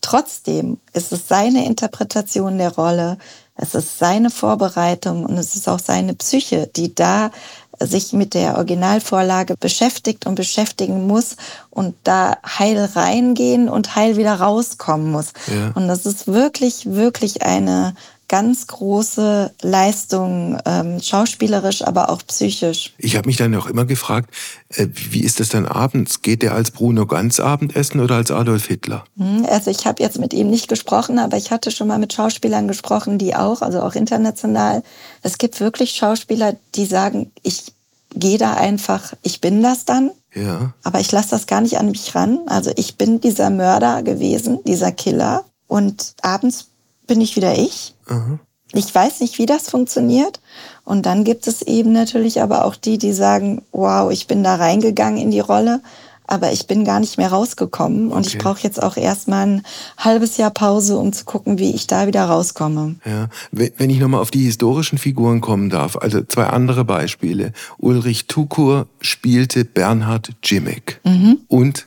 Trotzdem 0.00 0.78
ist 0.92 1.12
es 1.12 1.28
seine 1.28 1.66
Interpretation 1.66 2.58
der 2.58 2.74
Rolle, 2.74 3.18
es 3.54 3.74
ist 3.74 3.98
seine 3.98 4.30
Vorbereitung 4.30 5.26
und 5.26 5.36
es 5.36 5.54
ist 5.54 5.68
auch 5.68 5.78
seine 5.78 6.14
Psyche, 6.14 6.68
die 6.74 6.94
da 6.94 7.30
sich 7.78 8.12
mit 8.12 8.34
der 8.34 8.56
Originalvorlage 8.56 9.56
beschäftigt 9.56 10.26
und 10.26 10.34
beschäftigen 10.36 11.06
muss 11.06 11.36
und 11.70 11.94
da 12.04 12.38
heil 12.46 12.88
reingehen 12.94 13.68
und 13.68 13.94
heil 13.94 14.16
wieder 14.16 14.34
rauskommen 14.34 15.10
muss. 15.10 15.32
Ja. 15.48 15.72
Und 15.74 15.88
das 15.88 16.06
ist 16.06 16.26
wirklich, 16.26 16.86
wirklich 16.86 17.42
eine 17.42 17.94
ganz 18.32 18.66
große 18.66 19.52
Leistung, 19.60 20.58
ähm, 20.64 21.02
schauspielerisch, 21.02 21.82
aber 21.82 22.08
auch 22.08 22.22
psychisch. 22.26 22.94
Ich 22.96 23.14
habe 23.14 23.26
mich 23.26 23.36
dann 23.36 23.54
auch 23.54 23.66
immer 23.66 23.84
gefragt, 23.84 24.30
äh, 24.70 24.86
wie 25.10 25.20
ist 25.20 25.38
das 25.38 25.50
dann 25.50 25.66
abends? 25.66 26.22
Geht 26.22 26.42
er 26.42 26.54
als 26.54 26.70
Bruno 26.70 27.04
ganz 27.04 27.40
Abendessen 27.40 28.00
oder 28.00 28.14
als 28.14 28.30
Adolf 28.30 28.68
Hitler? 28.68 29.04
Hm, 29.18 29.44
also 29.50 29.70
ich 29.70 29.84
habe 29.84 30.02
jetzt 30.02 30.18
mit 30.18 30.32
ihm 30.32 30.48
nicht 30.48 30.68
gesprochen, 30.68 31.18
aber 31.18 31.36
ich 31.36 31.50
hatte 31.50 31.70
schon 31.70 31.88
mal 31.88 31.98
mit 31.98 32.14
Schauspielern 32.14 32.68
gesprochen, 32.68 33.18
die 33.18 33.36
auch, 33.36 33.60
also 33.60 33.82
auch 33.82 33.94
international. 33.94 34.82
Es 35.20 35.36
gibt 35.36 35.60
wirklich 35.60 35.90
Schauspieler, 35.90 36.56
die 36.74 36.86
sagen, 36.86 37.30
ich 37.42 37.74
gehe 38.14 38.38
da 38.38 38.54
einfach, 38.54 39.12
ich 39.22 39.42
bin 39.42 39.62
das 39.62 39.84
dann. 39.84 40.10
Ja. 40.34 40.72
Aber 40.84 41.00
ich 41.00 41.12
lasse 41.12 41.28
das 41.28 41.46
gar 41.46 41.60
nicht 41.60 41.76
an 41.76 41.90
mich 41.90 42.14
ran. 42.14 42.38
Also 42.46 42.72
ich 42.76 42.96
bin 42.96 43.20
dieser 43.20 43.50
Mörder 43.50 44.02
gewesen, 44.02 44.60
dieser 44.64 44.90
Killer. 44.90 45.44
Und 45.66 46.14
abends 46.22 46.68
bin 47.06 47.20
ich 47.20 47.36
wieder 47.36 47.58
ich. 47.58 47.94
Aha. 48.12 48.38
Ich 48.74 48.94
weiß 48.94 49.20
nicht, 49.20 49.38
wie 49.38 49.46
das 49.46 49.68
funktioniert. 49.68 50.40
Und 50.84 51.06
dann 51.06 51.24
gibt 51.24 51.46
es 51.46 51.62
eben 51.62 51.92
natürlich 51.92 52.40
aber 52.40 52.64
auch 52.64 52.74
die, 52.74 52.98
die 52.98 53.12
sagen, 53.12 53.62
wow, 53.72 54.10
ich 54.10 54.26
bin 54.26 54.42
da 54.42 54.56
reingegangen 54.56 55.20
in 55.20 55.30
die 55.30 55.40
Rolle, 55.40 55.80
aber 56.26 56.52
ich 56.52 56.66
bin 56.66 56.84
gar 56.84 56.98
nicht 56.98 57.18
mehr 57.18 57.30
rausgekommen. 57.30 58.10
Und 58.10 58.26
okay. 58.26 58.28
ich 58.28 58.38
brauche 58.38 58.62
jetzt 58.62 58.82
auch 58.82 58.96
erstmal 58.96 59.46
ein 59.46 59.62
halbes 59.98 60.38
Jahr 60.38 60.50
Pause, 60.50 60.96
um 60.96 61.12
zu 61.12 61.24
gucken, 61.24 61.58
wie 61.58 61.74
ich 61.74 61.86
da 61.86 62.06
wieder 62.06 62.24
rauskomme. 62.24 62.96
Ja, 63.04 63.28
wenn 63.52 63.90
ich 63.90 64.00
nochmal 64.00 64.20
auf 64.20 64.30
die 64.30 64.44
historischen 64.44 64.98
Figuren 64.98 65.40
kommen 65.40 65.68
darf, 65.68 65.96
also 65.96 66.22
zwei 66.22 66.46
andere 66.46 66.84
Beispiele. 66.84 67.52
Ulrich 67.78 68.26
Tukur 68.26 68.86
spielte 69.00 69.64
Bernhard 69.64 70.30
Jimmick. 70.42 71.00
Mhm. 71.04 71.38
Und 71.48 71.86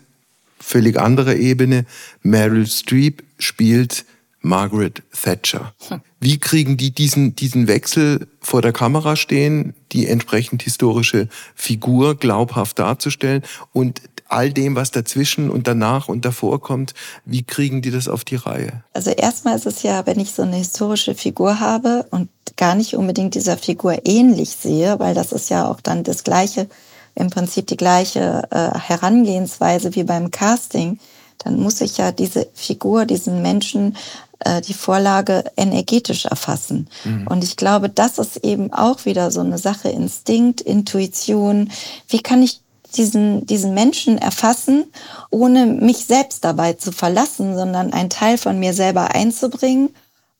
völlig 0.59 0.99
andere 0.99 1.35
Ebene, 1.35 1.85
Meryl 2.21 2.67
Streep 2.67 3.23
spielt 3.39 4.05
Margaret 4.45 5.01
Thatcher. 5.11 5.73
Wie 6.19 6.37
kriegen 6.37 6.77
die 6.77 6.91
diesen, 6.91 7.35
diesen 7.35 7.67
Wechsel 7.67 8.27
vor 8.39 8.61
der 8.61 8.71
Kamera 8.71 9.15
stehen, 9.15 9.73
die 9.91 10.07
entsprechend 10.07 10.63
historische 10.63 11.27
Figur 11.55 12.15
glaubhaft 12.15 12.79
darzustellen 12.79 13.43
und 13.73 14.01
all 14.27 14.51
dem, 14.51 14.75
was 14.75 14.91
dazwischen 14.91 15.49
und 15.49 15.67
danach 15.67 16.07
und 16.07 16.25
davor 16.25 16.61
kommt, 16.61 16.93
wie 17.25 17.43
kriegen 17.43 17.81
die 17.81 17.91
das 17.91 18.07
auf 18.07 18.23
die 18.23 18.35
Reihe? 18.35 18.83
Also 18.93 19.11
erstmal 19.11 19.55
ist 19.55 19.65
es 19.65 19.83
ja, 19.83 20.05
wenn 20.05 20.19
ich 20.19 20.31
so 20.31 20.41
eine 20.41 20.55
historische 20.55 21.15
Figur 21.15 21.59
habe 21.59 22.05
und 22.11 22.29
gar 22.57 22.75
nicht 22.75 22.95
unbedingt 22.95 23.35
dieser 23.35 23.57
Figur 23.57 24.05
ähnlich 24.05 24.51
sehe, 24.51 24.99
weil 24.99 25.13
das 25.13 25.31
ist 25.31 25.49
ja 25.49 25.67
auch 25.67 25.81
dann 25.81 26.03
das 26.03 26.23
gleiche, 26.23 26.67
im 27.13 27.29
Prinzip 27.29 27.67
die 27.67 27.77
gleiche 27.77 28.43
äh, 28.51 28.77
Herangehensweise 28.77 29.95
wie 29.95 30.03
beim 30.03 30.31
Casting, 30.31 30.99
dann 31.37 31.59
muss 31.59 31.81
ich 31.81 31.97
ja 31.97 32.11
diese 32.11 32.47
Figur, 32.53 33.05
diesen 33.05 33.41
Menschen 33.41 33.95
die 34.67 34.73
Vorlage 34.73 35.45
energetisch 35.55 36.25
erfassen. 36.25 36.87
Mhm. 37.03 37.27
Und 37.27 37.43
ich 37.43 37.55
glaube, 37.55 37.89
das 37.89 38.17
ist 38.17 38.37
eben 38.37 38.73
auch 38.73 39.05
wieder 39.05 39.31
so 39.31 39.39
eine 39.39 39.57
Sache, 39.57 39.89
Instinkt, 39.89 40.61
Intuition. 40.61 41.71
Wie 42.09 42.21
kann 42.21 42.43
ich 42.43 42.61
diesen, 42.95 43.45
diesen 43.45 43.73
Menschen 43.73 44.17
erfassen, 44.17 44.85
ohne 45.29 45.65
mich 45.65 46.05
selbst 46.05 46.43
dabei 46.43 46.73
zu 46.73 46.91
verlassen, 46.91 47.55
sondern 47.55 47.93
einen 47.93 48.09
Teil 48.09 48.37
von 48.37 48.59
mir 48.59 48.73
selber 48.73 49.15
einzubringen 49.15 49.89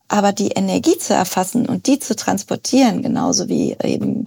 aber 0.08 0.34
die 0.34 0.50
Energie 0.50 0.98
zu 0.98 1.14
erfassen 1.14 1.68
und 1.68 1.88
die 1.88 2.00
zu 2.00 2.16
transportieren, 2.16 3.02
genauso 3.02 3.50
wie 3.50 3.76
eben 3.84 4.26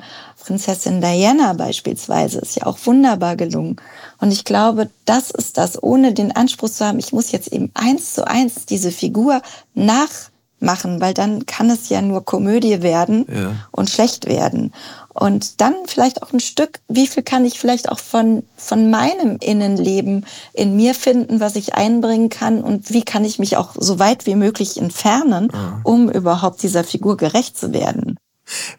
Prinzessin 0.48 1.02
Diana 1.02 1.52
beispielsweise, 1.52 2.38
ist 2.38 2.56
ja 2.56 2.64
auch 2.64 2.78
wunderbar 2.84 3.36
gelungen. 3.36 3.76
Und 4.18 4.32
ich 4.32 4.46
glaube, 4.46 4.88
das 5.04 5.30
ist 5.30 5.58
das, 5.58 5.82
ohne 5.82 6.14
den 6.14 6.34
Anspruch 6.34 6.70
zu 6.70 6.86
haben, 6.86 6.98
ich 6.98 7.12
muss 7.12 7.32
jetzt 7.32 7.52
eben 7.52 7.70
eins 7.74 8.14
zu 8.14 8.26
eins 8.26 8.64
diese 8.64 8.90
Figur 8.90 9.42
nachmachen, 9.74 11.02
weil 11.02 11.12
dann 11.12 11.44
kann 11.44 11.68
es 11.68 11.90
ja 11.90 12.00
nur 12.00 12.24
Komödie 12.24 12.80
werden 12.80 13.26
ja. 13.28 13.56
und 13.72 13.90
schlecht 13.90 14.24
werden. 14.24 14.72
Und 15.12 15.60
dann 15.60 15.74
vielleicht 15.86 16.22
auch 16.22 16.32
ein 16.32 16.40
Stück, 16.40 16.80
wie 16.88 17.08
viel 17.08 17.22
kann 17.22 17.44
ich 17.44 17.60
vielleicht 17.60 17.90
auch 17.90 17.98
von, 17.98 18.42
von 18.56 18.88
meinem 18.88 19.36
Innenleben 19.40 20.24
in 20.54 20.76
mir 20.76 20.94
finden, 20.94 21.40
was 21.40 21.56
ich 21.56 21.74
einbringen 21.74 22.30
kann 22.30 22.62
und 22.62 22.90
wie 22.90 23.02
kann 23.02 23.26
ich 23.26 23.38
mich 23.38 23.58
auch 23.58 23.74
so 23.78 23.98
weit 23.98 24.24
wie 24.24 24.34
möglich 24.34 24.78
entfernen, 24.78 25.50
ah. 25.52 25.80
um 25.84 26.08
überhaupt 26.08 26.62
dieser 26.62 26.84
Figur 26.84 27.18
gerecht 27.18 27.58
zu 27.58 27.74
werden. 27.74 28.16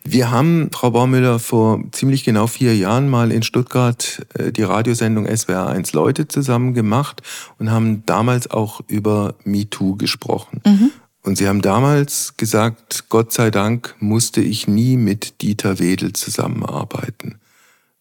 Wir 0.04 0.32
haben, 0.32 0.70
Frau 0.74 0.92
Baumüller, 0.92 1.40
vor 1.40 1.84
ziemlich 1.92 2.24
genau 2.24 2.48
vier 2.48 2.76
Jahren 2.76 3.10
mal 3.10 3.32
in 3.32 3.44
Stuttgart 3.44 4.26
äh, 4.34 4.52
die 4.52 4.64
Radiosendung 4.64 5.26
SWR 5.28 5.68
1 5.68 5.94
Leute 5.94 6.28
zusammen 6.28 6.74
gemacht 6.74 7.22
und 7.58 7.72
haben 7.72 8.06
damals 8.06 8.50
auch 8.50 8.82
über 8.88 9.36
MeToo 9.44 9.96
gesprochen. 9.96 10.62
Mhm. 10.66 10.92
Und 11.22 11.38
Sie 11.38 11.48
haben 11.48 11.62
damals 11.62 12.38
gesagt, 12.38 13.10
Gott 13.10 13.34
sei 13.34 13.52
Dank 13.52 13.96
musste 14.00 14.42
ich 14.42 14.68
nie 14.68 14.98
mit 14.98 15.42
Dieter 15.42 15.80
Wedel 15.80 16.14
zusammenarbeiten. 16.14 17.40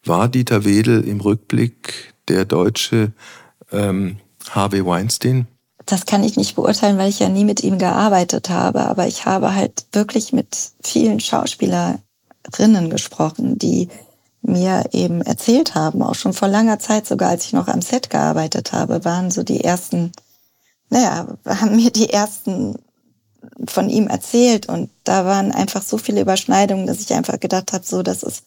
War 0.04 0.28
Dieter 0.28 0.64
Wedel 0.64 1.02
im 1.02 1.20
Rückblick 1.20 2.14
der 2.28 2.44
deutsche 2.44 3.12
ähm, 3.72 4.18
Harvey 4.50 4.86
Weinstein? 4.86 5.46
Das 5.88 6.04
kann 6.04 6.22
ich 6.22 6.36
nicht 6.36 6.54
beurteilen, 6.54 6.98
weil 6.98 7.08
ich 7.08 7.18
ja 7.18 7.30
nie 7.30 7.46
mit 7.46 7.64
ihm 7.64 7.78
gearbeitet 7.78 8.50
habe. 8.50 8.80
Aber 8.82 9.06
ich 9.06 9.24
habe 9.24 9.54
halt 9.54 9.86
wirklich 9.92 10.34
mit 10.34 10.72
vielen 10.82 11.18
Schauspielerinnen 11.18 12.90
gesprochen, 12.90 13.58
die 13.58 13.88
mir 14.42 14.84
eben 14.92 15.22
erzählt 15.22 15.74
haben, 15.74 16.02
auch 16.02 16.14
schon 16.14 16.34
vor 16.34 16.48
langer 16.48 16.78
Zeit, 16.78 17.06
sogar 17.06 17.30
als 17.30 17.46
ich 17.46 17.54
noch 17.54 17.68
am 17.68 17.80
Set 17.80 18.10
gearbeitet 18.10 18.72
habe, 18.72 19.04
waren 19.06 19.30
so 19.30 19.42
die 19.42 19.64
ersten, 19.64 20.12
naja, 20.90 21.26
haben 21.46 21.76
mir 21.76 21.90
die 21.90 22.10
ersten 22.10 22.76
von 23.66 23.88
ihm 23.88 24.08
erzählt 24.08 24.68
und 24.68 24.90
da 25.04 25.24
waren 25.24 25.52
einfach 25.52 25.82
so 25.82 25.96
viele 25.96 26.20
Überschneidungen, 26.20 26.86
dass 26.86 27.00
ich 27.00 27.14
einfach 27.14 27.40
gedacht 27.40 27.72
habe, 27.72 27.84
so, 27.84 28.02
das 28.02 28.22
ist 28.22 28.44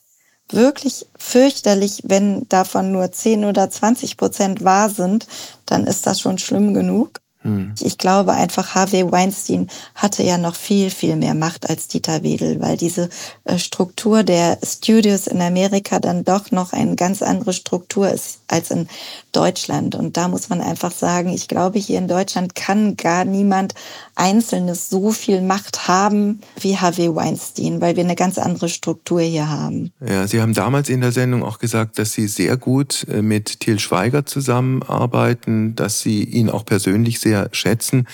wirklich 0.49 1.07
fürchterlich, 1.17 2.01
wenn 2.03 2.47
davon 2.49 2.91
nur 2.91 3.11
10 3.11 3.45
oder 3.45 3.69
20 3.69 4.17
Prozent 4.17 4.63
wahr 4.63 4.89
sind, 4.89 5.27
dann 5.65 5.87
ist 5.87 6.05
das 6.05 6.19
schon 6.19 6.37
schlimm 6.37 6.73
genug. 6.73 7.20
Hm. 7.43 7.73
Ich 7.81 7.97
glaube 7.97 8.33
einfach, 8.33 8.75
Harvey 8.75 9.11
Weinstein 9.11 9.67
hatte 9.95 10.21
ja 10.21 10.37
noch 10.37 10.55
viel, 10.55 10.89
viel 10.91 11.15
mehr 11.15 11.33
Macht 11.33 11.69
als 11.69 11.87
Dieter 11.87 12.21
Wedel, 12.21 12.59
weil 12.59 12.77
diese 12.77 13.09
äh, 13.45 13.57
Struktur 13.57 14.23
der 14.23 14.59
Studios 14.63 15.27
in 15.27 15.41
Amerika 15.41 15.99
dann 15.99 16.23
doch 16.23 16.51
noch 16.51 16.71
eine 16.73 16.95
ganz 16.95 17.23
andere 17.23 17.53
Struktur 17.53 18.09
ist 18.09 18.41
als 18.47 18.69
in 18.69 18.87
Deutschland. 19.31 19.95
Und 19.95 20.17
da 20.17 20.27
muss 20.27 20.49
man 20.49 20.61
einfach 20.61 20.91
sagen, 20.91 21.29
ich 21.29 21.47
glaube, 21.47 21.79
hier 21.79 21.97
in 21.97 22.07
Deutschland 22.07 22.53
kann 22.53 22.95
gar 22.95 23.25
niemand 23.25 23.73
Einzelnes 24.15 24.89
so 24.89 25.11
viel 25.11 25.41
Macht 25.41 25.87
haben 25.87 26.41
wie 26.59 26.77
Harvey 26.77 27.15
Weinstein, 27.15 27.81
weil 27.81 27.95
wir 27.95 28.03
eine 28.03 28.15
ganz 28.15 28.37
andere 28.37 28.69
Struktur 28.69 29.21
hier 29.21 29.49
haben. 29.49 29.91
Ja, 30.05 30.27
Sie 30.27 30.41
haben 30.41 30.53
damals 30.53 30.89
in 30.89 31.01
der 31.01 31.11
Sendung 31.11 31.43
auch 31.43 31.57
gesagt, 31.57 31.97
dass 31.97 32.13
Sie 32.13 32.27
sehr 32.27 32.57
gut 32.57 33.07
äh, 33.09 33.23
mit 33.23 33.61
Til 33.61 33.79
Schweiger 33.79 34.27
zusammenarbeiten, 34.27 35.75
dass 35.75 36.01
Sie 36.01 36.23
ihn 36.23 36.49
auch 36.49 36.65
persönlich 36.65 37.19
sehr 37.19 37.30
schätzen. 37.51 38.07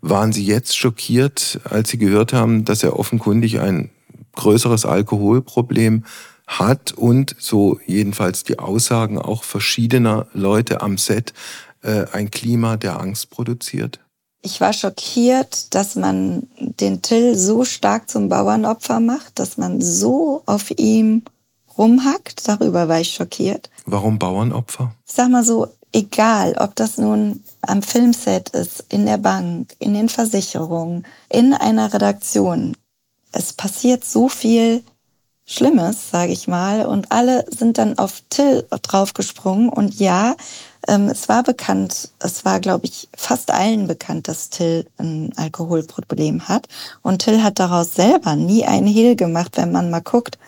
Waren 0.00 0.32
Sie 0.32 0.44
jetzt 0.44 0.76
schockiert, 0.76 1.60
als 1.64 1.90
Sie 1.90 1.98
gehört 1.98 2.32
haben, 2.32 2.64
dass 2.64 2.82
er 2.82 2.98
offenkundig 2.98 3.60
ein 3.60 3.90
größeres 4.36 4.86
Alkoholproblem 4.86 6.04
hat 6.46 6.92
und 6.92 7.36
so 7.38 7.78
jedenfalls 7.86 8.44
die 8.44 8.58
Aussagen 8.58 9.18
auch 9.18 9.44
verschiedener 9.44 10.26
Leute 10.32 10.80
am 10.80 10.96
Set 10.96 11.34
äh, 11.82 12.06
ein 12.12 12.30
Klima 12.30 12.76
der 12.76 13.00
Angst 13.00 13.30
produziert? 13.30 14.00
Ich 14.40 14.60
war 14.60 14.72
schockiert, 14.72 15.74
dass 15.74 15.96
man 15.96 16.46
den 16.58 17.02
Till 17.02 17.36
so 17.36 17.64
stark 17.64 18.08
zum 18.08 18.28
Bauernopfer 18.28 19.00
macht, 19.00 19.38
dass 19.38 19.58
man 19.58 19.80
so 19.80 20.42
auf 20.46 20.70
ihm 20.78 21.22
rumhackt. 21.76 22.46
Darüber 22.48 22.88
war 22.88 23.00
ich 23.00 23.14
schockiert. 23.14 23.68
Warum 23.84 24.18
Bauernopfer? 24.18 24.94
Ich 25.06 25.14
sag 25.14 25.28
mal 25.30 25.44
so, 25.44 25.68
egal, 25.92 26.54
ob 26.58 26.74
das 26.76 26.98
nun 26.98 27.42
am 27.62 27.82
Filmset 27.82 28.50
ist, 28.50 28.84
in 28.88 29.06
der 29.06 29.18
Bank, 29.18 29.74
in 29.78 29.94
den 29.94 30.08
Versicherungen, 30.08 31.06
in 31.28 31.54
einer 31.54 31.92
Redaktion. 31.92 32.76
Es 33.32 33.52
passiert 33.52 34.04
so 34.04 34.28
viel 34.28 34.82
Schlimmes, 35.44 36.10
sage 36.10 36.32
ich 36.32 36.46
mal. 36.46 36.84
Und 36.84 37.10
alle 37.10 37.44
sind 37.50 37.78
dann 37.78 37.98
auf 37.98 38.22
Till 38.28 38.66
draufgesprungen. 38.70 39.70
Und 39.70 39.98
ja, 39.98 40.36
ähm, 40.86 41.08
es 41.08 41.28
war 41.28 41.42
bekannt, 41.42 42.10
es 42.18 42.44
war, 42.44 42.60
glaube 42.60 42.84
ich, 42.84 43.08
fast 43.16 43.50
allen 43.50 43.86
bekannt, 43.86 44.28
dass 44.28 44.50
Till 44.50 44.86
ein 44.98 45.32
Alkoholproblem 45.36 46.48
hat. 46.48 46.68
Und 47.02 47.20
Till 47.20 47.42
hat 47.42 47.58
daraus 47.58 47.94
selber 47.94 48.36
nie 48.36 48.66
einen 48.66 48.86
Hehl 48.86 49.16
gemacht, 49.16 49.56
wenn 49.56 49.72
man 49.72 49.90
mal 49.90 50.00
guckt, 50.00 50.38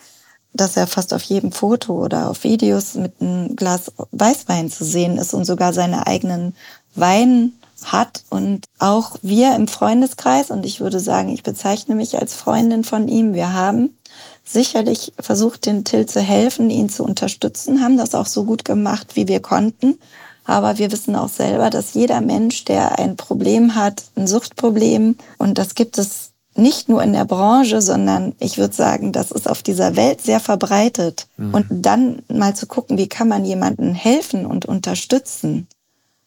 dass 0.53 0.77
er 0.77 0.87
fast 0.87 1.15
auf 1.15 1.23
jedem 1.23 1.53
Foto 1.53 2.05
oder 2.05 2.29
auf 2.31 2.45
Videos 2.45 2.95
mit 2.95 3.21
einem 3.21 3.57
Glas 3.57 3.93
Weißwein 4.11 4.71
zu 4.71 4.85
sehen 4.85 5.19
ist 5.19 5.35
und 5.35 5.45
sogar 5.45 5.73
seine 5.73 6.07
eigenen 6.07 6.55
Wein 6.95 7.53
hat 7.85 8.25
und 8.29 8.67
auch 8.79 9.17
wir 9.23 9.55
im 9.57 9.69
Freundeskreis 9.69 10.51
und 10.51 10.67
ich 10.67 10.81
würde 10.81 11.01
sagen, 11.01 11.31
ich 11.31 11.43
bezeichne 11.43 11.95
mich 11.95 12.19
als 12.19 12.35
Freundin 12.35 12.85
von 12.85 13.09
ihm. 13.09 13.33
Wir 13.33 13.53
haben 13.55 13.97
sicherlich 14.45 15.13
versucht, 15.19 15.67
den 15.67 15.85
Till 15.85 16.07
zu 16.07 16.21
helfen, 16.21 16.71
ihn 16.71 16.89
zu 16.89 17.05
unterstützen, 17.05 17.83
haben 17.83 17.97
das 17.97 18.15
auch 18.15 18.27
so 18.27 18.45
gut 18.45 18.65
gemacht, 18.65 19.17
wie 19.17 19.29
wir 19.29 19.41
konnten. 19.41 19.99
Aber 20.45 20.79
wir 20.79 20.91
wissen 20.91 21.15
auch 21.17 21.29
selber, 21.29 21.71
dass 21.71 21.95
jeder 21.95 22.21
Mensch, 22.21 22.65
der 22.65 22.99
ein 22.99 23.17
Problem 23.17 23.75
hat, 23.75 24.03
ein 24.17 24.27
Suchtproblem, 24.27 25.17
und 25.39 25.59
das 25.59 25.75
gibt 25.75 25.97
es 25.99 26.30
nicht 26.61 26.89
nur 26.89 27.03
in 27.03 27.13
der 27.13 27.25
Branche, 27.25 27.83
sondern 27.83 28.35
ich 28.39 28.59
würde 28.59 28.75
sagen, 28.75 29.13
das 29.13 29.31
ist 29.31 29.49
auf 29.49 29.63
dieser 29.63 29.97
Welt 29.97 30.21
sehr 30.21 30.41
verbreitet. 30.41 31.27
Mhm. 31.37 31.55
Und 31.55 31.67
dann 31.71 32.23
mal 32.29 32.55
zu 32.55 32.67
gucken, 32.67 32.99
wie 32.99 33.09
kann 33.09 33.29
man 33.29 33.45
jemandem 33.45 33.95
helfen 33.95 34.47
und 34.47 34.67
unterstützen. 34.67 35.67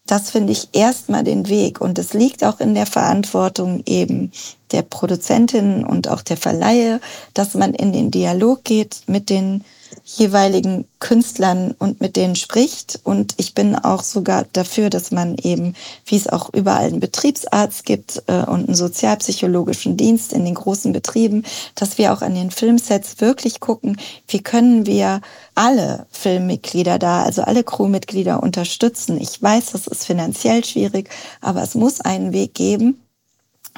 Das 0.06 0.32
finde 0.32 0.52
ich 0.52 0.70
erstmal 0.74 1.24
den 1.24 1.48
Weg. 1.48 1.80
Und 1.80 1.98
es 1.98 2.14
liegt 2.14 2.44
auch 2.44 2.60
in 2.60 2.74
der 2.74 2.86
Verantwortung 2.86 3.84
eben 3.86 4.32
der 4.72 4.82
Produzentinnen 4.82 5.86
und 5.86 6.10
auch 6.10 6.22
der 6.22 6.38
Verleihe, 6.38 7.00
dass 7.34 7.54
man 7.54 7.74
in 7.74 7.94
den 7.94 8.12
Dialog 8.12 8.64
geht 8.64 9.04
mit 9.08 9.30
den 9.30 9.64
jeweiligen 10.04 10.86
Künstlern 11.00 11.74
und 11.80 12.02
mit 12.02 12.16
denen 12.16 12.36
spricht. 12.36 13.00
Und 13.04 13.36
ich 13.38 13.54
bin 13.54 13.76
auch 13.76 14.04
sogar 14.04 14.46
dafür, 14.52 14.90
dass 14.90 15.12
man 15.12 15.38
eben, 15.38 15.76
wie 16.06 16.18
es 16.18 16.28
auch 16.28 16.54
überall 16.54 16.88
einen 16.88 17.00
Betriebsarzt 17.00 17.86
gibt 17.86 18.24
äh, 18.28 18.44
und 18.44 18.68
einen 18.68 18.76
sozialpsychologischen 18.76 19.96
Dienst 19.96 20.34
in 20.34 20.44
den 20.44 20.56
großen 20.56 20.92
Betrieben, 20.92 21.44
dass 21.76 21.98
wir 21.98 22.14
auch 22.14 22.22
an 22.22 22.36
den 22.36 22.52
Filmsets 22.52 23.22
wirklich 23.22 23.62
gucken, 23.62 23.98
wie 24.28 24.44
können 24.44 24.86
wir 24.86 25.22
alle 25.56 26.06
Filmmitglieder 26.12 27.00
da, 27.00 27.24
also 27.24 27.44
alle 27.44 27.64
Crewmitglieder 27.64 28.44
unterstützen. 28.44 29.20
Ich 29.20 29.42
weiß, 29.42 29.72
das 29.72 29.88
ist 29.88 30.06
finanziell 30.06 30.66
schwierig, 30.66 31.10
aber 31.40 31.64
es 31.64 31.76
muss 31.76 32.02
einen 32.02 32.34
Weg 32.34 32.54
geben. 32.54 33.00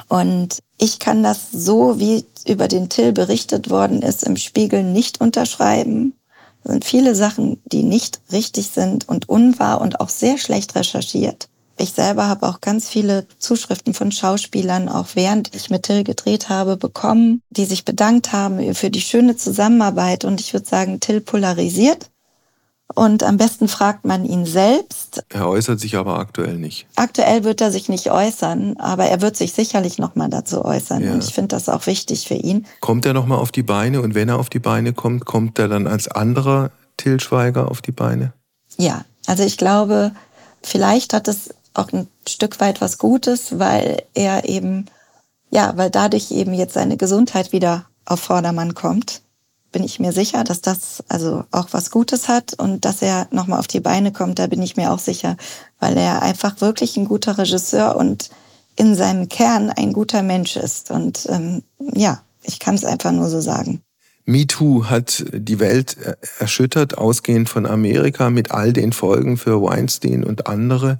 Und 0.08 0.58
ich 0.78 0.98
kann 0.98 1.22
das 1.22 1.50
so, 1.52 1.98
wie 1.98 2.24
über 2.46 2.68
den 2.68 2.88
Till 2.88 3.12
berichtet 3.12 3.70
worden 3.70 4.02
ist, 4.02 4.24
im 4.24 4.36
Spiegel 4.36 4.82
nicht 4.82 5.20
unterschreiben. 5.20 6.14
Es 6.64 6.72
sind 6.72 6.84
viele 6.84 7.14
Sachen, 7.14 7.60
die 7.64 7.82
nicht 7.82 8.20
richtig 8.32 8.68
sind 8.68 9.08
und 9.08 9.28
unwahr 9.28 9.80
und 9.80 10.00
auch 10.00 10.08
sehr 10.08 10.38
schlecht 10.38 10.74
recherchiert. 10.74 11.48
Ich 11.78 11.92
selber 11.92 12.26
habe 12.26 12.48
auch 12.48 12.60
ganz 12.62 12.88
viele 12.88 13.26
Zuschriften 13.38 13.92
von 13.92 14.10
Schauspielern, 14.10 14.88
auch 14.88 15.08
während 15.14 15.54
ich 15.54 15.68
mit 15.68 15.82
Till 15.82 16.04
gedreht 16.04 16.48
habe, 16.48 16.76
bekommen, 16.76 17.42
die 17.50 17.66
sich 17.66 17.84
bedankt 17.84 18.32
haben 18.32 18.74
für 18.74 18.90
die 18.90 19.02
schöne 19.02 19.36
Zusammenarbeit. 19.36 20.24
Und 20.24 20.40
ich 20.40 20.54
würde 20.54 20.66
sagen, 20.66 21.00
Till 21.00 21.20
polarisiert. 21.20 22.10
Und 22.94 23.22
am 23.24 23.36
besten 23.36 23.68
fragt 23.68 24.04
man 24.04 24.24
ihn 24.24 24.46
selbst. 24.46 25.24
Er 25.28 25.48
äußert 25.48 25.80
sich 25.80 25.96
aber 25.96 26.18
aktuell 26.18 26.56
nicht. 26.56 26.86
Aktuell 26.94 27.42
wird 27.42 27.60
er 27.60 27.72
sich 27.72 27.88
nicht 27.88 28.10
äußern, 28.10 28.76
aber 28.78 29.06
er 29.06 29.20
wird 29.20 29.36
sich 29.36 29.52
sicherlich 29.52 29.98
nochmal 29.98 30.30
dazu 30.30 30.64
äußern. 30.64 31.02
Ja. 31.02 31.12
Und 31.12 31.24
ich 31.24 31.34
finde 31.34 31.48
das 31.48 31.68
auch 31.68 31.86
wichtig 31.86 32.28
für 32.28 32.34
ihn. 32.34 32.64
Kommt 32.80 33.04
er 33.04 33.12
nochmal 33.12 33.38
auf 33.38 33.50
die 33.50 33.64
Beine? 33.64 34.00
Und 34.02 34.14
wenn 34.14 34.28
er 34.28 34.38
auf 34.38 34.50
die 34.50 34.60
Beine 34.60 34.92
kommt, 34.92 35.24
kommt 35.24 35.58
er 35.58 35.68
dann 35.68 35.86
als 35.86 36.08
anderer 36.08 36.70
Till 36.96 37.18
Schweiger 37.20 37.70
auf 37.70 37.82
die 37.82 37.92
Beine? 37.92 38.32
Ja, 38.78 39.04
also 39.26 39.42
ich 39.42 39.58
glaube, 39.58 40.12
vielleicht 40.62 41.12
hat 41.12 41.28
es 41.28 41.54
auch 41.74 41.92
ein 41.92 42.06
Stück 42.26 42.60
weit 42.60 42.80
was 42.80 42.98
Gutes, 42.98 43.58
weil 43.58 44.04
er 44.14 44.48
eben, 44.48 44.86
ja, 45.50 45.76
weil 45.76 45.90
dadurch 45.90 46.30
eben 46.30 46.54
jetzt 46.54 46.74
seine 46.74 46.96
Gesundheit 46.96 47.52
wieder 47.52 47.86
auf 48.04 48.20
Vordermann 48.20 48.74
kommt 48.74 49.22
bin 49.72 49.82
ich 49.82 50.00
mir 50.00 50.12
sicher, 50.12 50.44
dass 50.44 50.60
das 50.60 51.02
also 51.08 51.44
auch 51.50 51.68
was 51.72 51.90
Gutes 51.90 52.28
hat 52.28 52.54
und 52.54 52.84
dass 52.84 53.02
er 53.02 53.28
nochmal 53.30 53.58
auf 53.58 53.66
die 53.66 53.80
Beine 53.80 54.12
kommt, 54.12 54.38
da 54.38 54.46
bin 54.46 54.62
ich 54.62 54.76
mir 54.76 54.92
auch 54.92 54.98
sicher, 54.98 55.36
weil 55.80 55.96
er 55.96 56.22
einfach 56.22 56.60
wirklich 56.60 56.96
ein 56.96 57.04
guter 57.04 57.36
Regisseur 57.38 57.96
und 57.96 58.30
in 58.76 58.94
seinem 58.94 59.28
Kern 59.28 59.70
ein 59.70 59.92
guter 59.92 60.22
Mensch 60.22 60.56
ist. 60.56 60.90
Und 60.90 61.26
ähm, 61.28 61.62
ja, 61.78 62.22
ich 62.42 62.58
kann 62.58 62.74
es 62.74 62.84
einfach 62.84 63.12
nur 63.12 63.28
so 63.28 63.40
sagen. 63.40 63.82
MeToo 64.26 64.86
hat 64.86 65.24
die 65.32 65.60
Welt 65.60 65.96
erschüttert, 66.38 66.98
ausgehend 66.98 67.48
von 67.48 67.64
Amerika, 67.64 68.28
mit 68.28 68.50
all 68.50 68.72
den 68.72 68.92
Folgen 68.92 69.36
für 69.36 69.62
Weinstein 69.62 70.24
und 70.24 70.48
andere. 70.48 70.98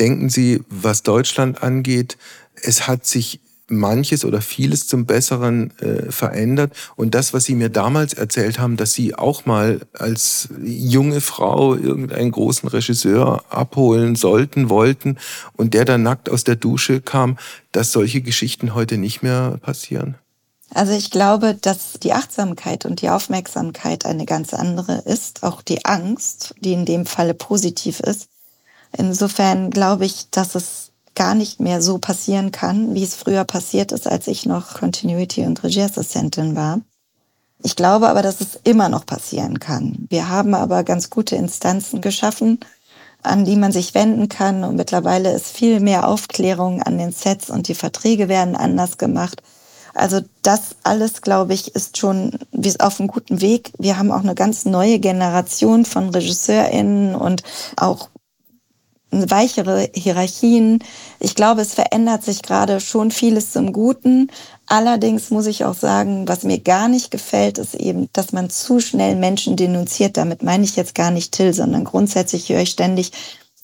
Denken 0.00 0.28
Sie, 0.28 0.64
was 0.68 1.04
Deutschland 1.04 1.62
angeht, 1.62 2.18
es 2.62 2.88
hat 2.88 3.06
sich 3.06 3.40
manches 3.76 4.24
oder 4.24 4.40
vieles 4.40 4.86
zum 4.86 5.06
Besseren 5.06 5.76
äh, 5.78 6.10
verändert. 6.10 6.72
Und 6.96 7.14
das, 7.14 7.32
was 7.32 7.44
Sie 7.44 7.54
mir 7.54 7.68
damals 7.68 8.14
erzählt 8.14 8.58
haben, 8.58 8.76
dass 8.76 8.92
Sie 8.92 9.14
auch 9.14 9.46
mal 9.46 9.80
als 9.92 10.48
junge 10.62 11.20
Frau 11.20 11.74
irgendeinen 11.74 12.30
großen 12.30 12.68
Regisseur 12.68 13.44
abholen 13.50 14.16
sollten, 14.16 14.68
wollten 14.70 15.18
und 15.56 15.74
der 15.74 15.84
dann 15.84 16.02
nackt 16.02 16.28
aus 16.28 16.44
der 16.44 16.56
Dusche 16.56 17.00
kam, 17.00 17.38
dass 17.72 17.92
solche 17.92 18.20
Geschichten 18.20 18.74
heute 18.74 18.98
nicht 18.98 19.22
mehr 19.22 19.58
passieren? 19.60 20.16
Also 20.74 20.92
ich 20.92 21.10
glaube, 21.10 21.54
dass 21.54 21.94
die 22.02 22.12
Achtsamkeit 22.12 22.84
und 22.84 23.00
die 23.00 23.08
Aufmerksamkeit 23.08 24.04
eine 24.06 24.26
ganz 24.26 24.52
andere 24.52 25.02
ist, 25.04 25.42
auch 25.44 25.62
die 25.62 25.84
Angst, 25.84 26.54
die 26.58 26.72
in 26.72 26.84
dem 26.84 27.06
Falle 27.06 27.34
positiv 27.34 28.00
ist. 28.00 28.28
Insofern 28.96 29.70
glaube 29.70 30.04
ich, 30.04 30.30
dass 30.30 30.54
es 30.54 30.90
gar 31.14 31.34
nicht 31.34 31.60
mehr 31.60 31.80
so 31.80 31.98
passieren 31.98 32.50
kann, 32.50 32.94
wie 32.94 33.04
es 33.04 33.14
früher 33.14 33.44
passiert 33.44 33.92
ist, 33.92 34.06
als 34.06 34.26
ich 34.26 34.46
noch 34.46 34.74
Continuity- 34.74 35.46
und 35.46 35.62
Regieassistentin 35.62 36.56
war. 36.56 36.80
Ich 37.62 37.76
glaube 37.76 38.08
aber, 38.08 38.22
dass 38.22 38.40
es 38.40 38.58
immer 38.64 38.88
noch 38.88 39.06
passieren 39.06 39.58
kann. 39.58 40.06
Wir 40.10 40.28
haben 40.28 40.54
aber 40.54 40.84
ganz 40.84 41.08
gute 41.08 41.36
Instanzen 41.36 42.00
geschaffen, 42.00 42.60
an 43.22 43.44
die 43.44 43.56
man 43.56 43.72
sich 43.72 43.94
wenden 43.94 44.28
kann. 44.28 44.64
Und 44.64 44.76
mittlerweile 44.76 45.32
ist 45.32 45.46
viel 45.46 45.80
mehr 45.80 46.06
Aufklärung 46.06 46.82
an 46.82 46.98
den 46.98 47.12
Sets 47.12 47.48
und 47.48 47.68
die 47.68 47.74
Verträge 47.74 48.28
werden 48.28 48.54
anders 48.54 48.98
gemacht. 48.98 49.42
Also 49.94 50.20
das 50.42 50.76
alles, 50.82 51.22
glaube 51.22 51.54
ich, 51.54 51.74
ist 51.74 51.96
schon 51.96 52.32
auf 52.80 52.98
einem 52.98 53.08
guten 53.08 53.40
Weg. 53.40 53.72
Wir 53.78 53.96
haben 53.96 54.10
auch 54.10 54.22
eine 54.22 54.34
ganz 54.34 54.64
neue 54.64 54.98
Generation 54.98 55.84
von 55.84 56.10
RegisseurInnen 56.10 57.14
und 57.14 57.44
auch 57.76 58.10
weichere 59.30 59.88
Hierarchien. 59.94 60.78
Ich 61.18 61.34
glaube, 61.34 61.62
es 61.62 61.74
verändert 61.74 62.24
sich 62.24 62.42
gerade 62.42 62.80
schon 62.80 63.10
vieles 63.10 63.52
zum 63.52 63.72
Guten. 63.72 64.30
Allerdings 64.66 65.30
muss 65.30 65.46
ich 65.46 65.64
auch 65.64 65.74
sagen, 65.74 66.26
was 66.28 66.42
mir 66.42 66.58
gar 66.58 66.88
nicht 66.88 67.10
gefällt, 67.10 67.58
ist 67.58 67.74
eben, 67.74 68.08
dass 68.12 68.32
man 68.32 68.50
zu 68.50 68.80
schnell 68.80 69.16
Menschen 69.16 69.56
denunziert. 69.56 70.16
Damit 70.16 70.42
meine 70.42 70.64
ich 70.64 70.76
jetzt 70.76 70.94
gar 70.94 71.10
nicht 71.10 71.32
Till, 71.32 71.52
sondern 71.52 71.84
grundsätzlich 71.84 72.48
höre 72.48 72.60
ich 72.60 72.70
ständig, 72.70 73.12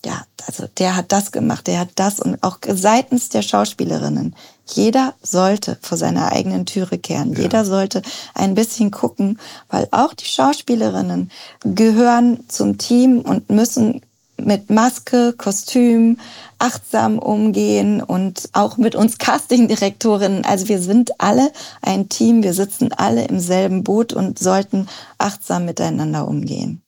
ja, 0.05 0.25
also 0.47 0.67
der 0.79 0.97
hat 0.97 1.13
das 1.13 1.31
gemacht, 1.31 1.67
der 1.67 1.81
hat 1.81 1.91
das 1.97 2.21
und 2.21 2.43
auch 2.43 2.59
seitens 2.67 3.29
der 3.29 3.43
Schauspielerinnen. 3.43 4.35
Jeder 4.73 5.15
sollte 5.23 5.79
vor 5.83 5.99
seiner 5.99 6.33
eigenen 6.33 6.65
Türe 6.65 6.99
kehren. 6.99 7.35
Ja. 7.35 7.41
Jeder 7.41 7.65
sollte 7.65 8.03
ein 8.35 8.55
bisschen 8.55 8.91
gucken, 8.91 9.39
weil 9.69 9.89
auch 9.91 10.15
die 10.15 10.25
Schauspielerinnen 10.25 11.31
gehören 11.65 12.49
zum 12.49 12.79
Team 12.79 13.21
und 13.21 13.51
müssen 13.51 14.01
mit 14.45 14.71
Maske, 14.71 15.35
Kostüm 15.37 16.19
achtsam 16.59 17.19
umgehen 17.19 18.03
und 18.03 18.51
auch 18.53 18.77
mit 18.77 18.95
uns 18.95 19.19
Castingdirektorinnen. 19.19 20.45
Also 20.45 20.69
wir 20.69 20.81
sind 20.81 21.13
alle 21.19 21.51
ein 21.83 22.09
Team, 22.09 22.43
wir 22.43 22.53
sitzen 22.53 22.93
alle 22.93 23.25
im 23.27 23.41
selben 23.41 23.83
Boot 23.83 24.13
und 24.13 24.39
sollten 24.39 24.89
achtsam 25.19 25.65
miteinander 25.65 26.29
umgehen. 26.29 26.83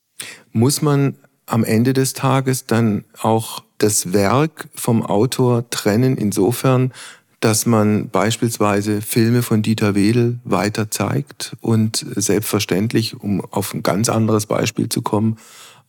Muss 0.52 0.82
man 0.82 1.16
am 1.46 1.64
Ende 1.64 1.92
des 1.92 2.12
Tages 2.12 2.66
dann 2.66 3.04
auch 3.20 3.62
das 3.78 4.12
Werk 4.12 4.68
vom 4.74 5.04
Autor 5.04 5.68
trennen, 5.70 6.16
insofern, 6.16 6.92
dass 7.40 7.66
man 7.66 8.08
beispielsweise 8.08 9.02
Filme 9.02 9.42
von 9.42 9.62
Dieter 9.62 9.96
Wedel 9.96 10.38
weiter 10.44 10.90
zeigt 10.90 11.56
und 11.60 12.06
selbstverständlich, 12.14 13.20
um 13.20 13.40
auf 13.40 13.74
ein 13.74 13.82
ganz 13.82 14.08
anderes 14.08 14.46
Beispiel 14.46 14.88
zu 14.88 15.02
kommen, 15.02 15.38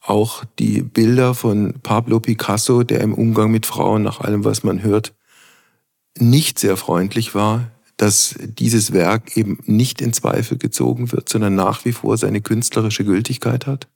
auch 0.06 0.44
die 0.60 0.82
Bilder 0.82 1.34
von 1.34 1.76
Pablo 1.82 2.20
Picasso, 2.20 2.84
der 2.84 3.02
im 3.02 3.14
Umgang 3.14 3.52
mit 3.52 3.66
Frauen, 3.66 4.04
nach 4.04 4.20
allem, 4.20 4.44
was 4.44 4.64
man 4.64 4.84
hört, 4.84 5.14
nicht 6.20 6.60
sehr 6.60 6.78
freundlich 6.78 7.34
war, 7.34 7.72
dass 7.98 8.36
dieses 8.40 8.92
Werk 8.92 9.38
eben 9.38 9.60
nicht 9.66 10.02
in 10.02 10.14
Zweifel 10.14 10.58
gezogen 10.58 11.12
wird, 11.12 11.30
sondern 11.30 11.56
nach 11.56 11.86
wie 11.86 11.94
vor 11.94 12.18
seine 12.18 12.42
künstlerische 12.42 13.06
Gültigkeit 13.06 13.66
hat? 13.66 13.88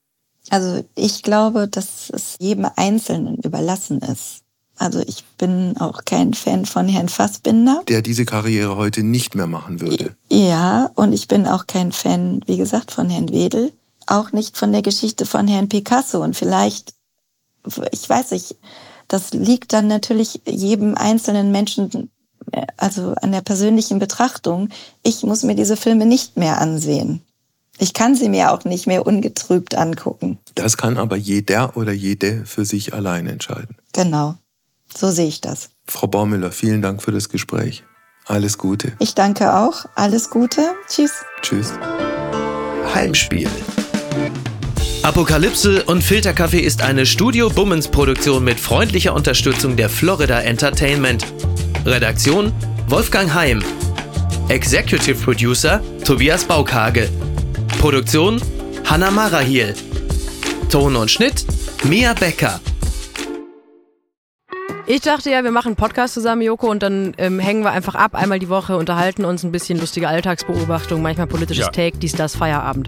Also 0.50 0.86
ich 0.96 1.24
glaube, 1.24 1.68
dass 1.68 2.10
es 2.10 2.38
jedem 2.40 2.68
Einzelnen 2.76 3.36
überlassen 3.38 4.00
ist. 4.00 4.44
Also 4.78 5.00
ich 5.00 5.26
bin 5.38 5.76
auch 5.78 6.06
kein 6.06 6.34
Fan 6.34 6.66
von 6.66 6.88
Herrn 6.88 7.10
Fassbinder. 7.10 7.82
Der 7.88 8.02
diese 8.02 8.26
Karriere 8.26 8.78
heute 8.78 9.04
nicht 9.04 9.36
mehr 9.36 9.48
machen 9.48 9.82
würde. 9.82 10.16
Ja, 10.30 10.92
und 10.96 11.14
ich 11.14 11.28
bin 11.28 11.48
auch 11.48 11.66
kein 11.66 11.92
Fan, 11.92 12.42
wie 12.46 12.58
gesagt, 12.58 12.92
von 12.92 13.10
Herrn 13.10 13.30
Wedel. 13.30 13.74
Auch 14.08 14.32
nicht 14.32 14.58
von 14.58 14.72
der 14.72 14.82
Geschichte 14.82 15.26
von 15.26 15.48
Herrn 15.48 15.70
Picasso. 15.70 16.24
Und 16.24 16.36
vielleicht, 16.36 16.94
ich 17.92 18.10
weiß 18.10 18.32
nicht, 18.32 18.56
das 19.08 19.32
liegt 19.32 19.74
dann 19.74 19.88
natürlich 19.88 20.42
jedem 20.48 20.96
einzelnen 20.96 21.52
Menschen, 21.52 22.10
also 22.78 23.14
an 23.22 23.32
der 23.32 23.42
persönlichen 23.42 24.00
Betrachtung. 24.00 24.70
Ich 25.04 25.24
muss 25.24 25.44
mir 25.44 25.56
diese 25.56 25.78
Filme 25.78 26.06
nicht 26.06 26.38
mehr 26.38 26.60
ansehen. 26.60 27.22
Ich 27.80 27.94
kann 27.94 28.16
sie 28.16 28.30
mir 28.30 28.52
auch 28.52 28.66
nicht 28.66 28.88
mehr 28.88 29.06
ungetrübt 29.06 29.76
angucken. 29.76 30.40
Das 30.56 30.78
kann 30.78 30.98
aber 30.98 31.16
jeder 31.16 31.78
oder 31.78 31.92
jede 31.92 32.46
für 32.46 32.66
sich 32.66 32.94
allein 32.94 33.28
entscheiden. 33.28 33.78
Genau. 33.94 34.36
So 34.96 35.12
sehe 35.12 35.28
ich 35.28 35.42
das. 35.42 35.70
Frau 35.86 36.08
Baumüller, 36.08 36.52
vielen 36.52 36.82
Dank 36.82 37.04
für 37.04 37.12
das 37.12 37.30
Gespräch. 37.30 37.84
Alles 38.26 38.58
Gute. 38.58 38.94
Ich 39.00 39.16
danke 39.16 39.54
auch. 39.54 39.86
Alles 39.96 40.30
Gute. 40.30 40.62
Tschüss. 40.88 41.12
Tschüss. 41.42 41.72
Heimspiel. 42.94 43.50
Apokalypse 45.04 45.84
und 45.86 46.04
Filterkaffee 46.04 46.60
ist 46.60 46.82
eine 46.82 47.06
Studio 47.06 47.50
Bummens 47.50 47.88
Produktion 47.88 48.44
mit 48.44 48.60
freundlicher 48.60 49.14
Unterstützung 49.14 49.78
der 49.78 49.90
Florida 49.90 50.42
Entertainment. 50.42 51.26
Redaktion 51.86 52.52
Wolfgang 52.88 53.34
Heim. 53.34 53.64
Executive 54.50 55.16
Producer 55.24 55.82
Tobias 56.04 56.44
Baukage. 56.44 57.10
Produktion 57.80 58.42
Hanna 58.84 59.10
Marahiel. 59.10 59.74
Ton 60.70 60.96
und 60.96 61.10
Schnitt 61.10 61.46
Mia 61.84 62.14
Becker. 62.14 62.60
Ich 64.88 65.02
dachte 65.02 65.30
ja, 65.30 65.44
wir 65.44 65.52
machen 65.52 65.68
einen 65.68 65.76
Podcast 65.76 66.14
zusammen, 66.14 66.42
Joko, 66.42 66.70
und 66.70 66.82
dann 66.82 67.14
ähm, 67.18 67.40
hängen 67.40 67.64
wir 67.64 67.72
einfach 67.72 67.96
ab, 67.96 68.16
einmal 68.16 68.40
die 68.40 68.48
Woche, 68.48 68.78
unterhalten 68.78 69.26
uns 69.26 69.44
ein 69.44 69.52
bisschen 69.52 69.80
lustige 69.80 70.08
Alltagsbeobachtung, 70.08 71.02
manchmal 71.02 71.28
politisches 71.28 71.66
ja. 71.66 71.72
Take, 71.72 71.98
dies, 71.98 72.14
das, 72.14 72.38
Feierabend. 72.38 72.88